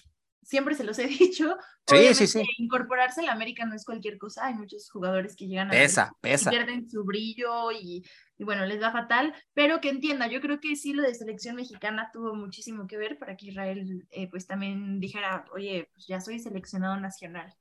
siempre 0.42 0.74
se 0.74 0.84
los 0.84 0.98
he 0.98 1.06
dicho. 1.06 1.56
Sí, 1.86 2.14
sí, 2.14 2.26
sí. 2.26 2.42
Incorporarse 2.58 3.20
a 3.20 3.24
la 3.24 3.32
América 3.32 3.64
no 3.64 3.74
es 3.74 3.84
cualquier 3.84 4.18
cosa. 4.18 4.46
Hay 4.46 4.54
muchos 4.54 4.90
jugadores 4.90 5.34
que 5.34 5.46
llegan 5.46 5.68
a 5.68 5.70
pesa, 5.70 6.12
pesa. 6.20 6.50
pierden 6.50 6.88
su 6.90 7.02
brillo 7.04 7.72
y, 7.72 8.04
y, 8.36 8.44
bueno, 8.44 8.66
les 8.66 8.82
va 8.82 8.92
fatal. 8.92 9.34
Pero 9.54 9.80
que 9.80 9.88
entienda, 9.88 10.26
yo 10.26 10.40
creo 10.42 10.60
que 10.60 10.76
sí 10.76 10.92
lo 10.92 11.02
de 11.02 11.14
selección 11.14 11.56
mexicana 11.56 12.10
tuvo 12.12 12.34
muchísimo 12.34 12.86
que 12.86 12.98
ver 12.98 13.18
para 13.18 13.36
que 13.36 13.46
Israel 13.46 14.06
eh, 14.10 14.28
pues 14.28 14.46
también 14.46 15.00
dijera, 15.00 15.46
oye, 15.52 15.88
pues 15.94 16.06
ya 16.06 16.20
soy 16.20 16.38
seleccionado 16.38 17.00
nacional. 17.00 17.54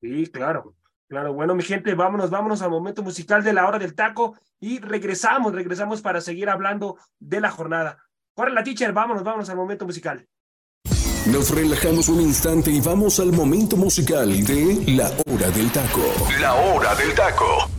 Sí, 0.00 0.26
claro. 0.26 0.74
Claro, 1.06 1.34
bueno, 1.34 1.54
mi 1.54 1.62
gente, 1.62 1.94
vámonos, 1.94 2.30
vámonos 2.30 2.62
al 2.62 2.70
momento 2.70 3.02
musical 3.02 3.44
de 3.44 3.52
la 3.52 3.68
hora 3.68 3.78
del 3.78 3.94
taco 3.94 4.36
y 4.58 4.80
regresamos, 4.80 5.54
regresamos 5.54 6.00
para 6.00 6.20
seguir 6.20 6.48
hablando 6.48 6.96
de 7.20 7.40
la 7.40 7.50
jornada. 7.50 7.98
Corre 8.34 8.52
la 8.52 8.64
teacher, 8.64 8.92
vámonos, 8.92 9.22
vámonos 9.22 9.48
al 9.48 9.56
momento 9.56 9.86
musical. 9.86 10.26
Nos 11.30 11.54
relajamos 11.54 12.08
un 12.08 12.20
instante 12.20 12.70
y 12.70 12.80
vamos 12.80 13.20
al 13.20 13.32
momento 13.32 13.76
musical 13.76 14.44
de 14.44 14.82
La 14.88 15.06
Hora 15.26 15.50
del 15.50 15.70
Taco. 15.70 16.02
La 16.40 16.54
Hora 16.54 16.94
del 16.96 17.14
Taco. 17.14 17.70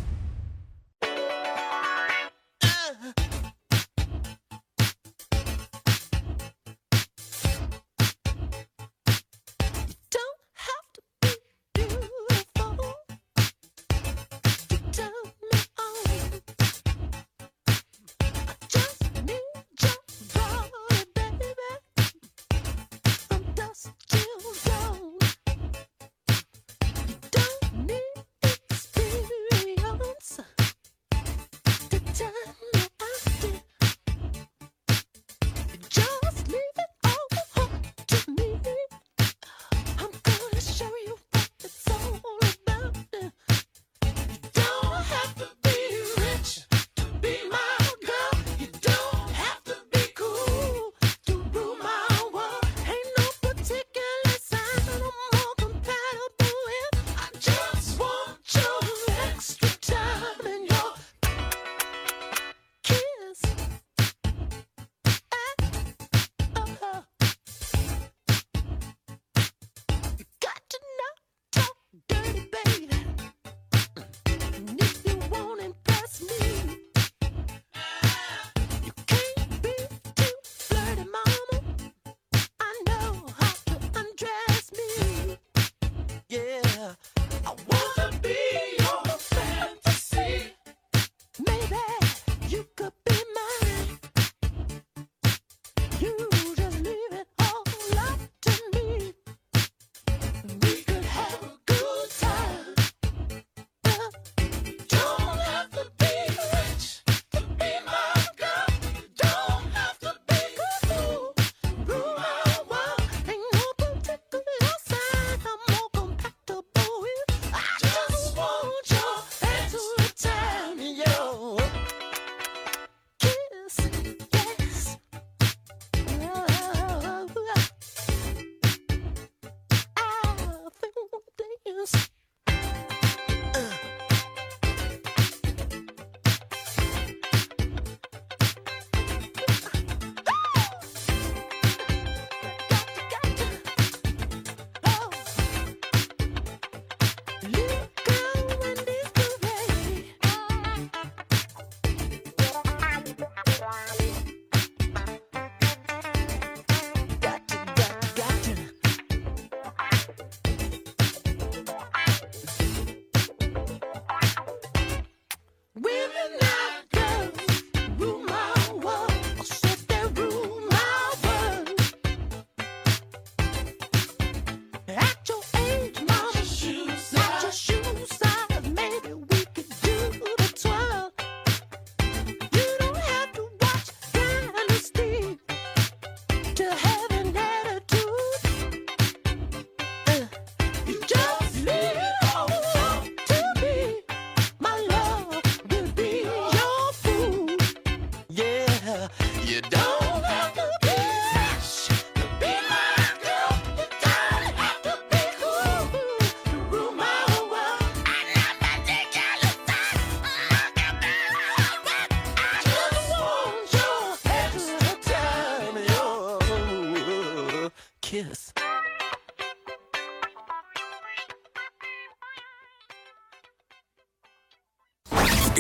One. 87.58 87.95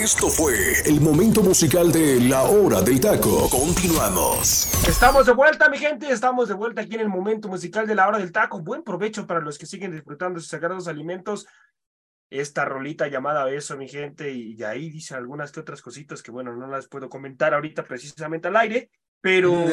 Esto 0.05 0.29
fue 0.29 0.53
el 0.85 1.01
momento 1.01 1.41
musical 1.41 1.91
de 1.91 2.19
La 2.19 2.43
Hora 2.43 2.79
del 2.83 2.99
Taco. 2.99 3.49
Continuamos. 3.49 4.71
Estamos 4.87 5.25
de 5.25 5.31
vuelta, 5.33 5.67
mi 5.67 5.79
gente. 5.79 6.11
Estamos 6.11 6.47
de 6.47 6.53
vuelta 6.53 6.83
aquí 6.83 6.93
en 6.93 7.01
el 7.01 7.09
momento 7.09 7.47
musical 7.47 7.87
de 7.87 7.95
La 7.95 8.07
Hora 8.07 8.19
del 8.19 8.31
Taco. 8.31 8.61
Buen 8.61 8.83
provecho 8.83 9.25
para 9.25 9.39
los 9.39 9.57
que 9.57 9.65
siguen 9.65 9.91
disfrutando 9.91 10.39
sus 10.39 10.49
sagrados 10.49 10.87
alimentos. 10.87 11.47
Esta 12.29 12.65
rolita 12.65 13.07
llamada 13.07 13.45
Beso, 13.45 13.77
mi 13.77 13.87
gente, 13.87 14.31
y 14.31 14.61
ahí 14.61 14.91
dice 14.91 15.15
algunas 15.15 15.51
que 15.51 15.61
otras 15.61 15.81
cositas 15.81 16.21
que, 16.21 16.29
bueno, 16.29 16.55
no 16.55 16.67
las 16.67 16.87
puedo 16.87 17.09
comentar 17.09 17.55
ahorita 17.55 17.83
precisamente 17.83 18.49
al 18.49 18.57
aire, 18.57 18.91
pero, 19.21 19.53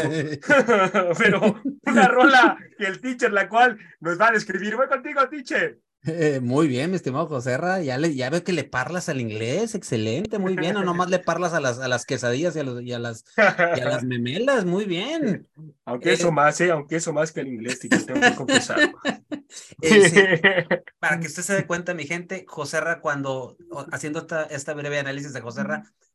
pero 1.18 1.60
una 1.84 2.08
rola 2.08 2.56
que 2.78 2.86
el 2.86 3.02
teacher, 3.02 3.34
la 3.34 3.50
cual 3.50 3.78
nos 4.00 4.18
va 4.18 4.28
a 4.28 4.32
describir. 4.32 4.76
Voy 4.76 4.88
contigo, 4.88 5.28
teacher. 5.28 5.78
Eh, 6.04 6.40
muy 6.42 6.68
bien, 6.68 6.90
mi 6.90 6.96
estimado 6.96 7.26
José 7.26 7.58
ya, 7.84 7.98
le, 7.98 8.14
ya 8.14 8.30
veo 8.30 8.42
que 8.42 8.52
le 8.52 8.64
parlas 8.64 9.08
al 9.08 9.20
inglés, 9.20 9.74
excelente, 9.74 10.38
muy 10.38 10.56
bien, 10.56 10.76
o 10.76 10.84
nomás 10.84 11.10
le 11.10 11.18
parlas 11.18 11.52
a 11.52 11.60
las, 11.60 11.78
a 11.78 11.88
las 11.88 12.04
quesadillas 12.04 12.56
y 12.56 12.60
a, 12.60 12.64
y 12.82 12.92
a 12.92 12.98
las, 12.98 13.24
y 13.36 13.80
a 13.80 13.84
las 13.84 14.02
memelas, 14.04 14.64
muy 14.64 14.84
bien. 14.84 15.48
Aunque 15.84 16.12
eso 16.12 16.28
eh, 16.28 16.32
más, 16.32 16.60
¿eh? 16.60 16.70
aunque 16.70 16.96
eso 16.96 17.12
más 17.12 17.32
que 17.32 17.40
el 17.40 17.48
inglés, 17.48 17.78
tengo 17.78 18.20
que 18.20 18.34
confesar. 18.34 18.92
Eh, 19.82 20.66
para 20.98 21.20
que 21.20 21.26
usted 21.26 21.42
se 21.42 21.54
dé 21.54 21.66
cuenta, 21.66 21.94
mi 21.94 22.06
gente, 22.06 22.44
José 22.48 22.80
cuando, 23.00 23.56
haciendo 23.92 24.20
esta, 24.20 24.44
esta 24.44 24.74
breve 24.74 24.98
análisis 24.98 25.32
de 25.32 25.40
José 25.40 25.62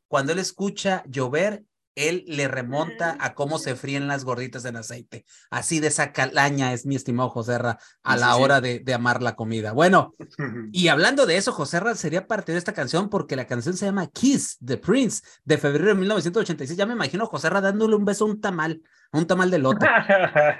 cuando 0.08 0.32
él 0.32 0.40
escucha 0.40 1.04
llover, 1.08 1.64
él 1.98 2.24
le 2.28 2.48
remonta 2.48 3.18
a 3.20 3.34
cómo 3.34 3.58
se 3.58 3.76
fríen 3.76 4.08
las 4.08 4.24
gorditas 4.24 4.64
en 4.66 4.78
aceite. 4.78 5.26
Así 5.50 5.80
de 5.80 5.88
esa 5.88 6.14
calaña 6.14 6.72
es 6.74 6.86
mi 6.86 6.95
estimado 6.95 7.30
Joserra 7.30 7.80
a 8.04 8.16
la 8.16 8.36
hora 8.36 8.62
de, 8.62 8.80
de, 8.80 8.93
amar 8.93 9.24
la 9.24 9.36
comida. 9.36 9.74
Bueno, 9.74 10.14
y 10.72 10.88
hablando 10.88 11.26
de 11.26 11.38
eso, 11.38 11.52
Joserra 11.52 11.95
sería 11.95 12.28
parte 12.28 12.52
de 12.52 12.60
esta 12.60 12.74
canción 12.74 13.10
porque 13.10 13.36
la 13.36 13.48
canción 13.48 13.76
se 13.76 13.86
llama 13.86 14.08
Kiss 14.08 14.58
the 14.64 14.78
Prince 14.78 15.24
de 15.43 15.58
febrero 15.58 15.88
de 15.88 15.95
1986. 15.95 16.78
Ya 16.78 16.86
me 16.86 16.93
imagino 16.93 17.24
a 17.24 17.28
Joserra 17.28 17.62
dándole 17.62 17.95
un 17.95 18.06
beso 18.06 18.26
a 18.26 18.28
un 18.28 18.39
tamal 18.39 18.82
un 19.18 19.28
tamal 19.28 19.51
de 19.51 19.59
loto. 19.59 19.86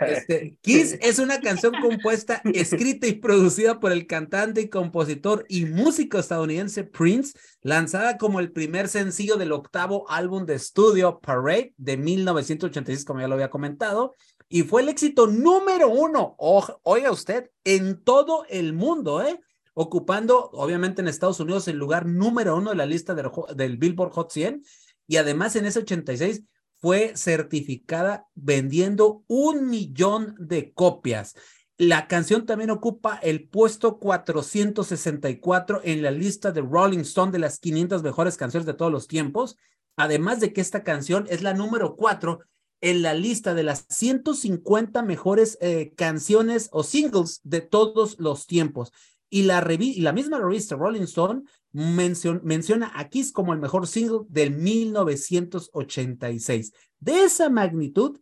Este, 0.02 0.58
Kiss 0.62 0.98
es 1.02 1.20
una 1.20 1.40
canción 1.40 1.74
compuesta, 1.82 2.42
escrita 2.54 3.08
y 3.08 3.14
producida 3.14 3.80
por 3.80 3.92
el 3.92 4.08
cantante 4.08 4.70
compositor 4.70 5.46
y 5.48 5.66
músico 5.66 6.20
estadounidense 6.20 6.84
Prince, 6.84 7.38
lanzada 7.62 8.18
como 8.18 8.40
el 8.40 8.52
primer 8.52 8.88
sencillo 8.88 9.38
del 9.38 9.52
octavo 9.52 10.10
álbum 10.10 10.46
de 10.46 10.56
estudio 10.56 11.20
Parade 11.20 11.74
de 11.78 11.98
1986, 11.98 13.06
como 13.06 13.22
ya 13.22 13.28
lo 13.28 13.36
había 13.36 13.50
comentado, 13.50 14.16
y 14.50 14.64
fue 14.64 14.82
el 14.82 14.90
éxito 14.90 15.28
número 15.28 15.90
uno, 15.90 16.36
oiga 16.38 17.12
usted, 17.12 17.52
en 17.64 18.04
todo 18.04 18.46
el 18.50 18.74
mundo, 18.74 19.22
¿eh? 19.22 19.40
ocupando, 19.74 20.50
obviamente 20.54 21.02
en 21.02 21.08
Estados 21.08 21.40
Unidos, 21.40 21.68
el 21.68 21.78
lugar 21.78 22.06
número 22.06 22.56
uno 22.56 22.72
de 22.72 22.78
la 22.78 22.86
lista 22.86 23.14
del, 23.14 23.30
del 23.56 23.78
Billboard 23.78 24.12
Hot 24.14 24.32
100, 24.32 24.64
y 25.06 25.18
además 25.18 25.56
en 25.56 25.66
ese 25.66 25.80
86 25.80 26.44
fue 26.80 27.14
certificada 27.16 28.28
vendiendo 28.36 29.24
un 29.28 29.70
millón 29.70 30.36
de 30.40 30.74
copias. 30.74 31.36
La 31.78 32.08
canción 32.08 32.46
también 32.46 32.72
ocupa 32.72 33.20
el 33.22 33.48
puesto 33.48 34.00
464 34.00 35.82
en 35.84 36.02
la 36.02 36.12
lista 36.12 36.52
de 36.52 36.62
Rolling 36.62 37.00
Stone 37.00 37.32
de 37.32 37.40
las 37.40 37.60
500 37.60 38.02
mejores 38.02 38.38
canciones 38.38 38.66
de 38.66 38.74
todos 38.74 38.92
los 38.92 39.08
tiempos. 39.08 39.58
Además 39.96 40.40
de 40.40 40.54
que 40.54 40.62
esta 40.62 40.84
canción 40.84 41.28
es 41.30 41.44
la 41.44 41.54
número 41.54 41.96
4 41.96 42.40
en 42.82 43.02
la 43.02 43.14
lista 43.14 43.54
de 43.54 43.64
las 43.64 43.86
150 43.90 45.02
mejores 45.04 45.58
eh, 45.62 45.94
canciones 45.96 46.70
o 46.72 46.84
singles 46.84 47.42
de 47.44 47.62
todos 47.62 48.20
los 48.20 48.48
tiempos. 48.48 48.92
Y 49.30 49.44
la, 49.44 49.64
y 49.78 50.02
la 50.02 50.14
misma 50.14 50.40
revista 50.40 50.76
Rolling 50.76 51.02
Stone 51.02 51.44
menciona 51.74 52.92
a 52.96 53.10
Kiss 53.10 53.32
como 53.32 53.54
el 53.54 53.60
mejor 53.60 53.86
single 53.88 54.22
del 54.30 54.52
1986. 54.52 56.72
De 57.00 57.24
esa 57.24 57.50
magnitud, 57.50 58.20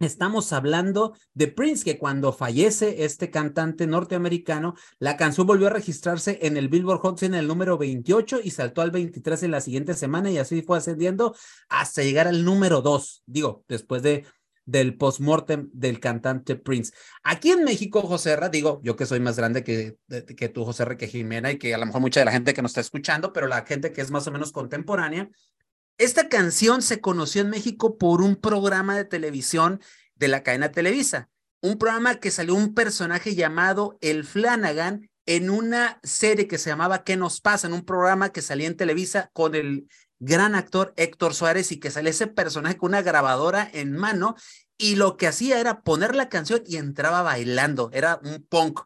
Estamos 0.00 0.54
hablando 0.54 1.14
de 1.34 1.48
Prince, 1.48 1.84
que 1.84 1.98
cuando 1.98 2.32
fallece 2.32 3.04
este 3.04 3.30
cantante 3.30 3.86
norteamericano, 3.86 4.74
la 4.98 5.18
canción 5.18 5.46
volvió 5.46 5.66
a 5.66 5.70
registrarse 5.70 6.38
en 6.40 6.56
el 6.56 6.70
Billboard 6.70 7.00
Hot 7.00 7.18
100 7.18 7.34
en 7.34 7.40
el 7.40 7.46
número 7.46 7.76
28 7.76 8.40
y 8.42 8.50
saltó 8.50 8.80
al 8.80 8.92
23 8.92 9.42
en 9.42 9.50
la 9.50 9.60
siguiente 9.60 9.92
semana 9.92 10.30
y 10.30 10.38
así 10.38 10.62
fue 10.62 10.78
ascendiendo 10.78 11.36
hasta 11.68 12.02
llegar 12.02 12.28
al 12.28 12.46
número 12.46 12.80
2, 12.80 13.24
digo, 13.26 13.62
después 13.68 14.02
de 14.02 14.24
del 14.70 14.96
postmortem 14.96 15.68
del 15.72 15.98
cantante 15.98 16.54
Prince. 16.54 16.92
Aquí 17.24 17.50
en 17.50 17.64
México, 17.64 18.02
José 18.02 18.36
Ra, 18.36 18.48
digo, 18.48 18.80
yo 18.84 18.94
que 18.94 19.04
soy 19.04 19.18
más 19.18 19.36
grande 19.36 19.64
que, 19.64 19.96
que 20.36 20.48
tú, 20.48 20.64
José 20.64 20.84
R, 20.84 20.96
que 20.96 21.08
Jimena, 21.08 21.50
y 21.50 21.58
que 21.58 21.74
a 21.74 21.78
lo 21.78 21.86
mejor 21.86 22.00
mucha 22.00 22.20
de 22.20 22.26
la 22.26 22.32
gente 22.32 22.54
que 22.54 22.62
nos 22.62 22.70
está 22.70 22.80
escuchando, 22.80 23.32
pero 23.32 23.48
la 23.48 23.66
gente 23.66 23.92
que 23.92 24.00
es 24.00 24.12
más 24.12 24.26
o 24.28 24.30
menos 24.30 24.52
contemporánea, 24.52 25.28
esta 25.98 26.28
canción 26.28 26.82
se 26.82 27.00
conoció 27.00 27.42
en 27.42 27.50
México 27.50 27.98
por 27.98 28.22
un 28.22 28.36
programa 28.36 28.96
de 28.96 29.04
televisión 29.04 29.80
de 30.14 30.28
la 30.28 30.42
cadena 30.44 30.70
Televisa, 30.70 31.28
un 31.60 31.76
programa 31.76 32.20
que 32.20 32.30
salió 32.30 32.54
un 32.54 32.72
personaje 32.72 33.34
llamado 33.34 33.98
El 34.00 34.24
Flanagan 34.24 35.10
en 35.26 35.50
una 35.50 35.98
serie 36.02 36.46
que 36.46 36.58
se 36.58 36.70
llamaba 36.70 37.02
¿Qué 37.02 37.16
nos 37.16 37.40
pasa? 37.40 37.66
En 37.66 37.72
un 37.72 37.84
programa 37.84 38.30
que 38.30 38.40
salía 38.40 38.68
en 38.68 38.76
Televisa 38.76 39.30
con 39.32 39.54
el 39.54 39.88
gran 40.20 40.54
actor 40.54 40.94
Héctor 40.96 41.34
Suárez 41.34 41.72
y 41.72 41.80
que 41.80 41.90
sale 41.90 42.10
ese 42.10 42.26
personaje 42.28 42.76
con 42.76 42.90
una 42.90 43.02
grabadora 43.02 43.68
en 43.72 43.92
mano 43.92 44.36
y 44.78 44.94
lo 44.94 45.16
que 45.16 45.26
hacía 45.26 45.58
era 45.58 45.82
poner 45.82 46.14
la 46.14 46.28
canción 46.28 46.62
y 46.66 46.76
entraba 46.76 47.22
bailando, 47.22 47.90
era 47.92 48.20
un 48.22 48.46
punk 48.48 48.80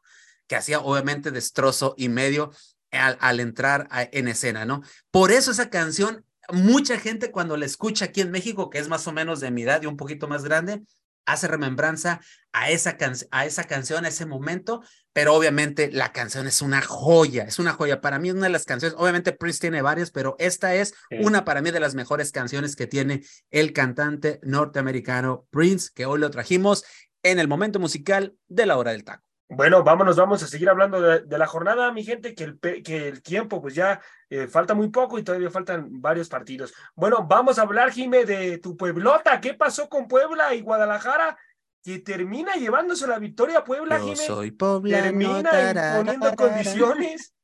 que 0.46 0.56
hacía 0.56 0.80
obviamente 0.80 1.30
destrozo 1.30 1.94
y 1.96 2.08
medio 2.08 2.50
al, 2.90 3.40
entrar 3.40 3.88
en 3.90 4.28
escena, 4.28 4.64
¿no? 4.64 4.82
Por 5.10 5.32
eso 5.32 5.50
esa 5.50 5.70
canción, 5.70 6.24
mucha 6.50 6.98
gente 6.98 7.30
cuando 7.30 7.56
la 7.56 7.66
escucha 7.66 8.06
aquí 8.06 8.20
en 8.20 8.30
México, 8.30 8.70
que 8.70 8.78
es 8.78 8.88
más 8.88 9.06
o 9.06 9.12
menos 9.12 9.40
de 9.40 9.50
mi 9.50 9.62
edad 9.62 9.82
y 9.82 9.86
un 9.86 9.96
poquito 9.96 10.28
más 10.28 10.44
grande, 10.44 10.82
hace 11.26 11.48
remembranza 11.48 12.20
a 12.52 12.70
esa, 12.70 12.96
a 13.30 13.46
esa 13.46 13.64
canción, 13.64 14.04
a 14.04 14.08
ese 14.08 14.26
momento, 14.26 14.82
pero 15.14 15.32
obviamente 15.32 15.90
la 15.92 16.12
canción 16.12 16.46
es 16.46 16.60
una 16.60 16.82
joya, 16.82 17.44
es 17.44 17.58
una 17.58 17.72
joya. 17.72 18.02
Para 18.02 18.18
mí, 18.18 18.32
una 18.32 18.42
de 18.42 18.50
las 18.50 18.64
canciones, 18.64 18.98
obviamente 18.98 19.32
Prince 19.32 19.60
tiene 19.60 19.80
varias, 19.80 20.10
pero 20.10 20.34
esta 20.38 20.74
es 20.74 20.92
una 21.20 21.44
para 21.44 21.62
mí 21.62 21.70
de 21.70 21.80
las 21.80 21.94
mejores 21.94 22.32
canciones 22.32 22.76
que 22.76 22.88
tiene 22.88 23.22
el 23.50 23.72
cantante 23.72 24.40
norteamericano 24.42 25.46
Prince, 25.50 25.90
que 25.94 26.04
hoy 26.04 26.18
lo 26.18 26.30
trajimos 26.30 26.84
en 27.22 27.38
el 27.38 27.48
momento 27.48 27.78
musical 27.78 28.34
de 28.48 28.66
la 28.66 28.76
hora 28.76 28.90
del 28.90 29.04
taco. 29.04 29.24
Bueno, 29.48 29.84
vámonos, 29.84 30.16
vamos 30.16 30.42
a 30.42 30.48
seguir 30.48 30.68
hablando 30.68 31.00
de, 31.00 31.38
la 31.38 31.46
jornada, 31.46 31.92
mi 31.92 32.02
gente, 32.02 32.34
que 32.34 32.44
el, 32.44 32.58
que 32.58 33.08
el 33.08 33.22
tiempo 33.22 33.62
pues 33.62 33.74
ya 33.74 34.00
eh, 34.28 34.48
falta 34.48 34.74
muy 34.74 34.88
poco 34.88 35.16
y 35.16 35.22
todavía 35.22 35.50
faltan 35.50 36.00
varios 36.00 36.28
partidos. 36.28 36.74
Bueno, 36.96 37.24
vamos 37.28 37.58
a 37.58 37.62
hablar, 37.62 37.92
Jime, 37.92 38.24
de 38.24 38.58
tu 38.58 38.76
Pueblota. 38.76 39.40
¿Qué 39.40 39.54
pasó 39.54 39.88
con 39.88 40.08
Puebla 40.08 40.54
y 40.54 40.62
Guadalajara? 40.62 41.36
Que 41.84 41.98
termina 41.98 42.54
llevándose 42.54 43.06
la 43.06 43.18
victoria 43.18 43.58
a 43.58 43.64
Puebla, 43.64 43.98
Yo 43.98 44.16
soy 44.16 44.50
poblano, 44.52 45.04
termina 45.04 45.70
imponiendo 45.70 46.34
condiciones, 46.34 47.34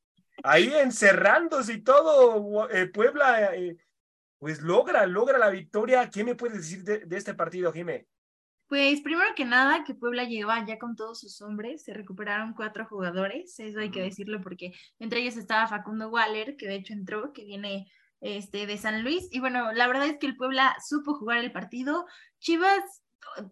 ahí 0.43 0.73
encerrándose 0.73 1.73
y 1.73 1.83
todo. 1.83 2.67
Eh, 2.71 2.87
Puebla, 2.87 3.55
eh, 3.55 3.77
pues 4.39 4.61
logra, 4.61 5.05
logra 5.05 5.37
la 5.37 5.51
victoria. 5.51 6.09
¿Qué 6.09 6.23
me 6.23 6.33
puedes 6.33 6.57
decir 6.57 6.83
de, 6.83 7.05
de 7.05 7.17
este 7.17 7.35
partido, 7.35 7.71
Jime? 7.71 8.07
Pues 8.71 9.01
primero 9.01 9.29
que 9.35 9.43
nada, 9.43 9.83
que 9.83 9.93
Puebla 9.93 10.23
llegaba 10.23 10.65
ya 10.65 10.79
con 10.79 10.95
todos 10.95 11.19
sus 11.19 11.41
hombres, 11.41 11.83
se 11.83 11.93
recuperaron 11.93 12.53
cuatro 12.53 12.85
jugadores, 12.85 13.59
eso 13.59 13.79
hay 13.79 13.91
que 13.91 14.01
decirlo 14.01 14.39
porque 14.41 14.71
entre 14.97 15.19
ellos 15.19 15.35
estaba 15.35 15.67
Facundo 15.67 16.07
Waller, 16.07 16.55
que 16.55 16.67
de 16.67 16.75
hecho 16.75 16.93
entró, 16.93 17.33
que 17.33 17.43
viene 17.43 17.91
este, 18.21 18.65
de 18.67 18.77
San 18.77 19.03
Luis, 19.03 19.27
y 19.29 19.41
bueno, 19.41 19.73
la 19.73 19.87
verdad 19.87 20.07
es 20.07 20.17
que 20.19 20.25
el 20.25 20.37
Puebla 20.37 20.73
supo 20.87 21.15
jugar 21.15 21.39
el 21.39 21.51
partido, 21.51 22.05
Chivas 22.39 23.03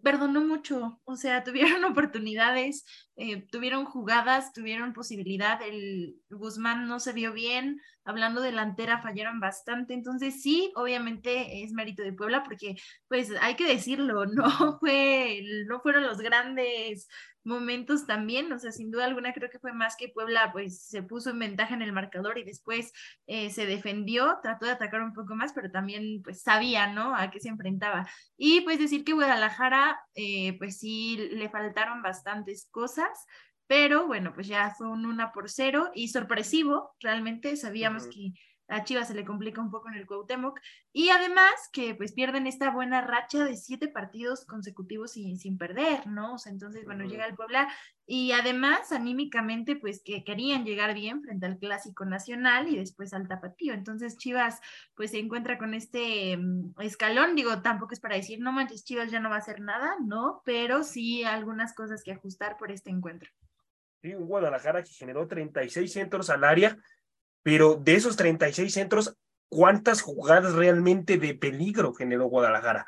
perdonó 0.02 0.40
mucho, 0.40 1.00
o 1.04 1.16
sea, 1.16 1.44
tuvieron 1.44 1.84
oportunidades, 1.84 2.84
eh, 3.16 3.46
tuvieron 3.50 3.84
jugadas, 3.84 4.52
tuvieron 4.52 4.92
posibilidad, 4.92 5.60
el 5.62 6.16
Guzmán 6.30 6.86
no 6.86 7.00
se 7.00 7.12
vio 7.12 7.32
bien, 7.32 7.80
hablando 8.04 8.40
delantera 8.40 9.02
fallaron 9.02 9.40
bastante, 9.40 9.94
entonces 9.94 10.42
sí, 10.42 10.72
obviamente 10.74 11.62
es 11.62 11.72
mérito 11.72 12.02
de 12.02 12.12
Puebla 12.12 12.42
porque 12.42 12.76
pues 13.08 13.30
hay 13.40 13.56
que 13.56 13.66
decirlo, 13.66 14.26
no 14.26 14.78
fue, 14.78 15.42
no 15.66 15.80
fueron 15.80 16.04
los 16.04 16.18
grandes 16.18 17.08
momentos 17.44 18.06
también, 18.06 18.52
o 18.52 18.58
sea, 18.58 18.72
sin 18.72 18.90
duda 18.90 19.06
alguna 19.06 19.32
creo 19.32 19.50
que 19.50 19.58
fue 19.58 19.72
más 19.72 19.96
que 19.96 20.08
Puebla 20.08 20.50
pues 20.52 20.82
se 20.82 21.02
puso 21.02 21.30
en 21.30 21.38
ventaja 21.38 21.74
en 21.74 21.82
el 21.82 21.92
marcador 21.92 22.38
y 22.38 22.44
después 22.44 22.92
eh, 23.26 23.50
se 23.50 23.66
defendió, 23.66 24.38
trató 24.42 24.66
de 24.66 24.72
atacar 24.72 25.02
un 25.02 25.14
poco 25.14 25.34
más, 25.34 25.52
pero 25.52 25.70
también 25.70 26.22
pues 26.22 26.42
sabía, 26.42 26.86
¿no? 26.86 27.14
A 27.16 27.30
qué 27.30 27.40
se 27.40 27.48
enfrentaba. 27.48 28.08
Y 28.36 28.60
pues 28.62 28.78
decir 28.78 29.04
que 29.04 29.12
Guadalajara 29.12 30.00
eh, 30.14 30.56
pues 30.58 30.78
sí 30.78 31.16
le 31.32 31.48
faltaron 31.48 32.02
bastantes 32.02 32.68
cosas, 32.70 33.26
pero 33.66 34.06
bueno, 34.06 34.32
pues 34.34 34.48
ya 34.48 34.74
fue 34.76 34.88
un 34.88 35.06
una 35.06 35.32
por 35.32 35.48
cero 35.48 35.90
y 35.94 36.08
sorpresivo, 36.08 36.94
realmente 37.00 37.56
sabíamos 37.56 38.06
que 38.08 38.32
a 38.70 38.84
Chivas 38.84 39.08
se 39.08 39.14
le 39.14 39.24
complica 39.24 39.60
un 39.60 39.70
poco 39.70 39.88
en 39.88 39.96
el 39.96 40.06
Cuauhtémoc 40.06 40.58
y 40.92 41.10
además 41.10 41.52
que 41.72 41.94
pues 41.94 42.12
pierden 42.12 42.46
esta 42.46 42.70
buena 42.70 43.00
racha 43.00 43.44
de 43.44 43.56
siete 43.56 43.88
partidos 43.88 44.44
consecutivos 44.44 45.12
sin, 45.12 45.38
sin 45.38 45.58
perder, 45.58 46.06
¿no? 46.06 46.36
Entonces, 46.46 46.84
bueno, 46.84 47.04
llega 47.04 47.26
el 47.26 47.34
Puebla 47.34 47.68
y 48.06 48.32
además 48.32 48.92
anímicamente 48.92 49.76
pues 49.76 50.02
que 50.04 50.24
querían 50.24 50.64
llegar 50.64 50.94
bien 50.94 51.22
frente 51.22 51.46
al 51.46 51.58
Clásico 51.58 52.04
Nacional 52.04 52.68
y 52.68 52.76
después 52.76 53.12
al 53.12 53.28
Tapatío. 53.28 53.74
Entonces 53.74 54.16
Chivas 54.16 54.60
pues 54.94 55.10
se 55.10 55.18
encuentra 55.18 55.58
con 55.58 55.74
este 55.74 56.36
mm, 56.36 56.80
escalón, 56.80 57.34
digo, 57.36 57.62
tampoco 57.62 57.92
es 57.92 58.00
para 58.00 58.16
decir, 58.16 58.40
no 58.40 58.52
manches, 58.52 58.84
Chivas 58.84 59.10
ya 59.10 59.20
no 59.20 59.30
va 59.30 59.36
a 59.36 59.40
hacer 59.40 59.60
nada, 59.60 59.96
¿no? 60.04 60.42
Pero 60.44 60.82
sí 60.82 61.24
algunas 61.24 61.74
cosas 61.74 62.02
que 62.02 62.12
ajustar 62.12 62.56
por 62.56 62.70
este 62.70 62.90
encuentro. 62.90 63.30
Sí, 64.02 64.14
un 64.14 64.26
Guadalajara 64.26 64.82
que 64.82 64.90
generó 64.90 65.26
36 65.28 65.92
centros 65.92 66.30
al 66.30 66.44
área, 66.44 66.78
pero 67.42 67.74
de 67.76 67.94
esos 67.94 68.16
36 68.16 68.72
centros, 68.72 69.16
¿cuántas 69.48 70.02
jugadas 70.02 70.54
realmente 70.54 71.18
de 71.18 71.34
peligro 71.34 71.94
generó 71.94 72.26
Guadalajara? 72.26 72.86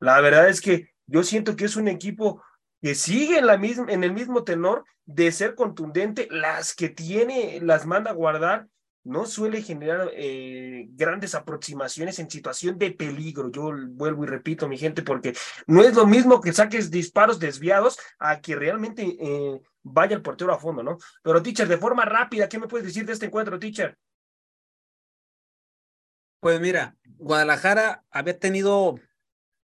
La 0.00 0.20
verdad 0.20 0.48
es 0.48 0.60
que 0.60 0.90
yo 1.06 1.22
siento 1.22 1.56
que 1.56 1.64
es 1.64 1.76
un 1.76 1.88
equipo 1.88 2.42
que 2.80 2.94
sigue 2.94 3.38
en, 3.38 3.46
la 3.46 3.58
misma, 3.58 3.86
en 3.88 4.04
el 4.04 4.12
mismo 4.12 4.44
tenor 4.44 4.84
de 5.04 5.32
ser 5.32 5.54
contundente, 5.54 6.28
las 6.30 6.74
que 6.74 6.88
tiene 6.88 7.60
las 7.62 7.86
manda 7.86 8.10
a 8.10 8.14
guardar, 8.14 8.68
no 9.04 9.24
suele 9.24 9.62
generar 9.62 10.10
eh, 10.12 10.86
grandes 10.90 11.34
aproximaciones 11.34 12.18
en 12.18 12.30
situación 12.30 12.78
de 12.78 12.90
peligro. 12.90 13.50
Yo 13.50 13.72
vuelvo 13.92 14.24
y 14.24 14.26
repito, 14.26 14.68
mi 14.68 14.76
gente, 14.76 15.02
porque 15.02 15.34
no 15.66 15.82
es 15.82 15.94
lo 15.94 16.06
mismo 16.06 16.42
que 16.42 16.52
saques 16.52 16.90
disparos 16.90 17.38
desviados 17.38 17.98
a 18.18 18.40
que 18.40 18.54
realmente 18.54 19.16
eh, 19.18 19.60
vaya 19.92 20.14
el 20.16 20.22
portero 20.22 20.52
a 20.52 20.58
fondo, 20.58 20.82
¿no? 20.82 20.98
Pero, 21.22 21.42
teacher, 21.42 21.68
de 21.68 21.78
forma 21.78 22.04
rápida, 22.04 22.48
¿qué 22.48 22.58
me 22.58 22.68
puedes 22.68 22.86
decir 22.86 23.04
de 23.06 23.12
este 23.12 23.26
encuentro, 23.26 23.58
teacher? 23.58 23.96
Pues 26.40 26.60
mira, 26.60 26.96
Guadalajara 27.16 28.04
había 28.10 28.38
tenido, 28.38 28.94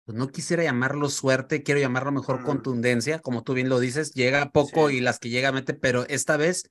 pues 0.04 0.16
no 0.16 0.28
quisiera 0.28 0.62
llamarlo 0.62 1.10
suerte, 1.10 1.62
quiero 1.62 1.80
llamarlo 1.80 2.12
mejor 2.12 2.40
Mm. 2.40 2.44
contundencia, 2.44 3.18
como 3.18 3.42
tú 3.42 3.52
bien 3.54 3.68
lo 3.68 3.78
dices, 3.78 4.14
llega 4.14 4.50
poco 4.50 4.88
y 4.90 5.00
las 5.00 5.18
que 5.18 5.28
llega 5.28 5.52
mete, 5.52 5.74
pero 5.74 6.06
esta 6.08 6.36
vez, 6.38 6.70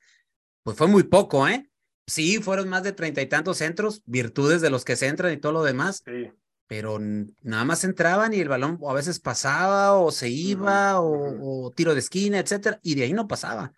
pues 0.63 0.75
fue 0.77 0.87
muy 0.87 1.03
poco, 1.03 1.47
¿eh? 1.47 1.69
Sí, 2.07 2.39
fueron 2.39 2.67
más 2.67 2.83
de 2.83 2.93
treinta 2.93 3.21
y 3.21 3.27
tantos 3.27 3.57
centros, 3.57 4.01
virtudes 4.05 4.61
de 4.61 4.71
los 4.71 4.83
que 4.83 4.95
se 4.95 5.07
entran 5.07 5.31
y 5.31 5.37
todo 5.37 5.51
lo 5.51 5.63
demás, 5.63 6.01
Sí. 6.03 6.31
Pero 6.71 6.99
nada 6.99 7.65
más 7.65 7.83
entraban 7.83 8.33
y 8.33 8.39
el 8.39 8.47
balón 8.47 8.79
a 8.87 8.93
veces 8.93 9.19
pasaba 9.19 9.95
o 9.95 10.09
se 10.09 10.29
iba 10.29 11.01
o, 11.01 11.65
o 11.65 11.71
tiro 11.71 11.93
de 11.93 11.99
esquina, 11.99 12.39
etcétera, 12.39 12.79
y 12.81 12.95
de 12.95 13.03
ahí 13.03 13.11
no 13.11 13.27
pasaba. 13.27 13.73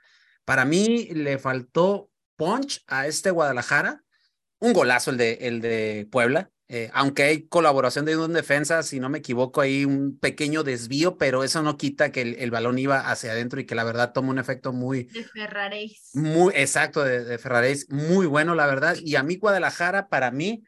Para 0.46 0.64
mí 0.64 1.08
le 1.08 1.39
faltó 1.39 2.12
punch 2.36 2.84
a 2.86 3.08
este 3.08 3.32
Guadalajara, 3.32 4.04
un 4.60 4.74
golazo 4.74 5.10
el 5.10 5.18
de, 5.18 5.39
el 5.41 5.60
de 5.60 6.08
Puebla, 6.12 6.52
eh, 6.68 6.91
aunque 6.94 7.24
hay 7.24 7.48
colaboración 7.48 8.06
de 8.06 8.16
un 8.16 8.32
defensa, 8.32 8.84
si 8.84 9.00
no 9.00 9.10
me 9.10 9.18
equivoco, 9.18 9.62
hay 9.62 9.86
un 9.86 10.20
pequeño 10.20 10.62
desvío, 10.62 11.18
pero 11.18 11.44
eso 11.44 11.64
no 11.64 11.78
quita 11.78 12.12
que 12.12 12.22
el, 12.22 12.36
el 12.36 12.52
balón 12.52 12.78
iba 12.78 13.10
hacia 13.10 13.32
adentro 13.32 13.60
y 13.60 13.66
que 13.66 13.74
la 13.74 13.86
verdad 13.86 14.14
toma 14.14 14.30
un 14.30 14.38
efecto 14.38 14.72
muy, 14.72 15.06
De 15.06 15.24
Ferraréis. 15.24 16.12
muy 16.14 16.54
exacto 16.56 17.04
de, 17.04 17.24
de 17.24 17.39
Ferraréis, 17.39 17.89
muy 17.89 18.28
bueno, 18.28 18.54
la 18.54 18.68
verdad. 18.68 18.96
Y 19.02 19.16
a 19.16 19.24
mí 19.24 19.38
Guadalajara, 19.38 20.10
para 20.10 20.30
mí, 20.30 20.64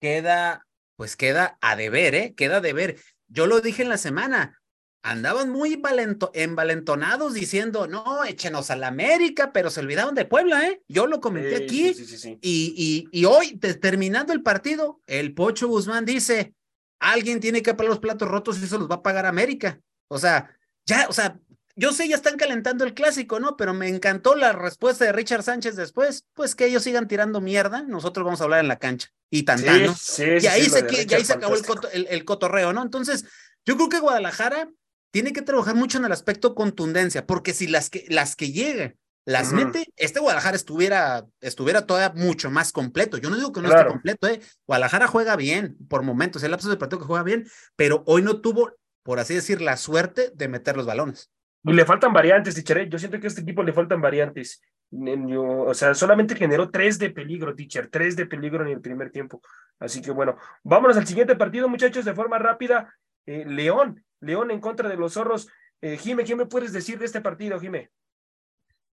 queda, 0.00 0.66
pues 1.02 1.16
queda 1.16 1.58
a 1.60 1.74
deber, 1.74 2.14
¿eh? 2.14 2.32
Queda 2.36 2.58
a 2.58 2.60
deber. 2.60 2.96
Yo 3.26 3.48
lo 3.48 3.60
dije 3.60 3.82
en 3.82 3.88
la 3.88 3.98
semana, 3.98 4.62
andaban 5.02 5.50
muy 5.50 5.74
valento- 5.74 6.30
envalentonados 6.32 7.34
diciendo, 7.34 7.88
no, 7.88 8.22
échenos 8.22 8.70
a 8.70 8.76
la 8.76 8.86
América, 8.86 9.50
pero 9.52 9.68
se 9.68 9.80
olvidaron 9.80 10.14
de 10.14 10.26
Puebla, 10.26 10.68
¿eh? 10.68 10.80
Yo 10.86 11.08
lo 11.08 11.20
comenté 11.20 11.56
Sí, 11.58 11.64
aquí. 11.64 11.88
sí, 11.88 11.94
sí, 11.94 12.06
sí, 12.06 12.18
sí. 12.18 12.38
Y, 12.40 13.08
y, 13.10 13.20
y 13.20 13.24
hoy, 13.24 13.56
te- 13.58 13.74
terminando 13.74 14.32
el 14.32 14.44
partido, 14.44 15.00
el 15.06 15.34
Pocho 15.34 15.66
Guzmán 15.66 16.04
dice, 16.04 16.54
alguien 17.00 17.40
tiene 17.40 17.62
que 17.62 17.74
pagar 17.74 17.90
los 17.90 17.98
platos 17.98 18.28
rotos 18.28 18.60
y 18.60 18.64
eso 18.66 18.78
los 18.78 18.88
va 18.88 18.94
a 18.94 19.02
pagar 19.02 19.26
América. 19.26 19.80
O 20.08 20.18
sea, 20.18 20.56
ya, 20.86 21.08
o 21.08 21.12
sea, 21.12 21.36
yo 21.74 21.92
sé, 21.92 22.08
ya 22.08 22.16
están 22.16 22.36
calentando 22.36 22.84
el 22.84 22.94
clásico, 22.94 23.40
¿no? 23.40 23.56
Pero 23.56 23.72
me 23.74 23.88
encantó 23.88 24.34
la 24.34 24.52
respuesta 24.52 25.04
de 25.04 25.12
Richard 25.12 25.42
Sánchez 25.42 25.76
después, 25.76 26.24
pues 26.34 26.54
que 26.54 26.66
ellos 26.66 26.82
sigan 26.82 27.08
tirando 27.08 27.40
mierda, 27.40 27.82
nosotros 27.82 28.24
vamos 28.24 28.40
a 28.40 28.44
hablar 28.44 28.60
en 28.60 28.68
la 28.68 28.78
cancha. 28.78 29.08
Y 29.30 29.44
tan, 29.44 29.64
tan, 29.64 29.84
¿no? 29.86 29.94
Sí, 29.98 30.24
y 30.40 30.46
ahí, 30.46 30.64
sí, 30.64 30.70
se, 30.70 30.82
de 30.82 30.88
que- 30.88 31.06
y 31.08 31.14
ahí 31.14 31.24
se 31.24 31.32
acabó 31.32 31.54
el, 31.54 31.64
coto- 31.64 31.88
el- 31.92 32.06
el 32.10 32.24
cotorreo, 32.24 32.72
¿no? 32.72 32.82
Entonces, 32.82 33.24
yo 33.64 33.76
creo 33.76 33.88
que 33.88 34.00
Guadalajara 34.00 34.68
tiene 35.10 35.32
que 35.32 35.42
trabajar 35.42 35.74
mucho 35.74 35.98
en 35.98 36.04
el 36.04 36.12
aspecto 36.12 36.54
contundencia, 36.54 37.26
porque 37.26 37.54
si 37.54 37.66
las 37.66 37.88
que, 37.90 38.04
las 38.08 38.36
que 38.36 38.50
lleguen 38.52 38.98
las 39.24 39.52
mete, 39.52 39.86
este 39.96 40.18
Guadalajara 40.18 40.56
estuviera, 40.56 41.24
estuviera 41.40 41.86
todavía 41.86 42.12
mucho 42.20 42.50
más 42.50 42.72
completo. 42.72 43.18
Yo 43.18 43.30
no 43.30 43.36
digo 43.36 43.52
que 43.52 43.60
no 43.62 43.68
Claro. 43.68 43.82
esté 43.82 43.92
completo, 43.92 44.26
¿eh? 44.26 44.40
Guadalajara 44.66 45.06
juega 45.06 45.36
bien 45.36 45.76
por 45.88 46.02
momentos, 46.02 46.42
el 46.42 46.50
lapso 46.50 46.68
del 46.68 46.76
partido 46.78 46.98
que 46.98 47.06
juega 47.06 47.22
bien, 47.22 47.46
pero 47.76 48.02
hoy 48.06 48.20
no 48.22 48.40
tuvo, 48.40 48.72
por 49.04 49.20
así 49.20 49.32
decir, 49.34 49.60
la 49.62 49.76
suerte 49.76 50.32
de 50.34 50.48
meter 50.48 50.76
los 50.76 50.86
balones. 50.86 51.30
Y 51.64 51.72
le 51.72 51.84
faltan 51.84 52.12
variantes, 52.12 52.54
teacher. 52.54 52.78
¿eh? 52.78 52.88
Yo 52.88 52.98
siento 52.98 53.20
que 53.20 53.26
a 53.26 53.28
este 53.28 53.42
equipo 53.42 53.62
le 53.62 53.72
faltan 53.72 54.00
variantes. 54.00 54.60
O 54.90 55.74
sea, 55.74 55.94
solamente 55.94 56.34
generó 56.34 56.70
tres 56.70 56.98
de 56.98 57.10
peligro, 57.10 57.54
teacher. 57.54 57.88
Tres 57.88 58.16
de 58.16 58.26
peligro 58.26 58.64
en 58.64 58.72
el 58.72 58.80
primer 58.80 59.10
tiempo. 59.10 59.40
Así 59.78 60.02
que 60.02 60.10
bueno, 60.10 60.36
vámonos 60.64 60.96
al 60.96 61.06
siguiente 61.06 61.36
partido, 61.36 61.68
muchachos, 61.68 62.04
de 62.04 62.14
forma 62.14 62.38
rápida. 62.38 62.94
Eh, 63.26 63.44
León, 63.46 64.04
León 64.20 64.50
en 64.50 64.60
contra 64.60 64.88
de 64.88 64.96
los 64.96 65.14
zorros. 65.14 65.48
Eh, 65.80 65.96
Jime, 65.96 66.24
¿qué 66.24 66.34
me 66.34 66.46
puedes 66.46 66.72
decir 66.72 66.98
de 66.98 67.06
este 67.06 67.20
partido, 67.20 67.60
Jime? 67.60 67.90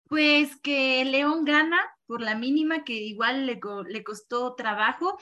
Pues 0.08 0.56
que 0.62 1.04
León 1.06 1.44
gana 1.44 1.80
por 2.06 2.22
la 2.22 2.36
mínima, 2.36 2.84
que 2.84 2.94
igual 2.94 3.46
le, 3.46 3.60
le 3.88 4.04
costó 4.04 4.56
trabajo. 4.56 5.18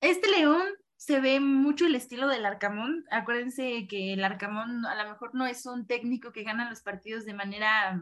Este 0.00 0.28
León 0.30 0.62
se 1.04 1.18
ve 1.18 1.40
mucho 1.40 1.86
el 1.86 1.96
estilo 1.96 2.28
del 2.28 2.46
Arcamón. 2.46 3.04
Acuérdense 3.10 3.88
que 3.88 4.12
el 4.12 4.22
Arcamón 4.22 4.86
a 4.86 5.02
lo 5.02 5.10
mejor 5.10 5.34
no 5.34 5.46
es 5.46 5.66
un 5.66 5.84
técnico 5.84 6.30
que 6.30 6.44
gana 6.44 6.70
los 6.70 6.80
partidos 6.80 7.24
de 7.24 7.34
manera 7.34 8.00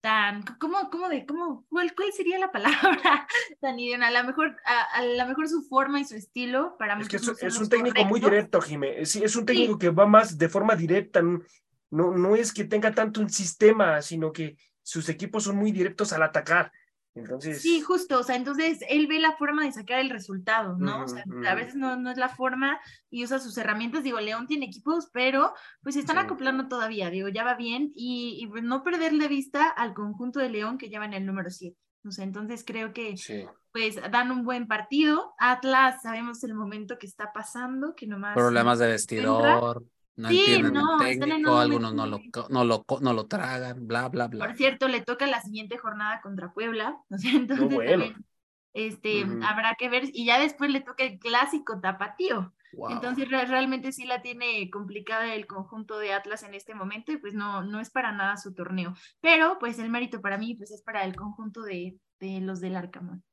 tan, 0.00 0.42
¿cómo, 0.58 0.90
cómo 0.90 1.08
de, 1.08 1.24
cómo, 1.24 1.66
cuál, 1.68 1.94
cuál 1.94 2.12
sería 2.12 2.40
la 2.40 2.50
palabra 2.52 3.28
tan? 3.60 4.02
A 4.02 4.10
lo 4.10 4.24
mejor, 4.24 4.56
a, 4.64 4.98
a 4.98 5.04
lo 5.04 5.26
mejor 5.26 5.48
su 5.48 5.62
forma 5.62 6.00
y 6.00 6.04
su 6.04 6.16
estilo 6.16 6.74
para 6.80 7.00
Es 7.00 7.08
que 7.08 7.16
es, 7.18 7.28
es 7.28 7.60
un 7.60 7.68
técnico 7.68 8.04
muy 8.04 8.18
directo, 8.18 8.60
Jime. 8.60 9.00
Es, 9.00 9.14
es 9.14 9.36
un 9.36 9.46
técnico 9.46 9.78
que 9.78 9.90
va 9.90 10.04
más 10.04 10.36
de 10.36 10.48
forma 10.48 10.74
directa. 10.74 11.22
No, 11.22 12.10
no 12.10 12.34
es 12.34 12.52
que 12.52 12.64
tenga 12.64 12.92
tanto 12.92 13.20
un 13.20 13.30
sistema, 13.30 14.02
sino 14.02 14.32
que 14.32 14.56
sus 14.82 15.08
equipos 15.08 15.44
son 15.44 15.58
muy 15.58 15.70
directos 15.70 16.12
al 16.12 16.24
atacar. 16.24 16.72
Entonces, 17.14 17.60
Sí, 17.60 17.80
justo, 17.80 18.20
o 18.20 18.22
sea, 18.22 18.36
entonces 18.36 18.78
él 18.88 19.06
ve 19.08 19.18
la 19.18 19.36
forma 19.36 19.64
de 19.64 19.72
sacar 19.72 19.98
el 19.98 20.10
resultado, 20.10 20.76
¿no? 20.78 21.04
O 21.04 21.08
sea, 21.08 21.24
a 21.48 21.54
veces 21.54 21.74
no, 21.74 21.96
no 21.96 22.10
es 22.10 22.16
la 22.16 22.28
forma 22.28 22.78
y 23.10 23.24
usa 23.24 23.38
sus 23.40 23.58
herramientas. 23.58 24.04
Digo, 24.04 24.20
León 24.20 24.46
tiene 24.46 24.66
equipos, 24.66 25.10
pero 25.12 25.52
pues 25.82 25.94
se 25.96 26.00
están 26.00 26.16
Sí. 26.16 26.22
acoplando 26.24 26.68
todavía, 26.68 27.10
digo, 27.10 27.28
ya 27.28 27.42
va 27.44 27.54
bien 27.54 27.90
y, 27.94 28.38
y 28.42 28.62
no 28.62 28.84
perder 28.84 29.12
de 29.12 29.28
vista 29.28 29.66
al 29.68 29.92
conjunto 29.94 30.38
de 30.38 30.50
León 30.50 30.78
que 30.78 30.88
lleva 30.88 31.04
en 31.04 31.14
el 31.14 31.26
número 31.26 31.50
7. 31.50 31.76
O 32.06 32.10
sea, 32.12 32.24
entonces 32.24 32.64
creo 32.64 32.92
que 32.94 33.16
sí. 33.16 33.44
pues 33.72 33.96
dan 34.10 34.30
un 34.30 34.44
buen 34.44 34.66
partido. 34.66 35.34
Atlas, 35.38 36.00
sabemos 36.02 36.42
el 36.44 36.54
momento 36.54 36.96
que 36.98 37.06
está 37.06 37.32
pasando, 37.32 37.94
que 37.94 38.06
nomás... 38.06 38.34
Problemas 38.34 38.78
de 38.78 38.86
entra. 38.94 39.74
No 40.16 40.28
Sí, 40.28 40.38
entienden 40.40 40.74
no, 40.74 41.00
el 41.02 41.18
técnico, 41.20 41.52
un 41.52 41.58
algunos 41.58 41.94
no 41.94 42.06
lo, 42.06 42.20
no, 42.50 42.64
lo, 42.64 42.84
no 43.00 43.12
lo 43.12 43.26
tragan, 43.26 43.86
bla, 43.86 44.08
bla, 44.08 44.28
bla. 44.28 44.46
Por 44.46 44.56
cierto, 44.56 44.88
le 44.88 45.00
toca 45.02 45.26
la 45.26 45.40
siguiente 45.40 45.78
jornada 45.78 46.20
contra 46.20 46.52
Puebla, 46.52 46.98
o 47.10 47.18
sea, 47.18 47.32
entonces 47.32 47.68
bueno. 47.68 47.90
también, 47.90 48.24
este, 48.72 49.24
habrá 49.42 49.74
que 49.78 49.88
ver, 49.88 50.04
y 50.12 50.26
ya 50.26 50.38
después 50.38 50.70
le 50.70 50.80
toca 50.80 51.04
el 51.04 51.18
clásico 51.18 51.80
tapatío. 51.80 52.52
Wow. 52.72 52.92
Entonces 52.92 53.28
re- 53.28 53.46
realmente 53.46 53.90
sí 53.90 54.04
la 54.04 54.22
tiene 54.22 54.70
complicada 54.70 55.34
el 55.34 55.46
conjunto 55.48 55.98
de 55.98 56.12
Atlas 56.12 56.44
en 56.44 56.54
este 56.54 56.72
momento 56.72 57.10
y 57.10 57.16
pues 57.16 57.34
no, 57.34 57.64
no 57.64 57.80
es 57.80 57.90
para 57.90 58.12
nada 58.12 58.36
su 58.36 58.54
torneo. 58.54 58.94
Pero 59.20 59.58
pues 59.58 59.80
el 59.80 59.90
mérito 59.90 60.20
para 60.20 60.38
mí 60.38 60.54
pues 60.54 60.70
es 60.70 60.80
para 60.82 61.04
el 61.04 61.16
conjunto 61.16 61.62
de, 61.62 61.96
de 62.20 62.40
los 62.40 62.60
del 62.60 62.76
Arcamón. 62.76 63.24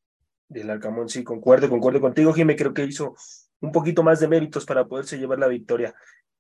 Del 0.50 0.70
Arcamón, 0.70 1.08
sí, 1.10 1.24
concuerdo, 1.24 1.70
concuerdo 1.70 2.02
contigo, 2.02 2.34
Jime. 2.34 2.56
Creo 2.56 2.74
que 2.74 2.86
hizo 2.86 3.14
un 3.60 3.72
poquito 3.72 4.02
más 4.02 4.20
de 4.20 4.28
méritos 4.28 4.66
para 4.66 4.86
poderse 4.88 5.18
llevar 5.18 5.38
la 5.40 5.48
victoria. 5.48 5.94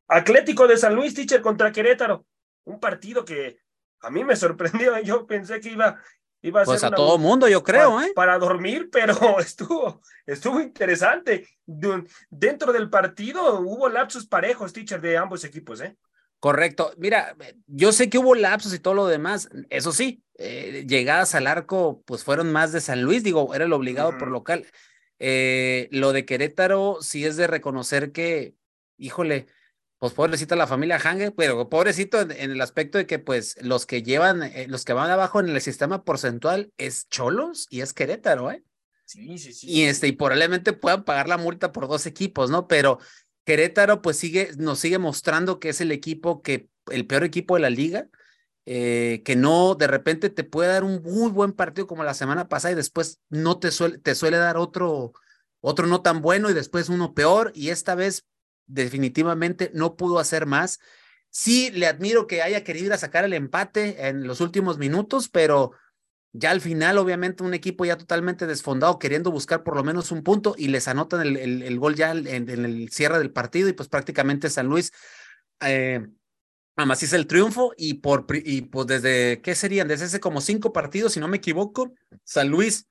Atlético 0.07 0.67
de 0.67 0.77
San 0.77 0.95
Luis, 0.95 1.13
teacher, 1.13 1.41
contra 1.41 1.71
Querétaro. 1.71 2.25
Un 2.65 2.79
partido 2.79 3.25
que 3.25 3.59
a 4.01 4.09
mí 4.09 4.23
me 4.23 4.35
sorprendió. 4.35 4.99
Yo 5.01 5.25
pensé 5.27 5.59
que 5.59 5.69
iba, 5.69 6.01
iba 6.41 6.61
a 6.61 6.65
Pues 6.65 6.79
ser 6.79 6.87
a 6.87 6.89
una- 6.89 6.97
todo 6.97 7.17
mundo, 7.17 7.47
yo 7.47 7.63
creo, 7.63 7.91
para, 7.95 8.07
¿eh? 8.07 8.11
para 8.15 8.37
dormir, 8.39 8.89
pero 8.91 9.39
estuvo, 9.39 10.01
estuvo 10.25 10.59
interesante. 10.61 11.47
Dentro 12.29 12.73
del 12.73 12.89
partido 12.89 13.59
hubo 13.61 13.89
lapsos 13.89 14.25
parejos, 14.27 14.73
teacher, 14.73 15.01
de 15.01 15.17
ambos 15.17 15.43
equipos, 15.43 15.81
¿eh? 15.81 15.95
Correcto. 16.39 16.93
Mira, 16.97 17.35
yo 17.65 17.91
sé 17.91 18.09
que 18.11 18.19
hubo 18.19 18.35
lapsos 18.35 18.73
y 18.73 18.79
todo 18.79 18.93
lo 18.93 19.07
demás. 19.07 19.49
Eso 19.71 19.91
sí, 19.91 20.21
eh, 20.37 20.85
llegadas 20.87 21.33
al 21.33 21.47
arco, 21.47 22.03
pues 22.05 22.23
fueron 22.23 22.51
más 22.51 22.71
de 22.71 22.79
San 22.79 23.01
Luis, 23.01 23.23
digo, 23.23 23.55
era 23.55 23.65
el 23.65 23.73
obligado 23.73 24.15
por 24.19 24.27
local. 24.29 24.67
Eh, 25.17 25.89
lo 25.91 26.13
de 26.13 26.25
Querétaro 26.25 26.99
sí 27.01 27.25
es 27.25 27.37
de 27.37 27.47
reconocer 27.47 28.11
que, 28.11 28.53
híjole, 28.97 29.47
pues 29.99 30.13
pobrecita 30.13 30.55
la 30.55 30.67
familia 30.67 30.99
Hange, 31.03 31.31
pero 31.31 31.69
pobrecito 31.69 32.21
en, 32.21 32.31
en 32.31 32.51
el 32.51 32.61
aspecto 32.61 32.97
de 32.97 33.07
que 33.07 33.19
pues 33.19 33.55
los 33.61 33.85
que 33.85 34.03
llevan, 34.03 34.43
eh, 34.43 34.67
los 34.67 34.85
que 34.85 34.93
van 34.93 35.09
abajo 35.09 35.39
en 35.39 35.49
el 35.49 35.61
sistema 35.61 36.03
porcentual 36.03 36.71
es 36.77 37.09
Cholos 37.09 37.67
y 37.69 37.81
es 37.81 37.93
Querétaro, 37.93 38.51
¿eh? 38.51 38.63
Sí, 39.05 39.37
sí, 39.37 39.53
sí. 39.53 39.67
y 39.69 39.83
este, 39.83 40.07
y 40.07 40.11
probablemente 40.11 40.73
puedan 40.73 41.05
pagar 41.05 41.29
la 41.29 41.37
multa 41.37 41.71
por 41.71 41.87
dos 41.87 42.05
equipos, 42.05 42.49
¿no? 42.49 42.67
Pero 42.67 42.99
Querétaro, 43.45 44.01
pues 44.01 44.17
sigue, 44.17 44.51
nos 44.57 44.79
sigue 44.79 44.97
mostrando 44.99 45.59
que 45.59 45.69
es 45.69 45.79
el 45.79 45.93
equipo 45.93 46.41
que, 46.41 46.67
el 46.91 47.07
peor 47.07 47.23
equipo 47.23 47.55
de 47.55 47.61
la 47.61 47.69
liga, 47.69 48.09
eh, 48.65 49.21
que 49.23 49.37
no, 49.37 49.75
de 49.75 49.87
repente 49.87 50.29
te 50.29 50.43
puede 50.43 50.69
dar 50.69 50.83
un 50.83 51.01
muy 51.01 51.31
buen 51.31 51.53
partido 51.53 51.87
como 51.87 52.03
la 52.03 52.13
semana 52.13 52.49
pasada 52.49 52.73
y 52.73 52.75
después 52.75 53.21
no 53.29 53.57
te 53.57 53.71
suele, 53.71 53.97
te 53.99 54.15
suele 54.15 54.35
dar 54.35 54.57
otro, 54.57 55.13
otro 55.61 55.87
no 55.87 56.01
tan 56.01 56.21
bueno 56.21 56.49
y 56.49 56.53
después 56.53 56.89
uno 56.89 57.13
peor, 57.13 57.53
y 57.55 57.69
esta 57.69 57.95
vez 57.95 58.25
definitivamente 58.67 59.71
no 59.73 59.95
pudo 59.95 60.19
hacer 60.19 60.45
más. 60.45 60.79
Sí, 61.29 61.71
le 61.71 61.87
admiro 61.87 62.27
que 62.27 62.41
haya 62.41 62.63
querido 62.63 62.87
ir 62.87 62.93
a 62.93 62.97
sacar 62.97 63.25
el 63.25 63.33
empate 63.33 64.07
en 64.07 64.27
los 64.27 64.41
últimos 64.41 64.77
minutos, 64.77 65.29
pero 65.29 65.71
ya 66.33 66.51
al 66.51 66.61
final, 66.61 66.97
obviamente, 66.97 67.43
un 67.43 67.53
equipo 67.53 67.85
ya 67.85 67.97
totalmente 67.97 68.45
desfondado, 68.45 68.99
queriendo 68.99 69.31
buscar 69.31 69.63
por 69.63 69.75
lo 69.75 69.83
menos 69.83 70.11
un 70.11 70.23
punto 70.23 70.55
y 70.57 70.67
les 70.67 70.87
anotan 70.87 71.21
el, 71.21 71.63
el, 71.63 71.79
gol 71.79 71.95
ya 71.95 72.11
en, 72.11 72.49
el 72.49 72.89
cierre 72.89 73.17
del 73.17 73.31
partido 73.31 73.69
y 73.69 73.73
pues 73.73 73.89
prácticamente 73.89 74.49
San 74.49 74.67
Luis 74.67 74.91
eh, 75.61 76.05
hizo 77.01 77.15
el 77.15 77.27
triunfo 77.27 77.73
y 77.75 77.95
por 77.95 78.27
y 78.35 78.61
pues 78.63 78.87
desde, 78.87 79.41
¿qué 79.41 79.55
serían? 79.55 79.87
Desde 79.87 80.05
hace 80.05 80.19
como 80.19 80.41
cinco 80.41 80.73
partidos, 80.73 81.13
si 81.13 81.19
no 81.19 81.27
me 81.27 81.37
equivoco, 81.37 81.93
San 82.23 82.49
Luis 82.49 82.87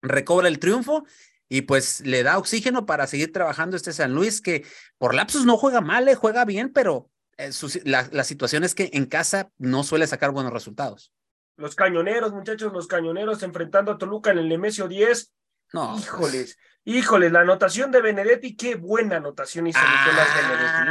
recobra 0.00 0.48
el 0.48 0.58
triunfo 0.58 1.04
y 1.50 1.62
pues 1.62 2.00
le 2.06 2.22
da 2.22 2.38
oxígeno 2.38 2.86
para 2.86 3.08
seguir 3.08 3.32
trabajando 3.32 3.76
este 3.76 3.92
San 3.92 4.14
Luis 4.14 4.40
que 4.40 4.64
por 4.96 5.14
lapsos 5.14 5.44
no 5.44 5.58
juega 5.58 5.80
mal, 5.80 6.08
eh, 6.08 6.14
juega 6.14 6.44
bien, 6.44 6.72
pero 6.72 7.10
eh, 7.36 7.52
su, 7.52 7.68
la, 7.84 8.08
la 8.12 8.22
situación 8.22 8.62
es 8.62 8.74
que 8.74 8.88
en 8.92 9.04
casa 9.04 9.50
no 9.58 9.82
suele 9.82 10.06
sacar 10.06 10.30
buenos 10.30 10.52
resultados. 10.52 11.12
Los 11.56 11.74
cañoneros, 11.74 12.32
muchachos, 12.32 12.72
los 12.72 12.86
cañoneros 12.86 13.42
enfrentando 13.42 13.90
a 13.90 13.98
Toluca 13.98 14.30
en 14.30 14.38
el 14.38 14.48
Nemesio 14.48 14.86
10. 14.86 15.32
No. 15.72 15.98
Híjoles, 15.98 16.56
híjoles, 16.84 17.32
la 17.32 17.40
anotación 17.40 17.90
de 17.90 18.00
Benedetti, 18.00 18.56
qué 18.56 18.76
buena 18.76 19.16
anotación 19.16 19.66
hizo 19.66 19.80
Nicolás 19.80 20.28
Benedetti. 20.36 20.90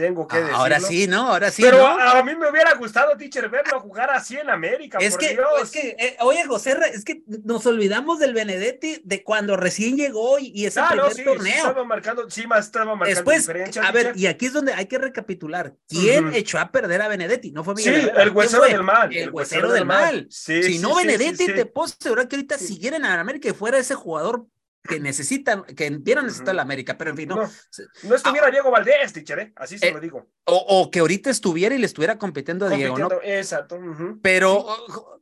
¿Eh? 0.00 0.06
tengo 0.06 0.26
que 0.26 0.36
decirlo. 0.36 0.58
Ahora 0.58 0.80
sí, 0.80 1.06
¿no? 1.06 1.28
Ahora 1.28 1.50
sí. 1.50 1.62
Pero 1.62 1.86
A, 1.86 2.22
mí 2.22 2.34
me 2.34 2.50
hubiera 2.50 2.74
gustado, 2.74 3.16
teacher, 3.16 3.48
verlo 3.48 3.80
jugar 3.80 4.10
así 4.10 4.36
en 4.36 4.50
América. 4.50 4.98
Es 5.00 5.16
que, 5.16 5.38
es 5.62 5.70
que, 5.70 5.96
eh, 5.98 6.16
oye, 6.20 6.44
José, 6.46 6.76
es 6.92 7.04
que 7.04 7.22
nos 7.26 7.66
olvidamos 7.66 8.18
del 8.18 8.34
Benedetti 8.34 9.00
de 9.04 9.22
cuando 9.22 9.56
recién 9.56 9.96
llegó 9.96 10.38
y, 10.38 10.52
y 10.54 10.66
ese 10.66 10.80
ah, 10.80 10.88
primer 10.90 11.12
sí, 11.12 11.24
torneo. 11.24 11.54
estaba 11.54 11.84
marcando, 11.84 12.28
sí, 12.30 12.46
más 12.46 12.66
estaba 12.66 12.94
marcando 12.94 13.14
Después, 13.14 13.46
diferencia. 13.46 13.82
A 13.82 13.92
ver, 13.92 14.12
y 14.16 14.26
aquí 14.26 14.46
es 14.46 14.52
donde 14.52 14.72
hay 14.72 14.86
que 14.86 14.98
recapitular. 14.98 15.74
¿Quién 15.88 16.34
echó 16.34 16.58
a 16.58 16.70
perder 16.70 17.02
a 17.02 17.08
Benedetti? 17.08 17.52
No 17.52 17.64
fue 17.64 17.74
Miguel. 17.74 18.02
Sí, 18.02 18.10
el 18.16 18.30
huesero 18.30 18.64
del 18.64 18.82
mal. 18.82 19.14
El, 19.14 19.30
huesero, 19.30 19.72
del 19.72 19.84
mal. 19.84 20.26
si 20.30 20.78
no, 20.78 20.94
Benedetti, 20.94 21.46
te 21.46 21.66
puedo 21.66 21.86
asegurar 21.86 22.28
que 22.28 22.36
ahorita 22.36 22.58
siguiera 22.58 22.96
en 22.96 23.04
América 23.04 23.48
y 23.48 23.52
fuera 23.52 23.78
ese 23.78 23.94
jugador 23.94 24.46
que 24.82 24.98
necesitan, 24.98 25.64
que 25.64 25.90
vieran 25.90 26.26
necesitar 26.26 26.54
la 26.54 26.62
América, 26.62 26.96
pero 26.96 27.10
en 27.10 27.16
fin, 27.16 27.28
no. 27.28 27.36
No, 27.36 28.14
estuviera 28.14 28.46
ah, 28.48 28.50
Diego 28.50 28.70
Valdés, 28.70 29.12
teacher, 29.12 29.38
¿eh? 29.38 29.52
así 29.56 29.78
se 29.78 29.88
eh, 29.88 29.92
lo 29.92 30.00
digo. 30.00 30.30
O, 30.44 30.90
que 30.90 31.00
ahorita 31.00 31.30
estuviera 31.30 31.74
y 31.74 31.78
le 31.78 31.86
estuviera 31.86 32.18
compitiendo 32.18 32.66
a 32.66 32.70
Diego, 32.70 32.98
¿no? 32.98 33.10
Exacto. 33.22 33.78
Pero, 34.22 34.66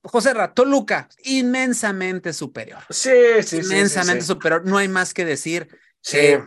José 0.02 0.32
Rato 0.32 0.64
Luca, 0.64 1.08
inmensamente 1.24 2.32
superior. 2.32 2.80
Sí, 2.88 3.42
sí, 3.42 3.58
Inmensamente 3.58 4.24
superior, 4.24 4.64
no 4.64 4.78
hay 4.78 4.88
más 4.88 5.12
que 5.12 5.24
decir. 5.24 5.68
Sí. 6.00 6.18
Eh, 6.18 6.44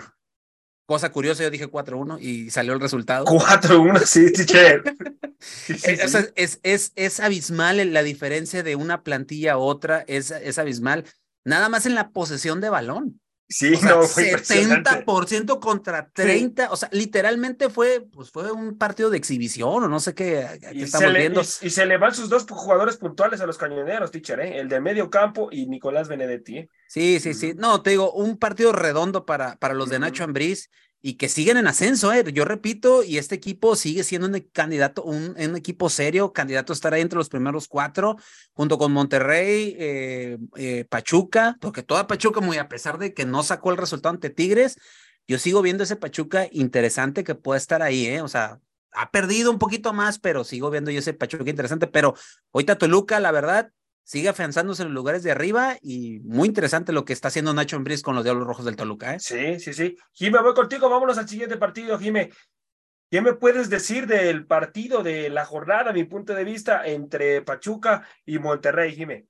cosa 0.85 1.11
curiosa, 1.11 1.43
yo 1.43 1.49
dije 1.49 1.69
4-1 1.69 2.19
y 2.21 2.49
salió 2.49 2.73
el 2.73 2.79
resultado. 2.79 3.25
4-1, 3.25 4.03
sí, 4.05 4.31
teacher. 4.33 4.83
es, 6.35 6.59
es, 6.63 6.91
es, 6.95 7.19
abismal 7.19 7.93
la 7.93 8.03
diferencia 8.03 8.63
de 8.63 8.75
una 8.75 9.03
plantilla 9.03 9.53
a 9.53 9.57
otra, 9.57 10.03
es, 10.07 10.31
es 10.31 10.57
abismal 10.59 11.05
nada 11.43 11.69
más 11.69 11.85
en 11.85 11.95
la 11.95 12.09
posesión 12.09 12.61
de 12.61 12.69
balón. 12.69 13.21
Sí, 13.51 13.73
no, 13.83 14.03
fue 14.03 14.31
70% 14.31 15.59
contra 15.59 16.09
30, 16.09 16.71
o 16.71 16.77
sea, 16.77 16.87
literalmente 16.93 17.69
fue, 17.69 17.99
pues 17.99 18.31
fue 18.31 18.49
un 18.49 18.77
partido 18.77 19.09
de 19.09 19.17
exhibición 19.17 19.83
o 19.83 19.89
no 19.89 19.99
sé 19.99 20.15
qué, 20.15 20.47
estamos 20.71 21.13
viendo. 21.13 21.41
Y, 21.41 21.69
se 21.69 21.85
le 21.85 21.97
van 21.97 22.15
sus 22.15 22.29
dos 22.29 22.45
jugadores 22.49 22.95
puntuales 22.95 23.41
a 23.41 23.45
los 23.45 23.57
cañoneros, 23.57 24.09
teacher, 24.09 24.39
¿eh? 24.39 24.57
el 24.57 24.69
de 24.69 24.79
medio 24.79 25.09
campo 25.09 25.49
y 25.51 25.65
Nicolás 25.65 26.07
Benedetti. 26.07 26.59
¿eh? 26.59 26.69
Sí, 26.87 27.19
sí, 27.19 27.33
sí. 27.33 27.53
No, 27.57 27.81
te 27.81 27.89
digo, 27.89 28.13
un 28.13 28.37
partido 28.37 28.71
redondo 28.71 29.25
para, 29.25 29.57
para 29.57 29.73
los 29.73 29.89
de 29.89 29.99
Nacho 29.99 30.23
Ambriz 30.23 30.69
y 31.01 31.15
que 31.15 31.29
siguen 31.29 31.57
en 31.57 31.67
ascenso, 31.67 32.13
¿eh? 32.13 32.23
yo 32.31 32.45
repito, 32.45 33.03
y 33.03 33.17
este 33.17 33.33
equipo 33.35 33.75
sigue 33.75 34.03
siendo 34.03 34.27
un 34.27 34.39
candidato, 34.53 35.03
un, 35.03 35.35
equipo 35.55 35.89
serio, 35.89 36.31
candidato 36.31 36.73
a 36.73 36.75
estar 36.75 36.93
ahí 36.93 37.01
entre 37.01 37.17
los 37.17 37.29
primeros 37.29 37.67
cuatro, 37.67 38.17
junto 38.53 38.77
con 38.77 38.91
Monterrey, 38.91 39.75
eh, 39.79 40.37
eh, 40.55 40.85
Pachuca, 40.87 41.57
porque 41.59 41.81
toda 41.81 42.05
Pachuca, 42.05 42.39
muy 42.39 42.57
a 42.57 42.69
pesar 42.69 42.99
de 42.99 43.13
que 43.13 43.25
no 43.25 43.41
sacó 43.41 43.71
el 43.71 43.77
resultado 43.77 44.13
ante 44.13 44.29
Tigres, 44.29 44.79
yo 45.27 45.39
sigo 45.39 45.61
viendo 45.63 45.83
ese 45.83 45.95
Pachuca 45.95 46.47
interesante 46.51 47.23
que 47.23 47.33
puede 47.33 47.57
estar 47.57 47.81
ahí, 47.81 48.05
¿eh? 48.05 48.21
o 48.21 48.27
sea, 48.27 48.59
ha 48.91 49.09
perdido 49.09 49.49
un 49.49 49.57
poquito 49.57 49.93
más, 49.93 50.19
pero 50.19 50.43
sigo 50.43 50.69
viendo 50.69 50.91
yo 50.91 50.99
ese 50.99 51.13
Pachuca 51.13 51.49
interesante, 51.49 51.87
pero 51.87 52.13
ahorita 52.53 52.77
Toluca, 52.77 53.19
la 53.19 53.31
verdad, 53.31 53.71
sigue 54.03 54.29
afianzándose 54.29 54.83
en 54.83 54.89
los 54.89 54.95
lugares 54.95 55.23
de 55.23 55.31
arriba 55.31 55.77
y 55.81 56.19
muy 56.19 56.47
interesante 56.47 56.91
lo 56.91 57.05
que 57.05 57.13
está 57.13 57.29
haciendo 57.29 57.53
Nacho 57.53 57.75
Ambriz 57.75 58.01
con 58.01 58.15
los 58.15 58.23
Diablos 58.23 58.47
Rojos 58.47 58.65
del 58.65 58.75
Toluca. 58.75 59.15
¿eh? 59.15 59.19
Sí, 59.19 59.59
sí, 59.59 59.73
sí. 59.73 59.95
Jime, 60.13 60.41
voy 60.41 60.53
contigo, 60.53 60.89
vámonos 60.89 61.17
al 61.17 61.27
siguiente 61.29 61.57
partido, 61.57 61.97
Jime. 61.97 62.29
¿Qué 63.09 63.21
me 63.21 63.33
puedes 63.33 63.69
decir 63.69 64.07
del 64.07 64.45
partido 64.45 65.03
de 65.03 65.29
la 65.29 65.45
jornada, 65.45 65.91
mi 65.91 66.05
punto 66.05 66.33
de 66.33 66.45
vista, 66.45 66.85
entre 66.85 67.41
Pachuca 67.41 68.07
y 68.25 68.39
Monterrey, 68.39 68.95
Jime? 68.95 69.27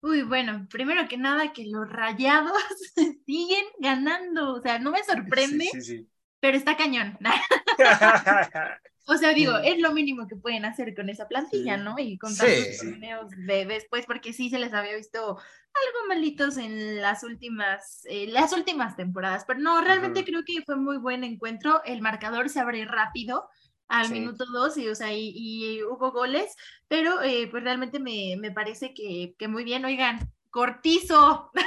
Uy, 0.00 0.22
bueno, 0.22 0.66
primero 0.68 1.08
que 1.08 1.16
nada 1.16 1.52
que 1.52 1.64
los 1.66 1.88
rayados 1.88 2.58
siguen 3.26 3.64
ganando, 3.78 4.54
o 4.54 4.60
sea, 4.60 4.78
no 4.78 4.90
me 4.90 5.02
sorprende, 5.02 5.68
sí, 5.72 5.80
sí, 5.80 6.08
pero 6.40 6.58
está 6.58 6.76
cañón. 6.76 7.16
O 9.06 9.16
sea, 9.16 9.34
digo, 9.34 9.56
es 9.58 9.78
lo 9.80 9.92
mínimo 9.92 10.26
que 10.26 10.36
pueden 10.36 10.64
hacer 10.64 10.94
con 10.94 11.08
esa 11.10 11.28
plantilla, 11.28 11.76
¿no? 11.76 11.98
Y 11.98 12.16
con 12.16 12.34
tantos 12.34 12.78
torneos 12.78 13.30
de 13.36 13.66
después, 13.66 14.06
porque 14.06 14.32
sí 14.32 14.48
se 14.48 14.58
les 14.58 14.72
había 14.72 14.96
visto 14.96 15.20
algo 15.20 16.08
malitos 16.08 16.56
en 16.56 17.00
las 17.02 17.22
últimas, 17.22 18.02
eh, 18.06 18.26
las 18.28 18.52
últimas 18.52 18.96
temporadas. 18.96 19.44
Pero 19.46 19.60
no, 19.60 19.82
realmente 19.82 20.24
creo 20.24 20.42
que 20.44 20.62
fue 20.64 20.76
muy 20.76 20.96
buen 20.96 21.22
encuentro. 21.22 21.82
El 21.84 22.00
marcador 22.00 22.48
se 22.48 22.60
abre 22.60 22.84
rápido 22.86 23.48
al 23.88 24.10
minuto 24.10 24.46
dos 24.50 24.78
y, 24.78 24.88
o 24.88 24.94
sea, 24.94 25.12
y, 25.12 25.82
hubo 25.82 26.10
goles, 26.10 26.54
pero 26.88 27.22
eh, 27.22 27.48
pues 27.50 27.62
realmente 27.62 28.00
me, 28.00 28.36
me 28.38 28.50
parece 28.50 28.94
que, 28.94 29.34
que 29.38 29.48
muy 29.48 29.64
bien. 29.64 29.84
Oigan, 29.84 30.32
Cortizo. 30.54 31.50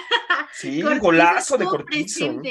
Sí, 0.54 0.82
un 0.82 0.98
golazo 0.98 1.58
de 1.58 1.66
Cortizo. 1.66 2.42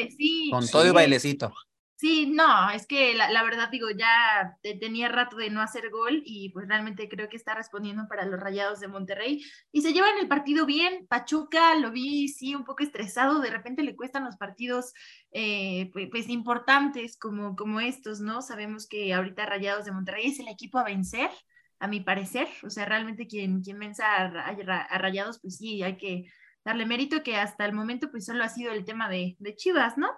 Con 0.50 0.68
todo 0.68 0.86
y 0.86 0.90
bailecito. 0.90 1.52
Sí, 1.98 2.26
no, 2.26 2.70
es 2.70 2.86
que 2.86 3.14
la, 3.14 3.42
verdad 3.42 3.70
digo, 3.70 3.88
ya 3.90 4.58
tenía 4.80 5.08
rato 5.08 5.36
de 5.36 5.48
no 5.48 5.62
hacer 5.62 5.88
gol 5.88 6.22
y 6.26 6.50
pues 6.50 6.68
realmente 6.68 7.08
creo 7.08 7.30
que 7.30 7.38
está 7.38 7.54
respondiendo 7.54 8.06
para 8.06 8.26
los 8.26 8.38
Rayados 8.38 8.80
de 8.80 8.88
Monterrey 8.88 9.42
y 9.72 9.80
se 9.80 9.94
llevan 9.94 10.18
el 10.20 10.28
partido 10.28 10.66
bien. 10.66 11.06
Pachuca 11.08 11.74
lo 11.76 11.90
vi, 11.92 12.28
sí, 12.28 12.54
un 12.54 12.64
poco 12.64 12.82
estresado, 12.82 13.40
de 13.40 13.48
repente 13.50 13.82
le 13.82 13.96
cuestan 13.96 14.24
los 14.24 14.36
partidos 14.36 14.92
eh, 15.32 15.88
pues, 15.94 16.08
pues, 16.10 16.28
importantes 16.28 17.16
como, 17.18 17.56
como 17.56 17.80
estos, 17.80 18.20
¿no? 18.20 18.42
Sabemos 18.42 18.86
que 18.86 19.14
ahorita 19.14 19.46
Rayados 19.46 19.86
de 19.86 19.92
Monterrey 19.92 20.26
es 20.26 20.38
el 20.38 20.48
equipo 20.48 20.78
a 20.78 20.84
vencer, 20.84 21.30
a 21.78 21.88
mi 21.88 22.00
parecer, 22.00 22.48
o 22.62 22.68
sea, 22.68 22.84
realmente 22.84 23.26
quien, 23.26 23.62
quien 23.62 23.78
venza 23.78 24.04
a, 24.06 24.26
a 24.26 24.98
Rayados, 24.98 25.40
pues 25.40 25.56
sí, 25.56 25.82
hay 25.82 25.96
que 25.96 26.30
darle 26.62 26.84
mérito 26.84 27.22
que 27.22 27.36
hasta 27.36 27.64
el 27.64 27.72
momento 27.72 28.10
pues 28.10 28.26
solo 28.26 28.44
ha 28.44 28.48
sido 28.50 28.72
el 28.72 28.84
tema 28.84 29.08
de, 29.08 29.36
de 29.38 29.54
Chivas, 29.54 29.96
¿no? 29.96 30.08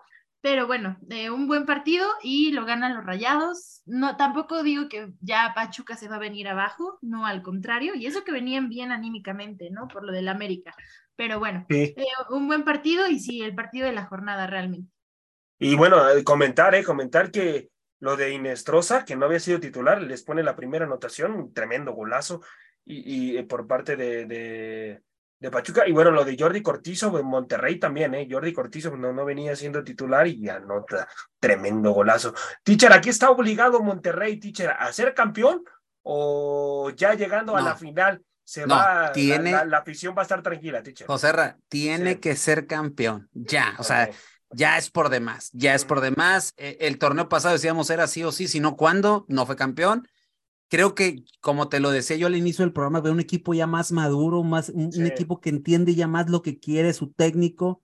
Pero 0.41 0.69
bueno, 0.69 0.97
eh, 1.11 1.31
un 1.31 1.49
buen 1.49 1.67
partido 1.67 2.07
y 2.23 2.53
lo 2.53 2.65
ganan 2.65 2.95
los 2.95 3.05
rayados. 3.05 3.83
No, 3.87 4.17
tampoco 4.17 4.63
digo 4.63 4.89
que 4.89 5.11
ya 5.21 5.53
Pachuca 5.55 5.97
se 5.97 6.09
va 6.09 6.17
a 6.17 6.21
venir 6.21 6.47
abajo, 6.47 6.99
no 7.03 7.27
al 7.27 7.43
contrario, 7.43 7.95
y 7.95 8.07
eso 8.07 8.23
que 8.23 8.33
venían 8.33 8.69
bien 8.69 8.93
anímicamente, 8.93 9.71
¿no? 9.71 9.89
Por 9.89 10.05
lo 10.05 10.13
del 10.13 10.29
América. 10.29 10.75
Pero 11.17 11.41
bueno, 11.41 11.67
eh, 11.69 11.95
un 12.31 12.47
buen 12.47 12.63
partido 12.63 13.09
y 13.09 13.19
sí, 13.19 13.43
el 13.43 13.55
partido 13.55 13.87
de 13.87 13.93
la 13.93 14.07
jornada 14.07 14.47
realmente. 14.47 14.89
Y 15.59 15.75
bueno, 15.75 16.09
eh, 16.09 16.23
comentar, 16.23 16.77
eh, 16.77 16.85
comentar 16.85 17.33
que 17.33 17.71
lo 17.99 18.17
de 18.17 18.31
Inestrosa, 18.31 19.05
que 19.05 19.17
no 19.17 19.27
había 19.27 19.41
sido 19.41 19.59
titular, 19.59 20.01
les 20.01 20.23
pone 20.23 20.45
la 20.45 20.55
primera 20.55 20.85
anotación, 20.85 21.33
un 21.33 21.53
tremendo 21.53 21.93
golazo, 21.93 22.43
y, 22.85 23.37
y 23.37 23.43
por 23.43 23.67
parte 23.67 23.97
de, 23.97 24.25
de 24.27 25.03
Pachuca. 25.51 25.87
Y 25.87 25.93
bueno, 25.93 26.11
lo 26.11 26.25
de 26.25 26.37
Jordi 26.39 26.63
Cortizo 26.63 27.17
en 27.19 27.27
Monterrey 27.27 27.79
también, 27.79 28.15
¿eh? 28.15 28.29
Jordi 28.31 28.53
Cortizo 28.53 28.97
no, 28.97 29.13
no 29.13 29.25
venía 29.25 29.55
siendo 29.55 29.85
titular 29.85 30.27
y 30.27 30.49
anota 30.49 31.09
tremendo 31.39 31.93
golazo. 31.93 32.35
Teacher, 32.63 32.93
aquí 32.93 33.11
está 33.11 33.31
obligado 33.31 33.81
Monterrey, 33.81 34.39
teacher, 34.39 34.71
a 34.71 34.93
ser 34.93 35.15
campeón 35.15 35.63
o 36.03 36.91
ya 36.91 37.15
llegando 37.15 37.57
a 37.57 37.61
la 37.61 37.77
final 37.77 38.23
se 38.43 38.65
va, 38.65 39.13
tiene, 39.13 39.53
la, 39.53 39.77
afición 39.77 40.15
va 40.17 40.23
a 40.23 40.25
estar 40.25 40.43
tranquila, 40.43 40.83
teacher. 40.83 41.07
José 41.07 41.33
tiene 41.69 42.19
que 42.19 42.35
ser 42.35 42.67
campeón, 42.67 43.29
ya, 43.35 43.75
o 43.77 43.85
sea, 43.85 44.09
ya 44.51 44.79
es 44.79 44.91
por 44.91 45.11
demás, 45.11 45.51
ya 45.53 45.75
es 45.75 45.85
por 45.85 46.01
demás. 46.01 46.55
E, 46.57 46.79
el 46.81 46.99
torneo 46.99 47.29
pasado 47.29 47.53
decíamos 47.53 47.91
era 47.91 48.07
sí 48.07 48.25
o 48.25 48.33
sí, 48.33 48.49
si 48.49 48.59
no, 48.59 48.75
¿cuándo? 48.75 49.27
No 49.29 49.45
fue 49.45 49.55
campeón 49.55 50.09
creo 50.69 50.95
que, 50.95 51.25
como 51.41 51.69
te 51.69 51.81
lo 51.81 51.91
decía 51.91 52.17
yo 52.17 52.27
al 52.27 52.37
inicio 52.37 52.65
del 52.65 52.73
programa, 52.73 53.01
veo 53.01 53.13
un 53.13 53.21
equipo 53.21 53.55
ya 53.55 53.67
más 53.67 53.93
maduro, 53.93 54.43
más, 54.45 54.69
un, 54.71 55.07
equipo 55.07 55.41
que 55.41 55.51
entiende 55.51 55.95
ya 55.95 56.07
más 56.07 56.29
lo 56.29 56.43
que 56.43 56.59
quiere 56.59 56.93
su 56.93 57.13
técnico, 57.13 57.83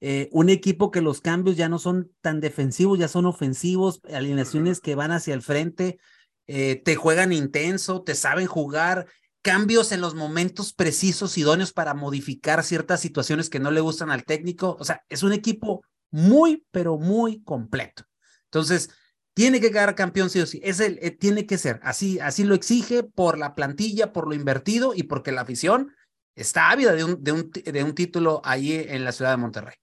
eh, 0.00 0.28
un 0.32 0.48
equipo 0.48 0.90
que 0.90 1.02
los 1.02 1.20
cambios 1.20 1.56
ya 1.56 1.68
no 1.68 1.78
son 1.78 2.10
tan 2.20 2.40
defensivos, 2.40 2.98
ya 2.98 3.08
son 3.08 3.26
ofensivos, 3.26 4.00
alineaciones 4.12 4.80
que 4.80 4.94
van 4.94 5.12
hacia 5.12 5.34
el 5.34 5.42
frente, 5.42 5.98
eh, 6.46 6.80
te 6.84 6.96
juegan 6.96 7.32
intenso, 7.32 8.02
te 8.02 8.14
saben 8.14 8.46
jugar, 8.46 9.06
cambios 9.42 9.92
en 9.92 10.00
los 10.00 10.14
momentos 10.14 10.72
precisos, 10.72 11.38
idóneos 11.38 11.72
para 11.72 11.94
modificar 11.94 12.62
ciertas 12.64 13.00
situaciones 13.00 13.48
que 13.48 13.60
no 13.60 13.70
le 13.70 13.80
gustan 13.80 14.10
al 14.10 14.24
técnico. 14.24 14.76
O 14.78 14.84
sea, 14.84 15.02
es 15.08 15.22
un 15.22 15.32
equipo 15.32 15.82
muy, 16.10 16.66
pero 16.70 16.98
muy 16.98 17.42
completo. 17.42 18.04
Entonces, 18.44 18.90
tiene 19.40 19.58
que 19.58 19.70
quedar 19.70 19.94
campeón 19.94 20.28
sí 20.28 20.38
o 20.38 20.44
sí. 20.44 20.60
Es 20.62 20.80
el, 20.80 20.98
eh, 21.00 21.12
tiene 21.12 21.46
que 21.46 21.56
ser. 21.56 21.80
Así, 21.82 22.20
así 22.20 22.44
lo 22.44 22.54
exige 22.54 23.04
por 23.04 23.38
la 23.38 23.54
plantilla, 23.54 24.12
por 24.12 24.28
lo 24.28 24.34
invertido 24.34 24.92
y 24.94 25.04
porque 25.04 25.32
la 25.32 25.40
afición 25.40 25.96
está 26.34 26.68
ávida 26.68 26.92
de 26.92 27.04
un, 27.04 27.24
de 27.24 27.32
un, 27.32 27.50
de 27.50 27.82
un 27.82 27.94
título 27.94 28.42
ahí 28.44 28.84
en 28.86 29.02
la 29.02 29.12
ciudad 29.12 29.30
de 29.30 29.38
Monterrey. 29.38 29.76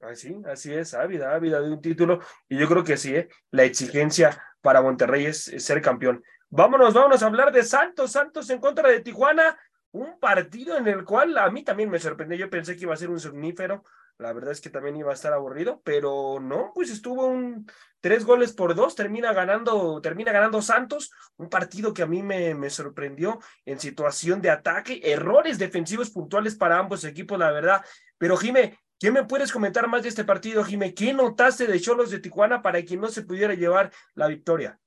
Así, 0.00 0.36
así 0.50 0.74
es, 0.74 0.92
ávida, 0.92 1.36
ávida 1.36 1.60
de 1.60 1.70
un 1.70 1.80
título. 1.80 2.18
Y 2.48 2.58
yo 2.58 2.66
creo 2.66 2.82
que 2.82 2.96
sí, 2.96 3.14
¿eh? 3.14 3.28
la 3.52 3.62
exigencia 3.62 4.42
para 4.60 4.82
Monterrey 4.82 5.26
es, 5.26 5.52
ser 5.58 5.80
campeón. 5.80 6.24
Vámonos, 6.48 6.92
vámonos 6.92 7.22
a 7.22 7.26
hablar 7.26 7.52
de 7.52 7.62
Santos. 7.62 8.10
Santos 8.10 8.50
en 8.50 8.58
contra 8.58 8.88
de 8.88 9.02
Tijuana. 9.02 9.56
Un 9.92 10.18
partido 10.18 10.76
en 10.76 10.88
el 10.88 11.04
cual 11.04 11.38
a 11.38 11.48
mí 11.48 11.62
también 11.62 11.90
me 11.90 12.00
sorprendió. 12.00 12.36
Yo 12.36 12.50
pensé 12.50 12.74
que 12.74 12.82
iba 12.82 12.94
a 12.94 12.96
ser 12.96 13.10
un 13.10 13.20
somnífero 13.20 13.84
la 14.18 14.32
verdad 14.32 14.52
es 14.52 14.60
que 14.60 14.70
también 14.70 14.96
iba 14.96 15.10
a 15.10 15.14
estar 15.14 15.32
aburrido, 15.32 15.82
pero 15.84 16.40
no, 16.40 16.72
pues 16.74 16.90
estuvo 16.90 17.26
un 17.26 17.70
tres 18.00 18.24
goles 18.24 18.52
por 18.52 18.74
dos, 18.74 18.94
termina 18.94 19.32
ganando, 19.32 20.00
termina 20.00 20.32
ganando 20.32 20.62
Santos, 20.62 21.10
un 21.36 21.48
partido 21.48 21.92
que 21.92 22.02
a 22.02 22.06
mí 22.06 22.22
me, 22.22 22.54
me 22.54 22.70
sorprendió 22.70 23.40
en 23.64 23.78
situación 23.78 24.40
de 24.40 24.50
ataque, 24.50 25.00
errores 25.04 25.58
defensivos 25.58 26.10
puntuales 26.10 26.54
para 26.54 26.78
ambos 26.78 27.04
equipos, 27.04 27.38
la 27.38 27.50
verdad. 27.50 27.84
Pero 28.16 28.36
Jime, 28.36 28.78
¿qué 28.98 29.10
me 29.10 29.24
puedes 29.24 29.52
comentar 29.52 29.86
más 29.88 30.02
de 30.02 30.08
este 30.08 30.24
partido, 30.24 30.64
Jime? 30.64 30.94
¿Qué 30.94 31.12
notaste 31.12 31.66
de 31.66 31.80
Cholos 31.80 32.10
de 32.10 32.20
Tijuana 32.20 32.62
para 32.62 32.82
que 32.82 32.96
no 32.96 33.08
se 33.08 33.22
pudiera 33.22 33.54
llevar 33.54 33.92
la 34.14 34.28
victoria? 34.28 34.78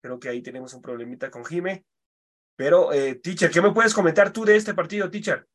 Creo 0.00 0.18
que 0.20 0.28
ahí 0.28 0.40
tenemos 0.40 0.72
un 0.72 0.80
problemita 0.80 1.30
con 1.30 1.44
Jime. 1.44 1.84
Pero, 2.54 2.90
eh, 2.92 3.16
teacher, 3.16 3.50
¿qué 3.50 3.60
me 3.60 3.72
puedes 3.72 3.92
comentar 3.92 4.32
tú 4.32 4.46
de 4.46 4.56
este 4.56 4.72
partido, 4.72 5.10
teacher? 5.10 5.46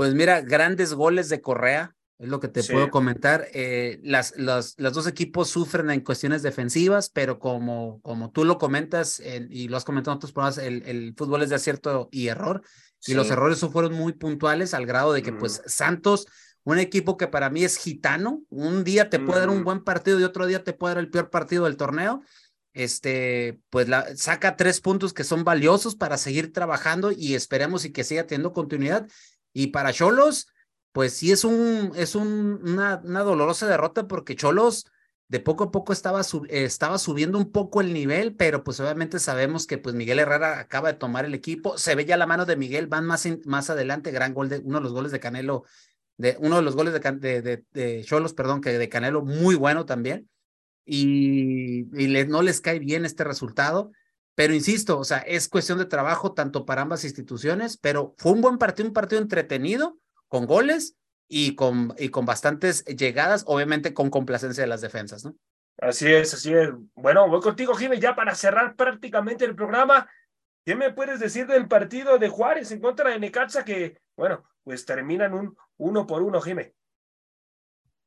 Pues 0.00 0.14
mira, 0.14 0.40
grandes 0.40 0.94
goles 0.94 1.28
de 1.28 1.42
Correa, 1.42 1.94
es 2.18 2.26
lo 2.30 2.40
que 2.40 2.48
te 2.48 2.64
puedo 2.64 2.88
comentar. 2.88 3.48
Eh, 3.52 4.00
las, 4.02 4.32
los, 4.34 4.74
los, 4.78 4.94
dos 4.94 5.06
equipos 5.06 5.50
sufren 5.50 5.90
en 5.90 6.00
cuestiones 6.00 6.40
defensivas, 6.42 7.10
pero 7.10 7.38
como, 7.38 8.00
como 8.00 8.30
tú 8.30 8.46
lo 8.46 8.56
comentas 8.56 9.20
y 9.20 9.68
lo 9.68 9.76
has 9.76 9.84
comentado 9.84 10.14
en 10.14 10.16
otros 10.16 10.32
programas, 10.32 10.56
el, 10.56 10.84
el, 10.86 11.14
fútbol 11.14 11.42
es 11.42 11.50
de 11.50 11.56
acierto 11.56 12.08
y 12.10 12.28
error. 12.28 12.62
Y 13.06 13.12
los 13.12 13.30
errores 13.30 13.60
fueron 13.60 13.92
muy 13.92 14.14
puntuales 14.14 14.72
al 14.72 14.86
grado 14.86 15.12
de 15.12 15.22
que, 15.22 15.34
pues, 15.34 15.60
Santos, 15.66 16.26
un 16.64 16.78
equipo 16.78 17.18
que 17.18 17.28
para 17.28 17.50
mí 17.50 17.62
es 17.62 17.76
gitano, 17.76 18.40
un 18.48 18.84
día 18.84 19.10
te 19.10 19.18
puede 19.18 19.40
dar 19.40 19.50
un 19.50 19.64
buen 19.64 19.84
partido 19.84 20.18
y 20.18 20.24
otro 20.24 20.46
día 20.46 20.64
te 20.64 20.72
puede 20.72 20.94
dar 20.94 21.04
el 21.04 21.10
peor 21.10 21.28
partido 21.28 21.64
del 21.64 21.76
torneo 21.76 22.22
este, 22.72 23.60
pues 23.68 23.88
la, 23.88 24.16
saca 24.16 24.56
tres 24.56 24.80
puntos 24.80 25.12
que 25.12 25.24
son 25.24 25.44
valiosos 25.44 25.96
para 25.96 26.16
seguir 26.16 26.52
trabajando 26.52 27.10
y 27.10 27.34
esperemos 27.34 27.84
y 27.84 27.92
que 27.92 28.04
siga 28.04 28.26
teniendo 28.26 28.52
continuidad. 28.52 29.08
Y 29.52 29.68
para 29.68 29.92
Cholos, 29.92 30.48
pues 30.92 31.14
sí 31.14 31.32
es 31.32 31.44
un, 31.44 31.92
es 31.96 32.14
un, 32.14 32.60
una, 32.62 32.96
dolorosa 32.96 33.66
derrota 33.66 34.06
porque 34.06 34.36
Cholos 34.36 34.86
de 35.28 35.40
poco 35.40 35.64
a 35.64 35.70
poco 35.70 35.92
estaba, 35.92 36.22
estaba 36.48 36.98
subiendo 36.98 37.38
un 37.38 37.52
poco 37.52 37.80
el 37.80 37.92
nivel, 37.92 38.34
pero 38.34 38.64
pues 38.64 38.80
obviamente 38.80 39.20
sabemos 39.20 39.66
que 39.66 39.78
pues 39.78 39.94
Miguel 39.94 40.18
Herrera 40.18 40.58
acaba 40.58 40.92
de 40.92 40.98
tomar 40.98 41.24
el 41.24 41.34
equipo, 41.34 41.78
se 41.78 41.94
ve 41.94 42.04
ya 42.04 42.16
la 42.16 42.26
mano 42.26 42.46
de 42.46 42.56
Miguel, 42.56 42.88
van 42.88 43.06
más, 43.06 43.28
más 43.44 43.70
adelante, 43.70 44.10
gran 44.10 44.34
gol 44.34 44.48
de 44.48 44.58
uno 44.58 44.78
de 44.78 44.82
los 44.82 44.92
goles 44.92 45.12
de 45.12 45.20
Canelo, 45.20 45.64
de 46.16 46.36
uno 46.40 46.56
de 46.56 46.62
los 46.62 46.74
goles 46.74 46.92
de 46.92 48.04
Cholos, 48.04 48.34
perdón, 48.34 48.60
que 48.60 48.76
de 48.76 48.88
Canelo 48.88 49.22
muy 49.22 49.54
bueno 49.54 49.86
también 49.86 50.28
y, 50.90 51.84
no 52.28 52.42
les 52.42 52.60
cae 52.60 52.78
bien 52.78 53.04
este 53.04 53.24
resultado. 53.24 53.92
Pero 54.40 54.54
insisto, 54.54 54.98
o 54.98 55.04
sea, 55.04 55.18
es 55.18 55.50
cuestión 55.50 55.76
de 55.76 55.84
trabajo 55.84 56.32
tanto 56.32 56.64
para 56.64 56.80
ambas 56.80 57.04
instituciones, 57.04 57.76
pero 57.76 58.14
fue 58.16 58.32
un 58.32 58.40
buen 58.40 58.56
partido, 58.56 58.88
un 58.88 58.94
partido 58.94 59.20
entretenido, 59.20 59.98
con 60.28 60.46
goles 60.46 60.96
y 61.28 61.56
con, 61.56 61.94
y 61.98 62.08
con 62.08 62.24
bastantes 62.24 62.82
llegadas, 62.86 63.44
obviamente 63.46 63.92
con 63.92 64.08
complacencia 64.08 64.62
de 64.62 64.68
las 64.68 64.80
defensas, 64.80 65.26
¿no? 65.26 65.34
Así 65.76 66.10
es, 66.10 66.32
así 66.32 66.54
es. 66.54 66.70
Bueno, 66.94 67.28
voy 67.28 67.42
contigo, 67.42 67.74
Jiménez, 67.74 68.00
ya 68.00 68.16
para 68.16 68.34
cerrar 68.34 68.76
prácticamente 68.76 69.44
el 69.44 69.54
programa. 69.54 70.08
¿Qué 70.64 70.74
me 70.74 70.90
puedes 70.90 71.20
decir 71.20 71.46
del 71.46 71.68
partido 71.68 72.16
de 72.16 72.30
Juárez 72.30 72.70
en 72.70 72.80
contra 72.80 73.10
de 73.10 73.18
Necaxa 73.18 73.62
que, 73.62 73.98
bueno, 74.16 74.42
pues 74.64 74.86
terminan 74.86 75.34
un 75.34 75.54
uno 75.76 76.06
por 76.06 76.22
uno, 76.22 76.40
Jiménez? 76.40 76.72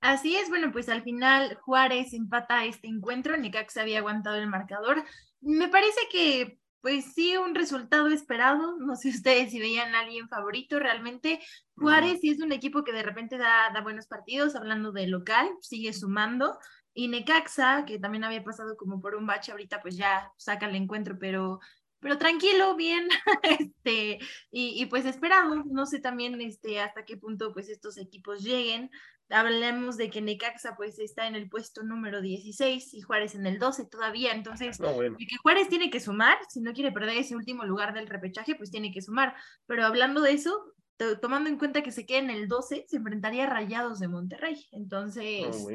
Así 0.02 0.36
es, 0.36 0.50
bueno, 0.50 0.72
pues 0.72 0.90
al 0.90 1.04
final 1.04 1.60
Juárez 1.62 2.12
empata 2.12 2.66
este 2.66 2.88
encuentro, 2.88 3.38
Necaxa 3.38 3.82
había 3.82 4.00
aguantado 4.00 4.38
el 4.38 4.48
marcador. 4.48 5.04
Me 5.44 5.68
parece 5.68 6.00
que, 6.12 6.60
pues 6.82 7.14
sí, 7.14 7.36
un 7.38 7.56
resultado 7.56 8.08
esperado. 8.08 8.78
No 8.78 8.96
sé 8.96 9.10
ustedes 9.10 9.52
si 9.52 9.60
veían 9.60 9.96
a 9.96 10.02
alguien 10.02 10.28
favorito. 10.30 10.80
Realmente 10.80 11.40
Juárez 11.76 12.20
sí 12.22 12.30
es 12.30 12.40
un 12.42 12.52
equipo 12.52 12.84
que 12.84 12.94
de 12.94 13.04
repente 13.04 13.38
da, 13.38 13.72
da 13.74 13.82
buenos 13.82 14.08
partidos, 14.08 14.56
hablando 14.56 14.92
de 14.92 15.08
local, 15.08 15.50
sigue 15.62 15.94
sumando. 15.94 16.58
Y 16.94 17.08
Necaxa, 17.08 17.86
que 17.86 18.00
también 18.00 18.24
había 18.24 18.44
pasado 18.44 18.78
como 18.78 19.02
por 19.02 19.16
un 19.16 19.26
bache, 19.26 19.52
ahorita 19.52 19.82
pues 19.82 19.98
ya 19.98 20.32
saca 20.38 20.68
el 20.68 20.76
encuentro, 20.76 21.18
pero 21.20 21.60
pero 22.04 22.18
tranquilo, 22.18 22.76
bien, 22.76 23.08
este, 23.44 24.20
y, 24.52 24.82
y, 24.82 24.86
pues 24.88 25.06
esperado, 25.06 25.64
no 25.64 25.86
sé 25.86 26.00
también 26.00 26.40
este, 26.42 26.82
hasta 26.82 27.06
qué 27.06 27.16
punto 27.16 27.54
pues 27.54 27.70
estos 27.70 27.98
equipos 27.98 28.44
lleguen, 28.44 28.92
hablemos 29.34 29.98
de 29.98 30.10
que 30.10 30.22
Necaxa 30.22 30.76
pues 30.76 31.00
está 31.00 31.28
en 31.28 31.36
el 31.36 31.50
puesto 31.50 31.84
número 31.84 32.22
16 32.22 32.94
y 32.94 33.02
Juárez 33.02 33.36
en 33.36 33.46
el 33.46 33.60
12 33.60 33.86
todavía, 33.86 34.32
entonces 34.34 34.78
que 34.78 35.38
Juárez 35.42 35.70
tiene 35.70 35.90
que 35.90 36.00
sumar, 36.00 36.38
si 36.50 36.62
no 36.62 36.74
quiere 36.74 36.92
perder 36.92 37.18
ese 37.18 37.36
último 37.36 37.66
lugar 37.66 37.94
del 37.94 38.08
repechaje, 38.08 38.56
pues 38.56 38.72
tiene 38.72 38.92
que 38.92 39.02
sumar, 39.02 39.36
pero 39.66 39.86
hablando 39.86 40.22
de 40.22 40.34
eso, 40.34 40.74
tomando 41.22 41.50
en 41.50 41.58
cuenta 41.58 41.84
que 41.84 41.92
se 41.92 42.06
queda 42.06 42.20
en 42.20 42.30
el 42.30 42.48
12, 42.48 42.86
se 42.88 42.98
enfrentaría 42.98 43.46
a 43.46 43.50
Rayados 43.50 44.00
de 44.00 44.08
Monterrey, 44.08 44.68
entonces... 44.72 45.68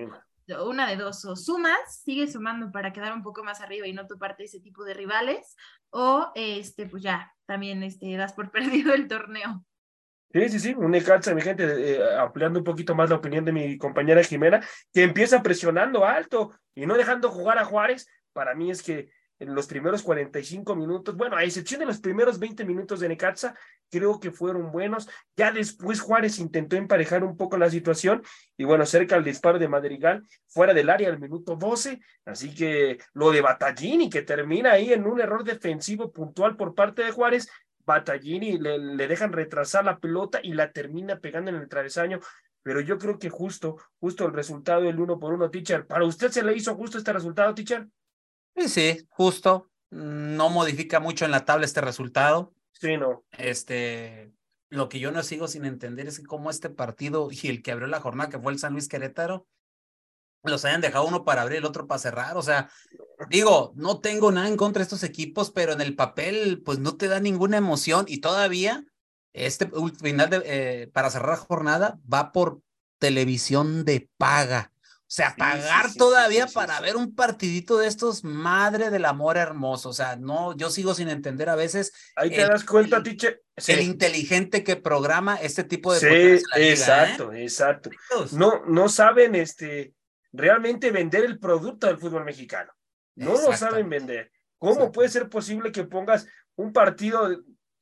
Una 0.64 0.88
de 0.88 0.96
dos, 0.96 1.26
o 1.26 1.36
sumas, 1.36 2.00
sigue 2.02 2.26
sumando 2.26 2.72
para 2.72 2.90
quedar 2.90 3.12
un 3.12 3.22
poco 3.22 3.44
más 3.44 3.60
arriba 3.60 3.86
y 3.86 3.92
no 3.92 4.06
toparte 4.06 4.44
ese 4.44 4.60
tipo 4.60 4.82
de 4.82 4.94
rivales, 4.94 5.54
o 5.90 6.32
este, 6.34 6.86
pues 6.86 7.02
ya, 7.02 7.30
también 7.44 7.82
este, 7.82 8.16
das 8.16 8.32
por 8.32 8.50
perdido 8.50 8.94
el 8.94 9.08
torneo. 9.08 9.62
Sí, 10.30 10.48
sí, 10.50 10.60
sí, 10.60 10.74
un 10.74 10.90
Necaxa, 10.90 11.34
mi 11.34 11.40
gente, 11.40 11.64
eh, 11.64 12.00
ampliando 12.18 12.58
un 12.58 12.64
poquito 12.64 12.94
más 12.94 13.08
la 13.08 13.16
opinión 13.16 13.46
de 13.46 13.52
mi 13.52 13.78
compañera 13.78 14.22
Jimena, 14.22 14.60
que 14.92 15.02
empieza 15.02 15.42
presionando 15.42 16.04
alto 16.04 16.52
y 16.74 16.84
no 16.84 16.96
dejando 16.96 17.30
jugar 17.30 17.58
a 17.58 17.64
Juárez. 17.64 18.06
Para 18.34 18.54
mí 18.54 18.70
es 18.70 18.82
que 18.82 19.10
en 19.38 19.54
los 19.54 19.66
primeros 19.66 20.02
45 20.02 20.74
minutos, 20.74 21.16
bueno, 21.16 21.36
a 21.36 21.44
excepción 21.44 21.80
de 21.80 21.86
los 21.86 22.00
primeros 22.00 22.38
20 22.38 22.64
minutos 22.64 23.00
de 23.00 23.08
Necaxa, 23.08 23.54
creo 23.90 24.18
que 24.18 24.30
fueron 24.30 24.72
buenos. 24.72 25.08
Ya 25.36 25.52
después 25.52 26.00
Juárez 26.00 26.38
intentó 26.38 26.76
emparejar 26.76 27.24
un 27.24 27.36
poco 27.36 27.56
la 27.56 27.70
situación 27.70 28.22
y 28.56 28.64
bueno, 28.64 28.84
cerca 28.84 29.16
al 29.16 29.24
disparo 29.24 29.58
de 29.58 29.68
Madrigal, 29.68 30.26
fuera 30.48 30.74
del 30.74 30.90
área 30.90 31.08
al 31.08 31.20
minuto 31.20 31.56
12. 31.56 32.00
Así 32.24 32.54
que 32.54 32.98
lo 33.14 33.30
de 33.30 33.40
Batallini, 33.40 34.10
que 34.10 34.22
termina 34.22 34.72
ahí 34.72 34.92
en 34.92 35.06
un 35.06 35.20
error 35.20 35.44
defensivo 35.44 36.12
puntual 36.12 36.56
por 36.56 36.74
parte 36.74 37.02
de 37.02 37.12
Juárez, 37.12 37.48
Batallini 37.88 38.58
le, 38.58 38.78
le 38.78 39.08
dejan 39.08 39.32
retrasar 39.32 39.84
la 39.84 39.98
pelota 39.98 40.40
y 40.42 40.52
la 40.52 40.70
termina 40.70 41.18
pegando 41.18 41.50
en 41.50 41.56
el 41.56 41.68
travesaño. 41.68 42.20
Pero 42.62 42.80
yo 42.80 42.98
creo 42.98 43.18
que 43.18 43.30
justo, 43.30 43.78
justo 43.98 44.26
el 44.26 44.34
resultado 44.34 44.82
del 44.82 45.00
uno 45.00 45.18
por 45.18 45.32
uno, 45.32 45.50
teacher. 45.50 45.86
¿Para 45.86 46.04
usted 46.04 46.30
se 46.30 46.42
le 46.42 46.54
hizo 46.54 46.74
justo 46.74 46.98
este 46.98 47.12
resultado, 47.12 47.54
teacher? 47.54 47.88
Sí, 48.54 48.68
sí, 48.68 49.06
justo. 49.08 49.70
No 49.90 50.50
modifica 50.50 51.00
mucho 51.00 51.24
en 51.24 51.30
la 51.30 51.46
tabla 51.46 51.64
este 51.64 51.80
resultado. 51.80 52.52
Sí, 52.72 52.98
no. 52.98 53.24
Este, 53.32 54.32
lo 54.68 54.90
que 54.90 55.00
yo 55.00 55.12
no 55.12 55.22
sigo 55.22 55.48
sin 55.48 55.64
entender 55.64 56.08
es 56.08 56.18
que 56.18 56.26
cómo 56.26 56.50
este 56.50 56.68
partido 56.68 57.30
y 57.30 57.48
el 57.48 57.62
que 57.62 57.72
abrió 57.72 57.86
la 57.86 58.00
jornada, 58.00 58.28
que 58.28 58.38
fue 58.38 58.52
el 58.52 58.58
San 58.58 58.74
Luis 58.74 58.88
Querétaro, 58.88 59.46
los 60.42 60.64
hayan 60.64 60.80
dejado 60.80 61.06
uno 61.06 61.24
para 61.24 61.42
abrir, 61.42 61.58
el 61.58 61.64
otro 61.64 61.86
para 61.86 61.98
cerrar. 61.98 62.36
O 62.36 62.42
sea, 62.42 62.70
digo, 63.28 63.72
no 63.76 64.00
tengo 64.00 64.30
nada 64.30 64.48
en 64.48 64.56
contra 64.56 64.80
de 64.80 64.84
estos 64.84 65.02
equipos, 65.02 65.50
pero 65.50 65.72
en 65.72 65.80
el 65.80 65.94
papel, 65.96 66.62
pues 66.64 66.78
no 66.78 66.96
te 66.96 67.08
da 67.08 67.20
ninguna 67.20 67.56
emoción 67.56 68.04
y 68.08 68.18
todavía 68.18 68.84
este 69.32 69.70
final 70.00 70.30
de, 70.30 70.42
eh, 70.44 70.90
para 70.92 71.10
cerrar 71.10 71.30
la 71.30 71.44
jornada 71.44 71.98
va 72.12 72.32
por 72.32 72.60
televisión 72.98 73.84
de 73.84 74.08
paga. 74.16 74.72
O 75.08 75.10
sea, 75.10 75.34
pagar 75.38 75.94
todavía 75.94 76.46
para 76.48 76.78
ver 76.80 76.96
un 76.96 77.14
partidito 77.14 77.78
de 77.78 77.86
estos, 77.86 78.24
madre 78.24 78.90
del 78.90 79.06
amor 79.06 79.38
hermoso. 79.38 79.88
O 79.88 79.92
sea, 79.94 80.16
no, 80.16 80.54
yo 80.54 80.68
sigo 80.68 80.94
sin 80.94 81.08
entender 81.08 81.48
a 81.48 81.56
veces. 81.56 81.94
Ahí 82.14 82.28
te 82.28 82.46
das 82.46 82.62
cuenta, 82.62 83.02
Tiche. 83.02 83.40
El 83.66 83.80
inteligente 83.80 84.62
que 84.62 84.76
programa 84.76 85.36
este 85.36 85.64
tipo 85.64 85.94
de 85.94 86.00
Sí, 86.00 86.06
¿eh? 86.06 86.42
exacto, 86.70 87.32
exacto. 87.32 87.88
No, 88.32 88.66
no 88.66 88.90
saben, 88.90 89.34
este, 89.34 89.94
realmente 90.30 90.90
vender 90.90 91.24
el 91.24 91.38
producto 91.38 91.86
del 91.86 91.96
fútbol 91.96 92.26
mexicano. 92.26 92.72
No 93.18 93.32
lo 93.32 93.52
saben 93.52 93.88
vender. 93.88 94.30
¿Cómo 94.58 94.90
puede 94.90 95.08
ser 95.08 95.28
posible 95.28 95.72
que 95.72 95.84
pongas 95.84 96.26
un 96.56 96.72
partido 96.72 97.30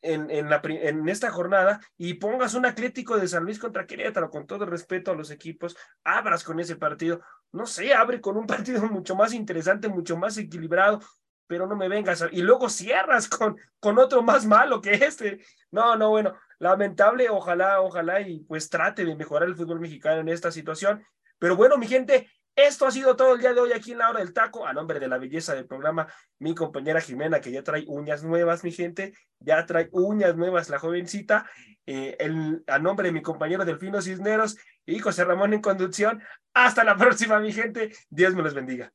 en, 0.02 0.30
en, 0.30 0.50
la, 0.50 0.60
en 0.64 1.08
esta 1.08 1.30
jornada 1.30 1.80
y 1.96 2.14
pongas 2.14 2.54
un 2.54 2.66
Atlético 2.66 3.16
de 3.16 3.28
San 3.28 3.44
Luis 3.44 3.58
contra 3.58 3.86
Querétaro, 3.86 4.30
con 4.30 4.46
todo 4.46 4.64
el 4.64 4.70
respeto 4.70 5.10
a 5.10 5.14
los 5.14 5.30
equipos, 5.30 5.76
abras 6.04 6.44
con 6.44 6.60
ese 6.60 6.76
partido? 6.76 7.20
No 7.52 7.66
sé, 7.66 7.94
abre 7.94 8.20
con 8.20 8.36
un 8.36 8.46
partido 8.46 8.82
mucho 8.86 9.14
más 9.14 9.32
interesante, 9.32 9.88
mucho 9.88 10.16
más 10.16 10.36
equilibrado, 10.38 11.00
pero 11.46 11.66
no 11.66 11.76
me 11.76 11.88
vengas. 11.88 12.24
Y 12.32 12.42
luego 12.42 12.68
cierras 12.68 13.28
con, 13.28 13.56
con 13.78 13.98
otro 13.98 14.22
más 14.22 14.46
malo 14.46 14.80
que 14.80 14.92
este. 14.92 15.40
No, 15.70 15.96
no, 15.96 16.10
bueno, 16.10 16.34
lamentable, 16.58 17.28
ojalá, 17.28 17.80
ojalá 17.80 18.20
y 18.20 18.40
pues 18.40 18.68
trate 18.68 19.04
de 19.04 19.16
mejorar 19.16 19.48
el 19.48 19.56
fútbol 19.56 19.80
mexicano 19.80 20.20
en 20.20 20.28
esta 20.28 20.50
situación. 20.50 21.04
Pero 21.38 21.56
bueno, 21.56 21.76
mi 21.76 21.86
gente, 21.86 22.30
esto 22.56 22.86
ha 22.86 22.90
sido 22.90 23.14
todo 23.14 23.34
el 23.34 23.40
día 23.40 23.52
de 23.52 23.60
hoy 23.60 23.72
aquí 23.72 23.92
en 23.92 23.98
la 23.98 24.08
hora 24.08 24.20
del 24.20 24.32
taco. 24.32 24.66
A 24.66 24.72
nombre 24.72 24.98
de 24.98 25.08
la 25.08 25.18
belleza 25.18 25.54
del 25.54 25.66
programa, 25.66 26.08
mi 26.38 26.54
compañera 26.54 27.00
Jimena, 27.00 27.40
que 27.40 27.52
ya 27.52 27.62
trae 27.62 27.84
uñas 27.86 28.24
nuevas, 28.24 28.64
mi 28.64 28.72
gente, 28.72 29.12
ya 29.38 29.64
trae 29.66 29.88
uñas 29.92 30.36
nuevas 30.36 30.70
la 30.70 30.78
jovencita. 30.78 31.48
Eh, 31.86 32.16
el, 32.18 32.64
a 32.66 32.78
nombre 32.78 33.08
de 33.08 33.12
mi 33.12 33.22
compañero 33.22 33.64
Delfino 33.64 34.02
Cisneros 34.02 34.56
y 34.86 34.98
José 34.98 35.24
Ramón 35.24 35.52
en 35.52 35.60
conducción. 35.60 36.22
Hasta 36.54 36.82
la 36.82 36.96
próxima, 36.98 37.38
mi 37.38 37.52
gente. 37.52 37.92
Dios 38.08 38.34
me 38.34 38.42
los 38.42 38.54
bendiga. 38.54 38.90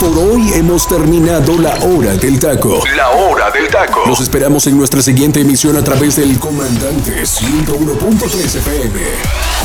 Por 0.00 0.18
hoy 0.18 0.52
hemos 0.54 0.88
terminado 0.88 1.56
la 1.58 1.76
hora 1.76 2.16
del 2.16 2.40
taco. 2.40 2.82
La 2.96 3.10
hora 3.10 3.52
del 3.52 3.68
taco. 3.68 4.02
Los 4.06 4.20
esperamos 4.20 4.66
en 4.66 4.76
nuestra 4.76 5.00
siguiente 5.00 5.40
emisión 5.40 5.76
a 5.76 5.84
través 5.84 6.16
del 6.16 6.40
Comandante 6.40 7.22
101.3 7.22 8.56
FM. 8.56 9.61